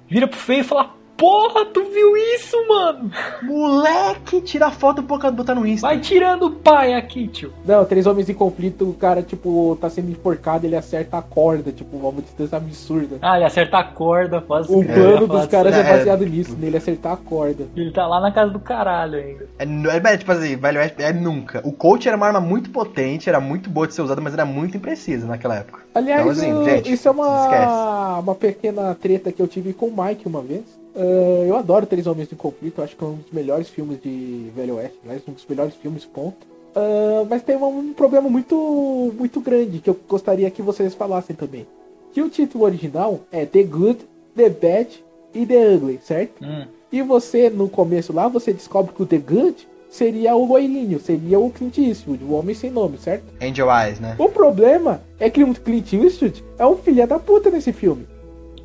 [0.09, 3.11] vira pro feio e fala, porra, tu viu isso, mano?
[3.43, 5.87] Moleque, tira a foto e boca- botar no Insta.
[5.87, 7.53] Vai tirando o pai aqui, tio.
[7.65, 11.73] Não, Três Homens em Conflito, o cara, tipo, tá sendo enforcado, ele acerta a corda,
[11.73, 13.17] tipo, uma distância absurda.
[13.23, 15.97] Ah, ele acerta a corda, faz O plano falar dos caras é É.
[15.99, 17.67] baseado nisso, nele acertar a corda.
[17.75, 19.47] Ele tá lá na casa do caralho ainda.
[19.59, 21.61] É, é, tipo assim, velho, é, é nunca.
[21.65, 24.45] O coach era uma arma muito potente, era muito boa de ser usada, mas era
[24.45, 25.81] muito imprecisa naquela época.
[25.95, 28.23] Aliás, Então, assim, gente, isso é uma, esquece.
[28.23, 30.63] uma pequena treta que eu tive com o Mike uma vez.
[30.97, 34.51] Ah, eu adoro Três Homens em Conflito, acho que é um dos melhores filmes de
[34.57, 36.47] Velho Oeste, aliás, um dos melhores filmes, ponto.
[36.75, 41.37] Ah, mas tem um, um problema muito, muito grande que eu gostaria que vocês falassem
[41.37, 41.67] também.
[42.13, 43.99] Que o título original é The Good,
[44.35, 45.05] The Bad
[45.35, 46.43] e The Ugly, certo?
[46.43, 46.65] Hum.
[46.91, 51.39] E você, no começo lá, você descobre que o The Good seria o loirinho, seria
[51.39, 53.25] o Clint Eastwood, o homem sem nome, certo?
[53.43, 54.15] Angel Eyes, né?
[54.19, 58.07] O problema é que o Clint Eastwood é um filho da puta nesse filme.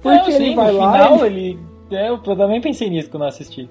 [0.01, 1.39] Porque É, ele sim, vai no lá final ele...
[1.49, 1.59] ele...
[1.91, 3.69] É, eu também pensei nisso quando eu assisti.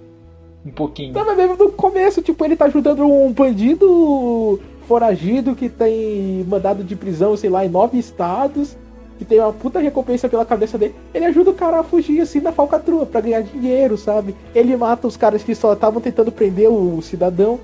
[0.65, 1.15] Um pouquinho.
[1.15, 6.95] Tava mesmo no começo, tipo, ele tá ajudando um bandido foragido que tem mandado de
[6.95, 8.77] prisão, sei lá, em nove estados,
[9.19, 10.95] que tem uma puta recompensa pela cabeça dele.
[11.15, 14.35] Ele ajuda o cara a fugir assim na falcatrua pra ganhar dinheiro, sabe?
[14.55, 17.59] Ele mata os caras que só estavam tentando prender o cidadão.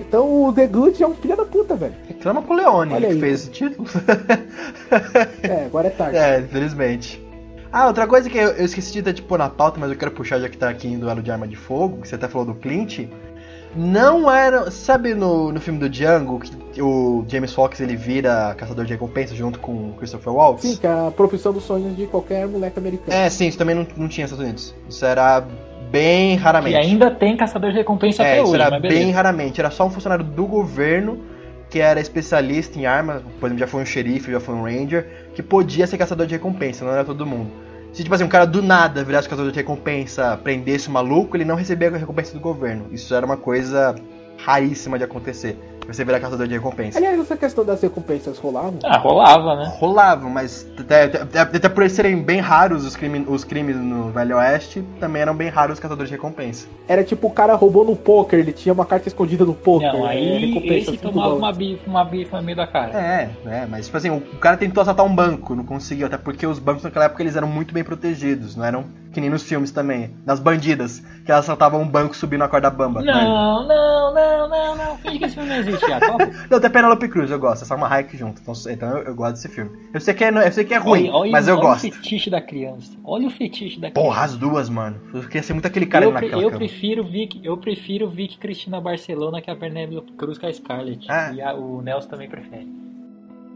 [0.00, 1.94] Então o The Good é um filho da puta, velho.
[2.06, 3.20] Reclama com o Leone, Olha que aí.
[3.20, 3.86] fez esse título.
[5.42, 6.16] É, agora é tarde.
[6.16, 7.22] é, infelizmente.
[7.72, 10.40] Ah, outra coisa que eu, eu esqueci de pôr na pauta, mas eu quero puxar
[10.40, 12.54] já que tá aqui em duelo de arma de fogo, que você até falou do
[12.54, 13.06] Clint.
[13.76, 14.70] Não era.
[14.70, 16.40] Sabe no, no filme do Django,
[16.72, 20.62] que o James Fox ele vira caçador de recompensa junto com o Christopher Waltz?
[20.62, 23.12] Sim, que é a profissão dos sonhos de qualquer moleque americano.
[23.12, 24.74] É, sim, isso também não, não tinha nos Estados Unidos.
[24.88, 25.44] Isso era
[25.90, 26.74] bem raramente.
[26.74, 29.12] E ainda tem caçador de recompensa É, até isso hoje, era mas bem beleza.
[29.14, 29.60] raramente.
[29.60, 31.18] Era só um funcionário do governo
[31.70, 35.30] que era especialista em armas, por exemplo, já foi um xerife, já foi um ranger,
[35.34, 37.50] que podia ser caçador de recompensa, não era todo mundo.
[37.92, 41.44] Se, tipo assim, um cara do nada virasse caçador de recompensa, prendesse o maluco, ele
[41.44, 42.86] não recebia a recompensa do governo.
[42.92, 43.94] Isso era uma coisa
[44.38, 45.58] raríssima de acontecer.
[45.88, 46.98] Você virar caçador de recompensa.
[46.98, 48.78] Aliás, essa questão das recompensas rolavam?
[48.84, 49.72] Ah, rolava, né?
[49.78, 54.10] Rolavam, mas até, até, até por eles serem bem raros os, crime, os crimes no
[54.10, 56.68] Velho Oeste, também eram bem raros os caçadores de recompensa.
[56.86, 59.90] Era tipo o cara roubou no poker, ele tinha uma carta escondida no poker.
[59.90, 61.42] Não, é, aí recompensa esse cinco tomava dólares.
[61.42, 62.92] uma bifa, uma bifa no meio da cara.
[62.92, 66.46] É, é, mas tipo assim, o cara tentou assaltar um banco, não conseguiu, até porque
[66.46, 68.84] os bancos naquela época eles eram muito bem protegidos, não eram
[69.18, 70.10] que nem nos filmes também.
[70.24, 71.00] Nas bandidas.
[71.24, 73.02] Que elas saltavam um banco subindo a corda bamba.
[73.02, 74.96] Não, não, não, não, não.
[74.98, 76.06] Finge que esse filme não existe, Iago.
[76.48, 77.62] Não, tem Penelope Cruz, eu gosto.
[77.62, 78.40] É só uma Hayek junto.
[78.40, 79.70] Então, então eu, eu gosto desse filme.
[79.92, 81.88] Eu sei que é, eu sei que é ruim, Olha, olha, mas eu olha gosto.
[81.88, 82.92] o fetiche da criança.
[83.04, 84.34] Olha o fetiche da Porra, criança.
[84.34, 84.96] as duas, mano.
[85.12, 86.58] Eu queria ser muito aquele cara eu, naquela eu cama.
[86.58, 91.06] prefiro Vic, eu prefiro Vic Cristina Barcelona que a Penélope Cruz com a Scarlett.
[91.10, 91.32] Ah.
[91.34, 92.66] E a- o Nelson também prefere.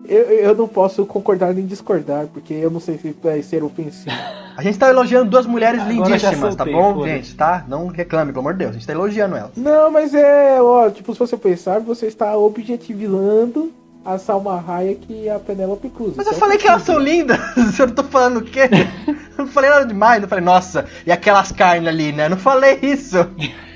[0.09, 4.11] Eu, eu não posso concordar nem discordar, porque eu não sei se vai ser ofensivo.
[4.57, 7.35] A gente tá elogiando duas mulheres Agora já lindíssimas, tá bom, gente?
[7.35, 7.65] Tá?
[7.67, 8.71] Não reclame, pelo amor de Deus.
[8.73, 9.53] A gente tá elogiando elas.
[9.57, 13.73] Não, mas é, ó, tipo, se você pensar, você está objetivando
[14.05, 16.15] a Salma Hayek e a Penélope Cruz.
[16.17, 17.39] Mas eu é falei que elas são lindas.
[17.79, 18.69] Eu não tô falando o quê?
[19.39, 20.23] Eu não falei nada demais.
[20.23, 22.27] Eu falei, nossa, e aquelas carnes ali, né?
[22.27, 23.17] Eu não falei isso.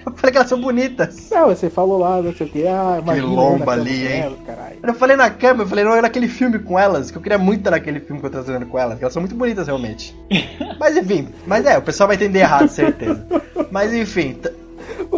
[0.06, 1.28] Eu falei que elas são bonitas.
[1.30, 4.20] Não, você falou lá, não sei o que, ah, imagina lomba ali, hein?
[4.20, 4.76] ela, caralho.
[4.82, 7.68] Eu falei na cama, eu falei não, naquele filme com elas, que eu queria muito
[7.70, 10.16] naquele filme que eu tô fazendo com elas, que elas são muito bonitas realmente.
[10.78, 13.26] Mas enfim, mas é, o pessoal vai entender errado, certeza.
[13.70, 14.38] Mas enfim,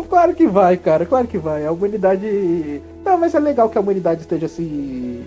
[0.08, 1.66] Claro que vai, cara, claro que vai.
[1.66, 2.82] A humanidade.
[3.04, 5.22] Não, mas é legal que a humanidade esteja se.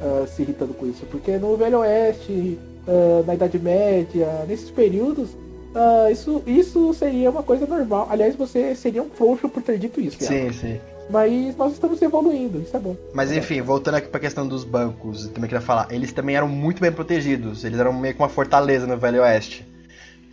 [0.00, 1.04] ah, se irritando com isso.
[1.06, 5.30] Porque no Velho Oeste, ah, na Idade Média, nesses períodos,
[5.76, 8.08] ah, isso, isso seria uma coisa normal.
[8.10, 10.80] Aliás, você seria um frouxo por ter dito isso, sim, sim.
[11.10, 12.96] Mas nós estamos evoluindo, isso é bom.
[13.12, 16.48] Mas enfim, voltando aqui pra questão dos bancos, eu também queria falar, eles também eram
[16.48, 19.66] muito bem protegidos, eles eram meio que uma fortaleza no Velho Oeste.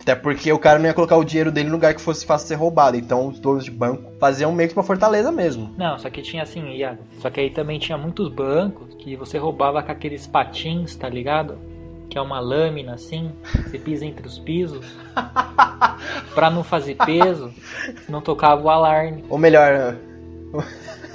[0.00, 2.48] Até porque o cara não ia colocar o dinheiro dele em lugar que fosse fácil
[2.48, 5.72] ser roubado, então os donos de banco faziam meio que uma fortaleza mesmo.
[5.78, 7.02] Não, só que tinha assim, Iago.
[7.20, 11.56] Só que aí também tinha muitos bancos que você roubava com aqueles patins, tá ligado?
[12.14, 13.32] Que é uma lâmina assim,
[13.66, 14.86] você pisa entre os pisos.
[16.32, 17.52] pra não fazer peso,
[18.08, 19.24] não tocava o alarme.
[19.28, 19.96] Ou melhor,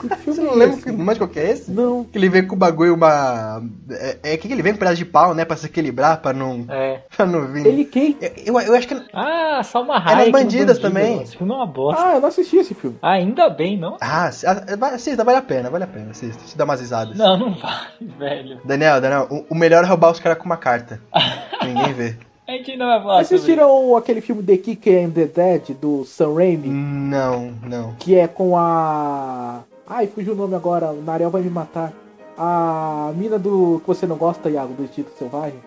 [0.07, 0.83] Que você filme não é lembra esse?
[0.83, 1.71] que, que é esse?
[1.71, 2.03] Não.
[2.05, 3.61] Que ele vem com o bagulho, uma.
[3.91, 5.43] É, é que ele vem com um pedaço de pau, né?
[5.45, 7.01] Pra se equilibrar, pra não, É.
[7.15, 7.65] pra não vir.
[7.65, 8.17] Ele quem?
[8.21, 9.01] Eu, eu, eu acho que.
[9.13, 10.25] Ah, Salma É nas Hayek.
[10.27, 10.81] no Bandidas Bandido.
[10.81, 11.21] também.
[11.23, 12.01] Esse filme é uma bosta.
[12.03, 12.97] Ah, eu não assisti esse filme.
[13.01, 13.97] Ainda bem, não?
[13.99, 16.41] Ah, assi- assista, vale a pena, vale a pena, assista.
[16.45, 17.17] Se dá umas risadas.
[17.17, 18.59] Não, não vale, velho.
[18.63, 21.01] Daniel, Daniel, o, o melhor é roubar os caras com uma carta.
[21.63, 22.15] Ninguém vê.
[22.47, 26.03] A gente não vai falar sobre Assistiram aquele filme The Kick and the Dead do
[26.05, 26.67] Sam Raimi?
[26.67, 27.93] Não, não.
[27.99, 29.59] Que é com a.
[29.89, 31.91] Ai, fugiu o nome agora, o Narel vai me matar.
[32.37, 33.79] A mina do.
[33.81, 35.59] que você não gosta, Iago, do Instinto Selvagem.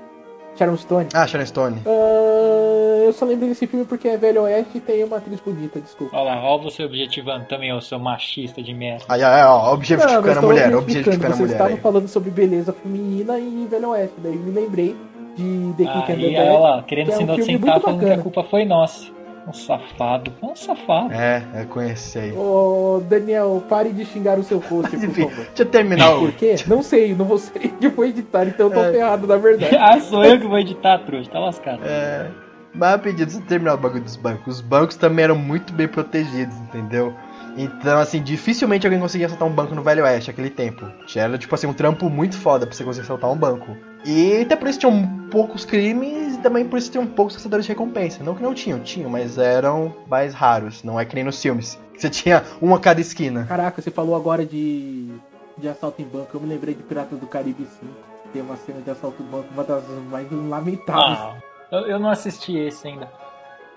[0.57, 1.09] Sharon Stone.
[1.15, 1.83] Ah, Sharon Stone.
[1.87, 5.81] Ah, eu só lembrei desse filme porque é Velho Oeste e tem uma atriz bonita,
[5.81, 6.15] desculpa.
[6.17, 9.05] Olha lá, olha você objetivando também, ô seu machista de merda.
[9.09, 10.79] Aí, aí, ó, objetificando a mulher, objetificando.
[10.79, 11.53] objetificando a Vocês mulher.
[11.53, 11.81] estavam aí.
[11.81, 14.15] falando sobre beleza feminina e Velho Oeste.
[14.19, 14.97] Daí me lembrei
[15.37, 17.83] de The and the Aí, olha lá, querendo que é se um filme inocentar, muito
[17.83, 18.23] falando que a bacana.
[18.23, 19.07] culpa foi nossa.
[19.47, 20.33] Um safado.
[20.41, 21.13] É um safado.
[21.13, 22.33] É, eu conheci aí.
[22.33, 25.45] Ô, Daniel, pare de xingar o seu host, por Enfim, favor.
[25.47, 26.13] deixa eu terminar.
[26.15, 26.55] Por quê?
[26.67, 28.93] Não sei, não vou ser que vou editar, então eu tô É.
[28.93, 29.75] ferrado, na verdade.
[29.81, 31.31] ah, sou eu que vou editar, trouxa.
[31.31, 31.81] Tá lascado.
[31.85, 32.29] É,
[32.75, 34.57] mas deixa eu terminar o bagulho dos bancos.
[34.57, 37.13] Os bancos também eram muito bem protegidos, entendeu?
[37.57, 40.87] Então, assim, dificilmente alguém conseguia assaltar um banco no Velho Oeste naquele tempo.
[41.15, 43.77] Era, tipo assim, um trampo muito foda pra você conseguir assaltar um banco.
[44.07, 48.23] E até por isso tinham poucos crimes também por isso tinham poucos caçadores de recompensa.
[48.23, 50.83] Não que não tinham, tinham, mas eram mais raros.
[50.83, 51.79] Não é que nem nos filmes.
[51.97, 53.45] Você tinha um a cada esquina.
[53.47, 55.09] Caraca, você falou agora de,
[55.57, 56.31] de assalto em banco.
[56.35, 57.93] Eu me lembrei de Piratas do Caribe 5.
[58.33, 61.19] Tem uma cena de assalto em banco, uma das mais lamentáveis.
[61.19, 61.37] Ah,
[61.71, 63.09] eu, eu não assisti esse ainda.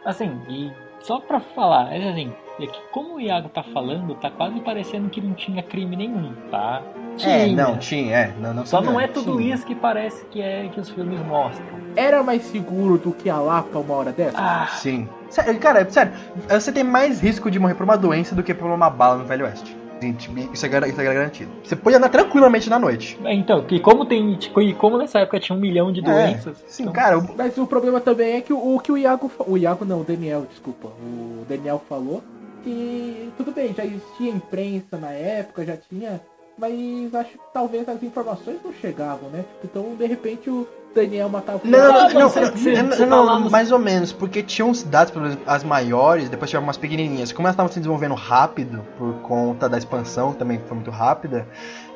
[0.03, 0.71] Assim, e
[1.05, 5.09] só pra falar, é assim, é que como o Iago tá falando, tá quase parecendo
[5.09, 6.81] que não tinha crime nenhum, tá?
[7.21, 7.55] É, Tinha.
[7.55, 8.33] não, tinha, é.
[8.39, 9.53] Não, não Só não é tudo tinha.
[9.55, 11.65] isso que parece que é que os filmes mostram.
[11.95, 14.37] Era mais seguro do que a Lapa uma hora dessa?
[14.37, 15.07] Ah, Sim.
[15.29, 16.11] Sério, cara, sério,
[16.49, 19.25] você tem mais risco de morrer por uma doença do que por uma bala no
[19.25, 19.74] Velho Oeste.
[20.01, 21.51] Gente, Isso é, isso é garantido.
[21.63, 23.17] Você pode andar tranquilamente na noite.
[23.25, 24.35] então, e como tem.
[24.35, 26.57] tipo, E como nessa época tinha um milhão de doenças.
[26.61, 28.97] É, sim, então- cara, o- Mas o problema também é que o, o que o
[28.97, 29.31] Iago.
[29.47, 30.87] O Iago não, o Daniel, desculpa.
[30.87, 32.21] O Daniel falou
[32.63, 36.19] que tudo bem, já existia imprensa na época, já tinha.
[36.57, 39.43] Mas acho que talvez as informações não chegavam, né?
[39.63, 41.91] Então, de repente, o Daniel matava o Não, cara.
[41.91, 45.63] não, não, não, você- não, tá mais ou menos, porque tinham cidades, pelo menos as
[45.63, 47.31] maiores, depois tinha umas pequenininhas.
[47.33, 51.45] Como elas estavam se desenvolvendo rápido, por conta da expansão, que também foi muito rápida,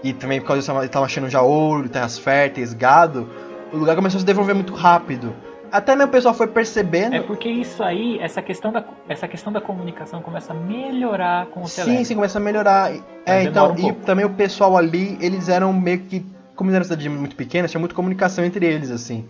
[0.03, 3.27] e também por causa disso, eles estavam achando já ouro, terras férteis, gado,
[3.71, 5.33] o lugar começou a se desenvolver muito rápido.
[5.71, 7.15] Até mesmo o pessoal foi percebendo.
[7.15, 11.61] É porque isso aí, essa questão da, essa questão da comunicação começa a melhorar com
[11.61, 12.05] o Sim, telefone.
[12.05, 12.91] sim, começa a melhorar.
[13.25, 14.01] É, então, um e pouco.
[14.03, 16.25] também o pessoal ali, eles eram meio que.
[16.59, 19.23] Como eram cidade muito pequena, tinha muita comunicação entre eles, assim.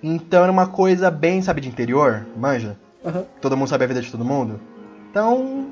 [0.00, 2.78] Então era uma coisa bem, sabe, de interior, manja?
[3.04, 3.24] Aham.
[3.40, 4.60] Todo mundo sabe a vida de todo mundo.
[5.10, 5.66] Então.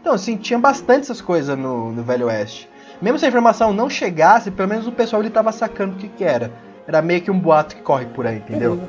[0.00, 2.70] Então, assim, tinha bastante essas coisas no, no Velho Oeste.
[3.02, 6.06] Mesmo se a informação não chegasse, pelo menos o pessoal ele tava sacando o que,
[6.06, 6.52] que era.
[6.86, 8.80] Era meio que um boato que corre por aí, entendeu?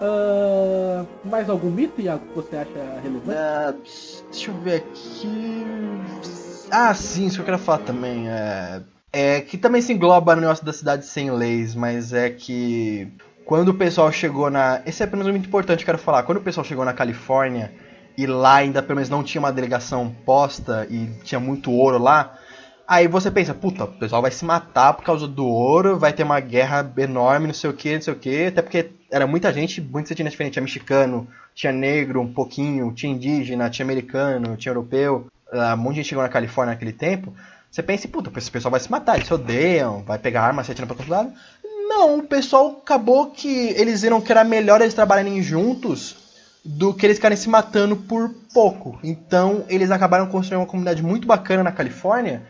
[0.00, 3.36] Ah, mais algum mito, Iago, que você acha relevante?
[3.36, 3.74] É,
[4.30, 5.66] deixa eu ver aqui.
[6.70, 8.28] Ah, sim, isso que eu quero falar também.
[8.30, 8.80] É,
[9.12, 13.12] é que também se engloba no negócio da cidade sem leis, mas é que
[13.44, 14.80] quando o pessoal chegou na.
[14.86, 16.22] Esse é apenas um muito importante quero falar.
[16.22, 17.72] Quando o pessoal chegou na Califórnia
[18.16, 22.38] e lá ainda pelo menos não tinha uma delegação posta e tinha muito ouro lá.
[22.86, 26.24] Aí você pensa, puta, o pessoal vai se matar por causa do ouro, vai ter
[26.24, 29.52] uma guerra enorme, não sei o que, não sei o que, até porque era muita
[29.52, 34.70] gente, muita gente diferente, tinha mexicano, tinha negro um pouquinho, tinha indígena, tinha americano, tinha
[34.70, 37.32] europeu, uh, um monte de gente chegou na Califórnia naquele tempo.
[37.70, 40.72] Você pensa, puta, esse pessoal vai se matar, eles se odeiam, vai pegar arma, se
[40.72, 41.32] atira pra todo lado.
[41.88, 46.16] Não, o pessoal acabou que eles viram que era melhor eles trabalharem juntos
[46.64, 48.98] do que eles ficarem se matando por pouco.
[49.02, 52.42] Então eles acabaram construindo uma comunidade muito bacana na Califórnia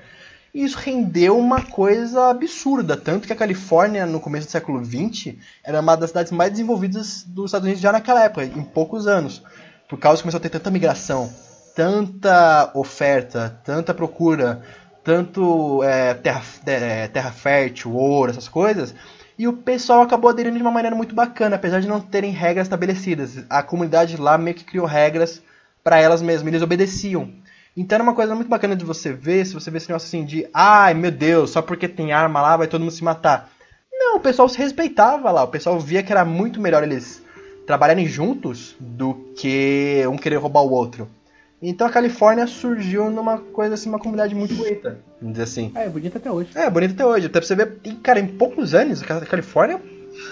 [0.53, 2.97] e isso rendeu uma coisa absurda.
[2.97, 7.25] Tanto que a Califórnia, no começo do século XX, era uma das cidades mais desenvolvidas
[7.27, 9.43] dos Estados Unidos já naquela época, em poucos anos.
[9.89, 11.33] Por causa que começou a ter tanta migração,
[11.75, 14.63] tanta oferta, tanta procura,
[15.03, 18.95] tanto é, terra, é, terra fértil, ouro, essas coisas.
[19.39, 22.67] E o pessoal acabou aderindo de uma maneira muito bacana, apesar de não terem regras
[22.67, 23.45] estabelecidas.
[23.49, 25.43] A comunidade lá meio que criou regras
[25.83, 27.33] para elas mesmas, eles obedeciam.
[27.77, 30.25] Então era uma coisa muito bacana de você ver, se você vê esse negócio assim
[30.25, 33.51] de, ai meu Deus, só porque tem arma lá vai todo mundo se matar.
[33.91, 37.23] Não, o pessoal se respeitava lá, o pessoal via que era muito melhor eles
[37.67, 41.09] trabalharem juntos do que um querer roubar o outro.
[41.63, 45.73] Então a Califórnia surgiu numa coisa assim, uma comunidade muito bonita, vamos dizer assim.
[45.75, 46.51] É, é bonita até hoje.
[46.55, 47.27] É, bonita até hoje.
[47.27, 49.81] Até pra você ver, e, cara, em poucos anos, a Califórnia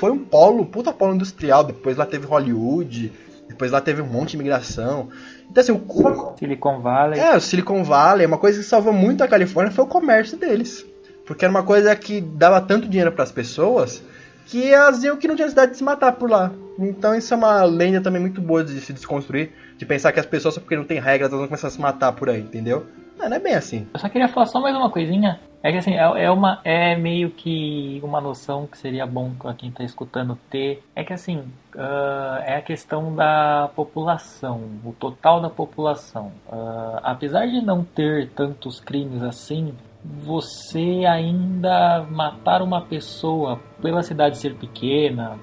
[0.00, 1.64] foi um polo, puta polo industrial.
[1.64, 3.12] Depois lá teve Hollywood,
[3.46, 5.08] depois lá teve um monte de imigração.
[5.50, 6.34] Então, assim, o.
[6.38, 7.20] Silicon Valley.
[7.20, 10.86] É, o Silicon Valley, uma coisa que salvou muito a Califórnia foi o comércio deles.
[11.26, 14.02] Porque era uma coisa que dava tanto dinheiro para as pessoas
[14.48, 16.50] que elas iam que não tinha necessidade de se matar por lá.
[16.78, 20.26] Então isso é uma lenda também muito boa de se desconstruir, de pensar que as
[20.26, 22.86] pessoas, só porque não tem regras, elas vão começar a se matar por aí, entendeu?
[23.18, 23.86] Não, não é bem assim.
[23.92, 25.40] Eu só queria falar só mais uma coisinha.
[25.60, 29.52] É que assim, é, é uma, é meio que uma noção que seria bom pra
[29.54, 30.84] quem tá escutando ter.
[30.94, 31.38] É que assim,
[31.74, 36.32] uh, é a questão da população, o total da população.
[36.46, 44.38] Uh, apesar de não ter tantos crimes assim, você ainda matar uma pessoa pela cidade
[44.38, 45.38] ser pequena,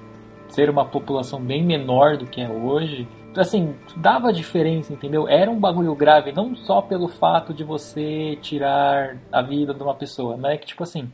[0.48, 3.06] ser uma população bem menor do que é hoje,
[3.36, 5.28] assim, dava diferença, entendeu?
[5.28, 9.94] Era um bagulho grave, não só pelo fato de você tirar a vida de uma
[9.94, 11.12] pessoa, não é que tipo assim,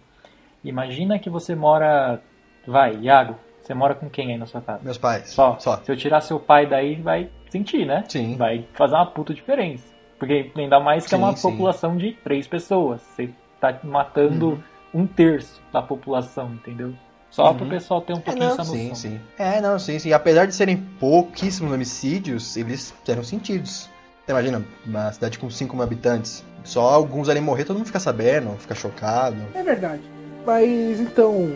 [0.64, 2.20] imagina que você mora,
[2.66, 4.82] vai, Iago, você mora com quem aí na sua casa?
[4.82, 5.30] Meus pais.
[5.30, 5.56] Só.
[5.58, 5.76] Só.
[5.78, 8.04] Se eu tirar seu pai daí, vai sentir, né?
[8.08, 8.36] Sim.
[8.36, 9.91] Vai fazer uma puta diferença.
[10.22, 11.50] Porque ainda mais que é Sim, uma sim.
[11.50, 13.00] população de três pessoas.
[13.00, 13.30] Você
[13.60, 14.50] tá matando
[14.94, 15.02] Uhum.
[15.02, 16.94] um terço da população, entendeu?
[17.28, 18.76] Só pro pessoal ter um É, pouquinho não, essa noção.
[18.76, 19.20] sim, sim.
[19.36, 20.12] É, não, sim, sim.
[20.12, 23.90] Apesar de serem pouquíssimos homicídios, eles eram sentidos.
[24.24, 26.44] Você imagina, uma cidade com 5 mil habitantes.
[26.62, 29.38] Só alguns ali morrer, todo mundo fica sabendo, fica chocado.
[29.54, 30.02] É verdade.
[30.46, 31.50] Mas então,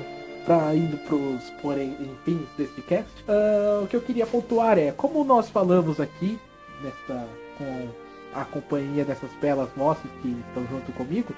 [0.44, 5.22] pra indo pros porém fins desse cast, ah, o que eu queria pontuar é, como
[5.22, 6.36] nós falamos aqui,
[6.82, 7.24] nessa,
[7.59, 8.06] com
[8.37, 11.35] a companhia dessas belas moças que estão junto comigo,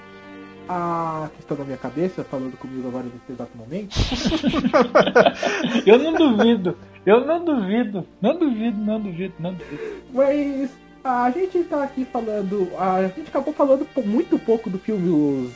[0.67, 3.95] a questão da minha cabeça, falando comigo agora nesse exato momento,
[5.85, 10.03] Eu não duvido, eu não duvido, não duvido, não duvido, não duvido.
[10.13, 10.69] mas
[11.03, 15.53] a gente tá aqui falando, a gente acabou falando muito pouco do filme Os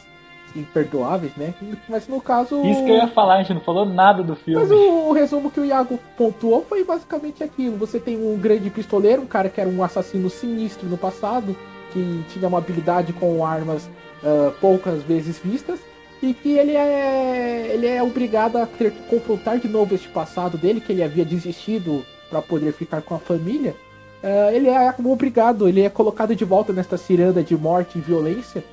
[0.55, 1.53] Imperdoáveis, né?
[1.89, 2.63] Mas no caso...
[2.63, 4.61] Isso que eu ia falar, a gente não falou nada do filme.
[4.61, 7.77] Mas o, o resumo que o Iago pontuou foi basicamente aquilo.
[7.77, 11.55] Você tem um grande pistoleiro, um cara que era um assassino sinistro no passado,
[11.91, 13.89] que tinha uma habilidade com armas
[14.23, 15.79] ah, poucas vezes vistas,
[16.21, 20.57] e que ele é, ele é obrigado a ter que confrontar de novo este passado
[20.57, 23.75] dele, que ele havia desistido para poder ficar com a família.
[24.23, 28.63] Ah, ele é obrigado, ele é colocado de volta nesta ciranda de morte e violência.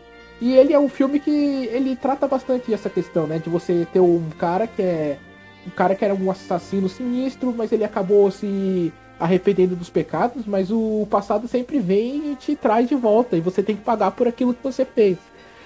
[0.41, 3.39] E ele é um filme que ele trata bastante essa questão, né?
[3.39, 5.19] De você ter um cara que é.
[5.67, 10.71] Um cara que era um assassino sinistro, mas ele acabou se arrependendo dos pecados, mas
[10.71, 13.37] o passado sempre vem e te traz de volta.
[13.37, 15.19] E você tem que pagar por aquilo que você fez.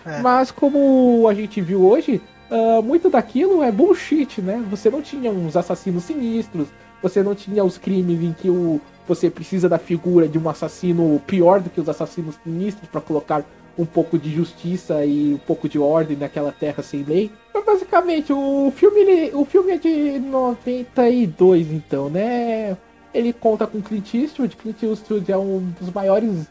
[0.05, 0.21] É.
[0.21, 2.21] Mas como a gente viu hoje,
[2.51, 4.63] ah, muito daquilo é bullshit, né?
[4.71, 6.69] Você não tinha uns assassinos sinistros,
[7.03, 11.21] você não tinha os crimes em que o, você precisa da figura de um assassino
[11.27, 13.45] pior do que os assassinos sinistros para colocar
[13.79, 17.31] um pouco de justiça e um pouco de ordem naquela terra sem lei.
[17.53, 22.77] Mas basicamente, o filme, ele- o filme é de 92, então, né?
[23.13, 24.57] Ele conta com Clint Eastwood.
[24.57, 26.47] Clint Eastwood é um dos maiores.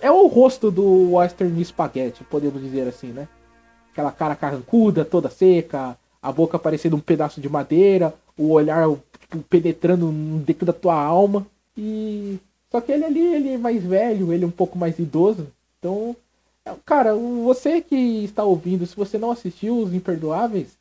[0.00, 3.26] É o rosto do Western Spaghetti, podemos dizer assim, né?
[3.92, 8.88] Aquela cara carrancuda, toda seca, a boca parecendo um pedaço de madeira, o olhar
[9.20, 10.10] tipo, penetrando
[10.44, 11.46] dentro da tua alma.
[11.76, 12.38] E.
[12.70, 15.48] Só que ele ali, ele é mais velho, ele é um pouco mais idoso.
[15.78, 16.14] Então,
[16.84, 20.78] cara, você que está ouvindo, se você não assistiu Os Imperdoáveis,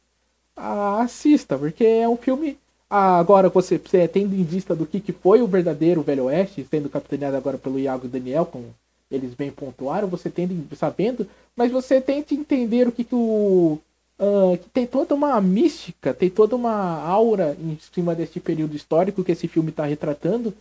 [0.56, 2.58] assista, porque é um filme.
[2.90, 6.66] Ah, agora você, você tendo em vista do que, que foi o verdadeiro Velho Oeste,
[6.70, 8.74] sendo capitaneado agora pelo Iago e Daniel, como
[9.12, 13.80] eles bem pontuaram, você tendo sabendo, mas você tente entender o que, que o.
[14.20, 19.24] Uh, que tem toda uma mística, tem toda uma aura em cima deste período histórico
[19.24, 20.54] que esse filme está retratando,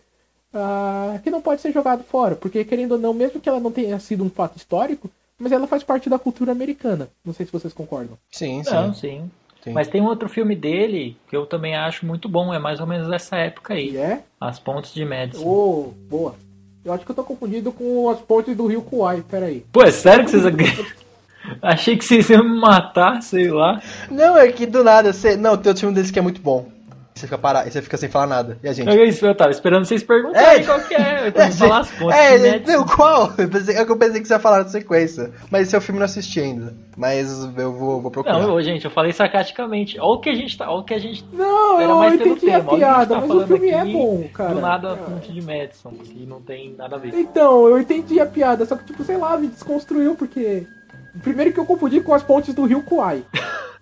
[0.53, 3.71] uh, que não pode ser jogado fora, porque querendo ou não, mesmo que ela não
[3.71, 7.07] tenha sido um fato histórico, mas ela faz parte da cultura americana.
[7.23, 8.17] Não sei se vocês concordam.
[8.31, 8.73] Sim, sim.
[8.73, 9.31] Não, sim.
[9.63, 9.71] sim.
[9.71, 12.87] Mas tem um outro filme dele que eu também acho muito bom, é mais ou
[12.87, 13.91] menos dessa época aí.
[13.91, 14.23] E é?
[14.39, 15.43] As Pontes de Madison.
[15.45, 16.35] Oh, boa.
[16.83, 19.65] Eu acho que eu tô confundido com as pontes do Rio Kuai, peraí.
[19.71, 20.95] Pô, é sério que vocês.
[21.61, 23.81] Achei que vocês iam me matar, sei lá.
[24.09, 25.35] Não, é que do nada, você...
[25.35, 26.67] não, tem outro filme deles que é muito bom.
[27.19, 28.57] Você fica parado, você fica sem falar nada.
[28.63, 28.89] E a gente?
[28.89, 30.63] É isso, eu tava esperando vocês perguntarem É.
[30.65, 31.29] qual que é.
[31.31, 33.33] Pra me falar as pontes É, não, qual?
[33.37, 35.31] Eu pensei, é que eu pensei que você ia falar na sequência.
[35.51, 36.73] Mas esse é o filme que eu não assisti ainda.
[36.95, 38.39] Mas eu vou, vou procurar.
[38.39, 39.99] Não, gente, eu falei sarcasticamente.
[39.99, 40.69] Olha o que a gente tá.
[40.71, 41.25] Olha o que a gente.
[41.33, 42.71] Não, Era eu mais pelo entendi a tema.
[42.73, 44.53] A piada, tá mas o filme é aqui, bom, cara.
[44.53, 44.95] Do nada a É.
[44.95, 47.13] ponte de Madison, que não tem nada a ver.
[47.13, 50.65] Então, eu entendi a piada, só que, tipo, sei lá, me desconstruiu, porque.
[51.23, 53.23] Primeiro que eu confundi com as pontes do Rio Kuai.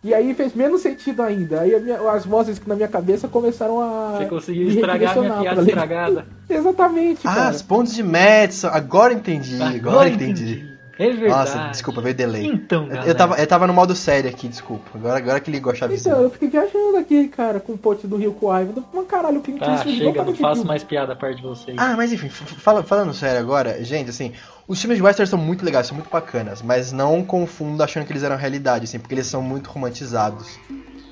[0.04, 1.62] E aí fez menos sentido ainda.
[1.62, 4.18] Aí a minha- as vozes que na minha cabeça começaram a.
[4.18, 6.26] Você conseguiu me estragar minha redirecionar piada estragada.
[6.50, 7.48] Exatamente, Ah, cara.
[7.50, 8.68] as pontes de Madison.
[8.68, 10.77] Agora entendi, agora, entendi.
[11.00, 11.30] É verdade.
[11.30, 12.46] Nossa, desculpa, veio delay.
[12.48, 13.08] Então, Eu- galera.
[13.10, 14.90] eu, tava, eu tava no modo sério aqui, desculpa.
[14.96, 16.12] Agora, agora que ligou a chavezinha.
[16.14, 18.68] Então, eu fiquei viajando aqui, cara, com o ponte do Rio Kuai.
[18.94, 21.78] Mas caralho, o Clint Tá, Eastwood chega, não faço mais piada perto de vocês.
[21.80, 24.34] Ah, mas enfim, fala- falando sério agora, gente, assim,
[24.68, 28.12] os filmes de western são muito legais, são muito bacanas, mas não confunda achando que
[28.12, 30.58] eles eram realidade, assim, porque eles são muito romantizados.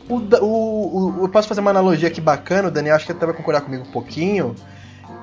[0.09, 3.25] O, o, o- eu posso fazer uma analogia aqui bacana, o Daniel acho que até
[3.25, 4.55] vai concordar comigo um pouquinho,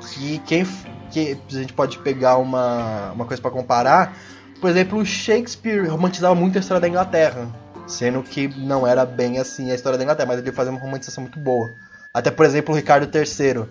[0.01, 0.67] que quem
[1.11, 4.17] que a gente pode pegar uma, uma coisa pra comparar,
[4.63, 7.49] por exemplo, Shakespeare romantizava muito a história da Inglaterra,
[7.85, 11.23] sendo que não era bem assim a história da Inglaterra, mas ele fazia uma romantização
[11.25, 11.69] muito boa.
[12.15, 13.65] Até, por exemplo, o Ricardo III,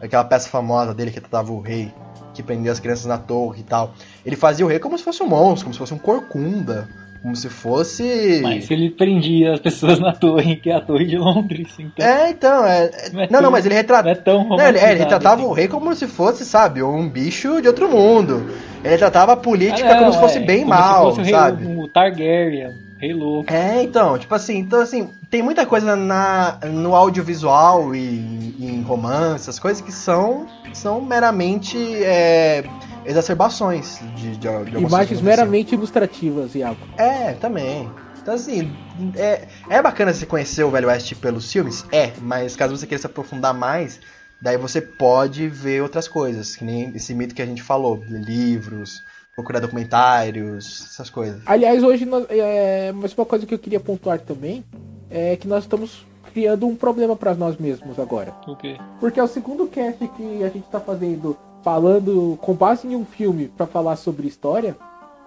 [0.00, 1.94] aquela peça famosa dele que tratava o rei,
[2.34, 3.94] que prendia as crianças na torre e tal.
[4.26, 6.88] Ele fazia o rei como se fosse um monstro, como se fosse um corcunda,
[7.22, 8.40] como se fosse.
[8.42, 12.04] Mas ele prendia as pessoas na torre, que é a torre de Londres, então.
[12.04, 12.90] É, então, é.
[13.12, 14.08] Não é não, não, tão- mas ele retratava.
[14.08, 15.50] Não é tão Não, ele, é, ele romantizado tratava assim.
[15.50, 18.44] o rei como se fosse, sabe, um bicho de outro mundo.
[18.84, 21.20] Ele tratava a política Ah, não, como se fosse é, bem como mal, se fosse
[21.20, 21.66] o rei, sabe?
[21.78, 22.72] O Targaryen,
[23.10, 23.50] louco.
[23.52, 28.82] É, então, tipo assim, então assim, tem muita coisa na, no audiovisual e, e em
[28.82, 32.62] romance, as coisas que são, são meramente é,
[33.04, 36.86] exacerbações de, de, de Imagens meramente ilustrativas, Iago.
[36.96, 37.90] É, também.
[38.20, 38.70] Então assim,
[39.16, 41.84] é, é bacana você conhecer o Velho Oeste pelos filmes?
[41.90, 43.98] É, mas caso você queira se aprofundar mais,
[44.40, 49.02] daí você pode ver outras coisas, que nem esse mito que a gente falou, livros,
[49.34, 51.42] procurar documentários, essas coisas.
[51.46, 54.64] Aliás, hoje, nós, é, mas uma coisa que eu queria pontuar também
[55.10, 58.34] é que nós estamos criando um problema para nós mesmos agora.
[58.46, 58.76] O quê?
[59.00, 63.04] Porque é o segundo cast que a gente tá fazendo falando com base em um
[63.04, 64.76] filme para falar sobre história.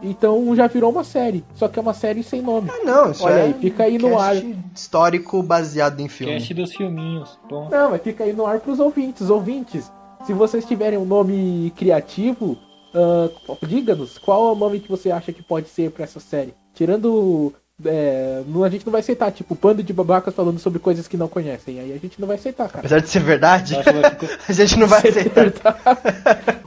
[0.02, 2.70] Então já virou uma série, só que é uma série sem nome.
[2.70, 6.34] Ah, não, isso Olha é aí, fica aí no cast histórico baseado em filme.
[6.34, 7.40] Cast dos filminhos.
[7.50, 7.70] Bom.
[7.70, 9.30] Não, mas fica aí no ar pros ouvintes.
[9.30, 9.90] Ouvintes,
[10.26, 12.58] se vocês tiverem um nome criativo,
[12.96, 13.30] ah,
[13.68, 16.54] diga-nos qual é o nome que você acha que pode ser pra essa série.
[16.74, 17.54] Tirando.
[17.86, 21.18] é, não- a gente não vai aceitar, tipo, bando de babacas falando sobre coisas que
[21.18, 21.80] não conhecem.
[21.80, 22.80] Aí a gente não vai aceitar, cara.
[22.80, 23.76] Apesar de ser verdade,
[24.48, 25.78] a gente não vai aceitar.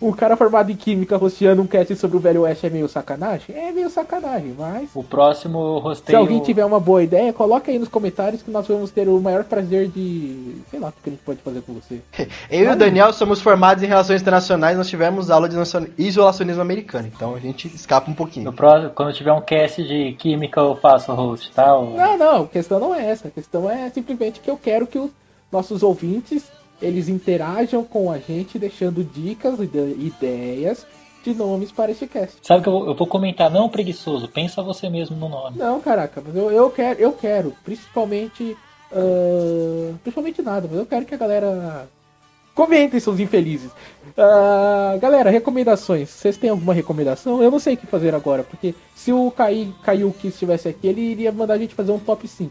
[0.00, 3.54] o, cara formado em química rosteando um cast sobre o Velho Oeste é meio sacanagem?
[3.56, 4.88] É meio sacanagem, mas.
[4.94, 6.18] O próximo Se rosteio.
[6.18, 9.44] alguém tiver uma boa ideia, coloca aí nos comentários que nós vamos ter o maior
[9.44, 10.56] prazer de.
[10.70, 12.00] Sei lá o que a gente pode fazer com você.
[12.50, 15.56] Eu e o Daniel somos formados em relações internacionais, nós tivemos aula de
[15.98, 18.46] isolacionismo americano, então a gente escapa um pouquinho.
[18.46, 21.76] No próximo, quando tiver um cast de química, eu faço o host, tá?
[21.76, 23.28] O- Não, não, a questão não é essa.
[23.28, 25.10] A questão é simplesmente que eu quero que os
[25.52, 26.44] nossos ouvintes
[26.80, 30.86] eles interajam com a gente, deixando dicas, ide- ideias
[31.22, 32.38] de nomes para este cast.
[32.42, 35.58] Sabe que eu, eu vou comentar, não preguiçoso, pensa você mesmo no nome.
[35.58, 38.56] Não, caraca, mas eu, eu quero, eu quero, principalmente.
[38.92, 41.88] ah, principalmente nada, mas eu quero que a galera.
[42.54, 43.70] Comentem, seus infelizes.
[44.18, 46.08] Ah, galera, recomendações.
[46.10, 47.42] Vocês têm alguma recomendação?
[47.42, 51.00] Eu não sei o que fazer agora, porque se o Kai, Kaiuki estivesse aqui, ele
[51.00, 52.50] iria mandar a gente fazer um top 5.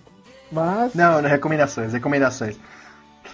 [0.52, 0.94] Mas.
[0.96, 2.56] Não, não, recomendações, recomendações.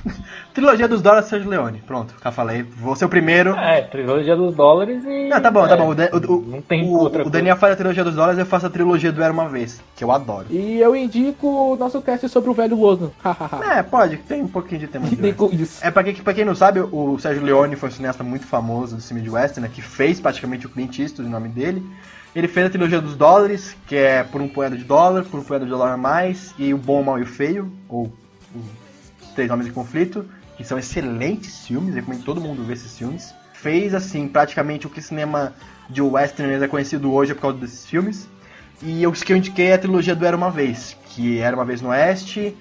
[0.53, 1.81] Trilogia dos dólares, Sérgio Leone.
[1.85, 2.63] Pronto, já falei.
[2.63, 3.51] Vou ser o primeiro.
[3.55, 5.27] É, trilogia dos dólares e.
[5.27, 5.87] Não, tá bom, tá é, bom.
[5.89, 7.29] O, o- o- não tem o- outra o coisa.
[7.29, 10.03] Daniel faz a trilogia dos dólares, eu faço a trilogia do Era Uma Vez, que
[10.03, 10.45] eu adoro.
[10.49, 12.75] E eu indico o nosso cast sobre o velho.
[13.23, 13.59] Hahaha.
[13.75, 15.15] É, pode, tem um pouquinho de tema de
[15.61, 15.85] isso.
[15.85, 18.95] É, pra quem, pra quem não sabe, o Sérgio Leone foi um cineasta muito famoso
[18.95, 21.85] do cinema de western, né, que fez praticamente o Clint Eastwood, o nome dele.
[22.35, 25.43] Ele fez a trilogia dos dólares, que é Por um Poeda de Dólar, Por um
[25.43, 28.11] Poeda de Dólar a Mais, e O Bom, o Mal e o Feio, ou
[29.35, 30.25] Três Homens em Conflito,
[30.57, 33.33] que são excelentes filmes, recomendo todo mundo ver esses filmes.
[33.53, 35.53] Fez, assim, praticamente o que cinema
[35.89, 38.27] de western é conhecido hoje por causa desses filmes.
[38.81, 41.65] E os que eu indiquei é a trilogia do Era Uma Vez, que Era Uma
[41.65, 42.55] Vez no Oeste,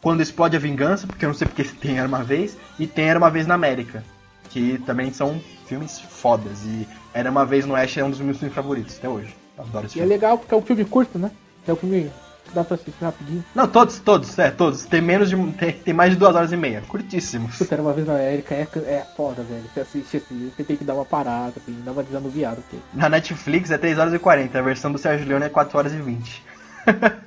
[0.00, 3.06] Quando Explode a Vingança, porque eu não sei porque tem Era Uma Vez, e tem
[3.08, 4.02] Era Uma Vez na América,
[4.48, 6.58] que também são filmes fodas.
[6.64, 9.34] E Era Uma Vez no Oeste é um dos meus filmes favoritos até hoje.
[9.58, 10.08] Adoro esse E é filme.
[10.14, 11.30] legal porque é um filme curto, né?
[11.68, 12.10] É um filme
[12.54, 13.44] dá pra assistir rapidinho.
[13.54, 14.84] Não, todos, todos, é, todos.
[14.84, 15.36] Tem menos de.
[15.52, 16.82] Tem, tem mais de duas horas e meia.
[16.88, 17.56] Curtíssimos.
[17.58, 19.62] Puta, era uma vez na América, é, é foda, velho.
[19.72, 22.56] Você assiste assim, você tem que dar uma parada, tem que dar uma desanuviada.
[22.56, 22.76] Porque...
[22.94, 25.92] Na Netflix é 3 horas e 40, a versão do Sérgio Leone é 4 horas
[25.92, 26.42] e 20.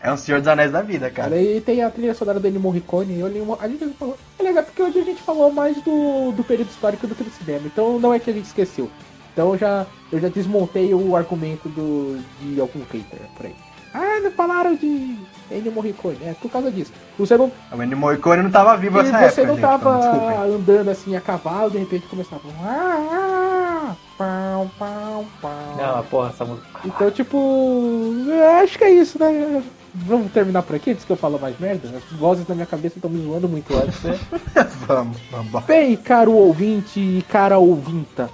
[0.00, 1.36] é um Senhor dos Anéis da vida, cara.
[1.40, 4.16] E tem a trilha sonora dele Morricone, eu li uma- a gente falou.
[4.38, 7.30] É legal porque hoje a gente falou mais do, do período histórico do que do
[7.30, 8.90] cinema, então não é que a gente esqueceu.
[9.32, 13.54] Então eu já, eu já desmontei o argumento do, de algum hater por aí.
[13.96, 15.16] Ah, não falaram de
[15.50, 16.92] Ennio Morricone, é por causa disso.
[17.18, 19.98] Você não, O Ennio Morricone não tava vivo e nessa você época, não gente, tava
[19.98, 22.42] então, andando assim a cavalo, de repente começava.
[22.62, 25.76] Ah, ah, pau, pau, pau.
[25.78, 26.66] Não, porra, essa música.
[26.84, 28.14] Então, tipo,
[28.62, 29.62] acho que é isso, né?
[29.94, 31.88] Vamos terminar por aqui antes que eu falo mais merda?
[31.96, 34.18] As vozes na minha cabeça estão me zoando muito antes, né?
[34.86, 35.64] vamos, vamos.
[35.64, 38.28] Bem, caro ouvinte e cara ouvinta,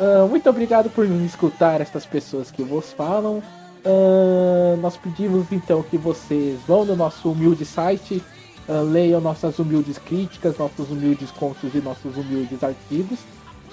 [0.00, 3.42] ah, muito obrigado por me escutar estas pessoas que vos falam.
[3.84, 8.22] Ah, nós pedimos então que vocês vão no nosso humilde site,
[8.68, 13.18] ah, leiam nossas humildes críticas, nossos humildes contos e nossos humildes artigos.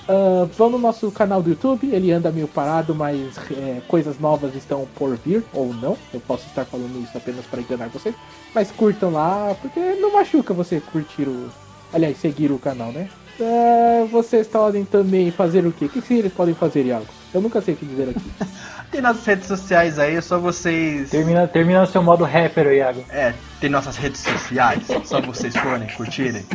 [0.08, 4.56] Ah, vão no nosso canal do YouTube, ele anda meio parado, mas é, coisas novas
[4.56, 5.98] estão por vir, ou não.
[6.14, 8.16] Eu posso estar falando isso apenas para enganar vocês.
[8.56, 11.50] Mas curtam lá, porque não machuca você curtir o.
[11.94, 13.10] Aliás, seguir o canal, né?
[13.40, 15.86] Ah, vocês podem também fazer o quê?
[15.86, 17.06] O que, que eles podem fazer, Iago?
[17.34, 18.32] Eu nunca sei o que dizer aqui.
[18.92, 21.10] Tem nossas redes sociais aí, é só vocês.
[21.10, 23.04] Termina, termina seu modo rapper, Iago.
[23.10, 26.46] É, tem nossas redes sociais, só vocês forem, curtirem.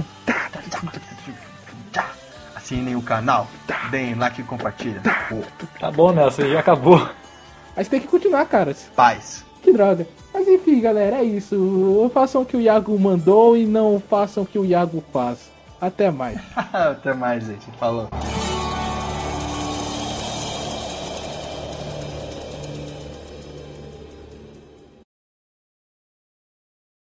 [2.55, 3.47] Assinem o canal,
[3.91, 5.01] deem like e compartilhem.
[5.29, 5.37] Pô,
[5.79, 7.07] Tá bom, Nelson, já acabou.
[7.77, 8.75] Mas tem que continuar, cara.
[8.97, 9.45] paz.
[9.63, 10.07] Que droga.
[10.35, 12.11] Mas enfim, galera, é isso.
[12.13, 15.51] Façam o que o Iago mandou e não façam o que o Iago faz.
[15.81, 16.39] Até mais.
[16.73, 17.67] Até mais, gente.
[17.79, 18.09] Falou.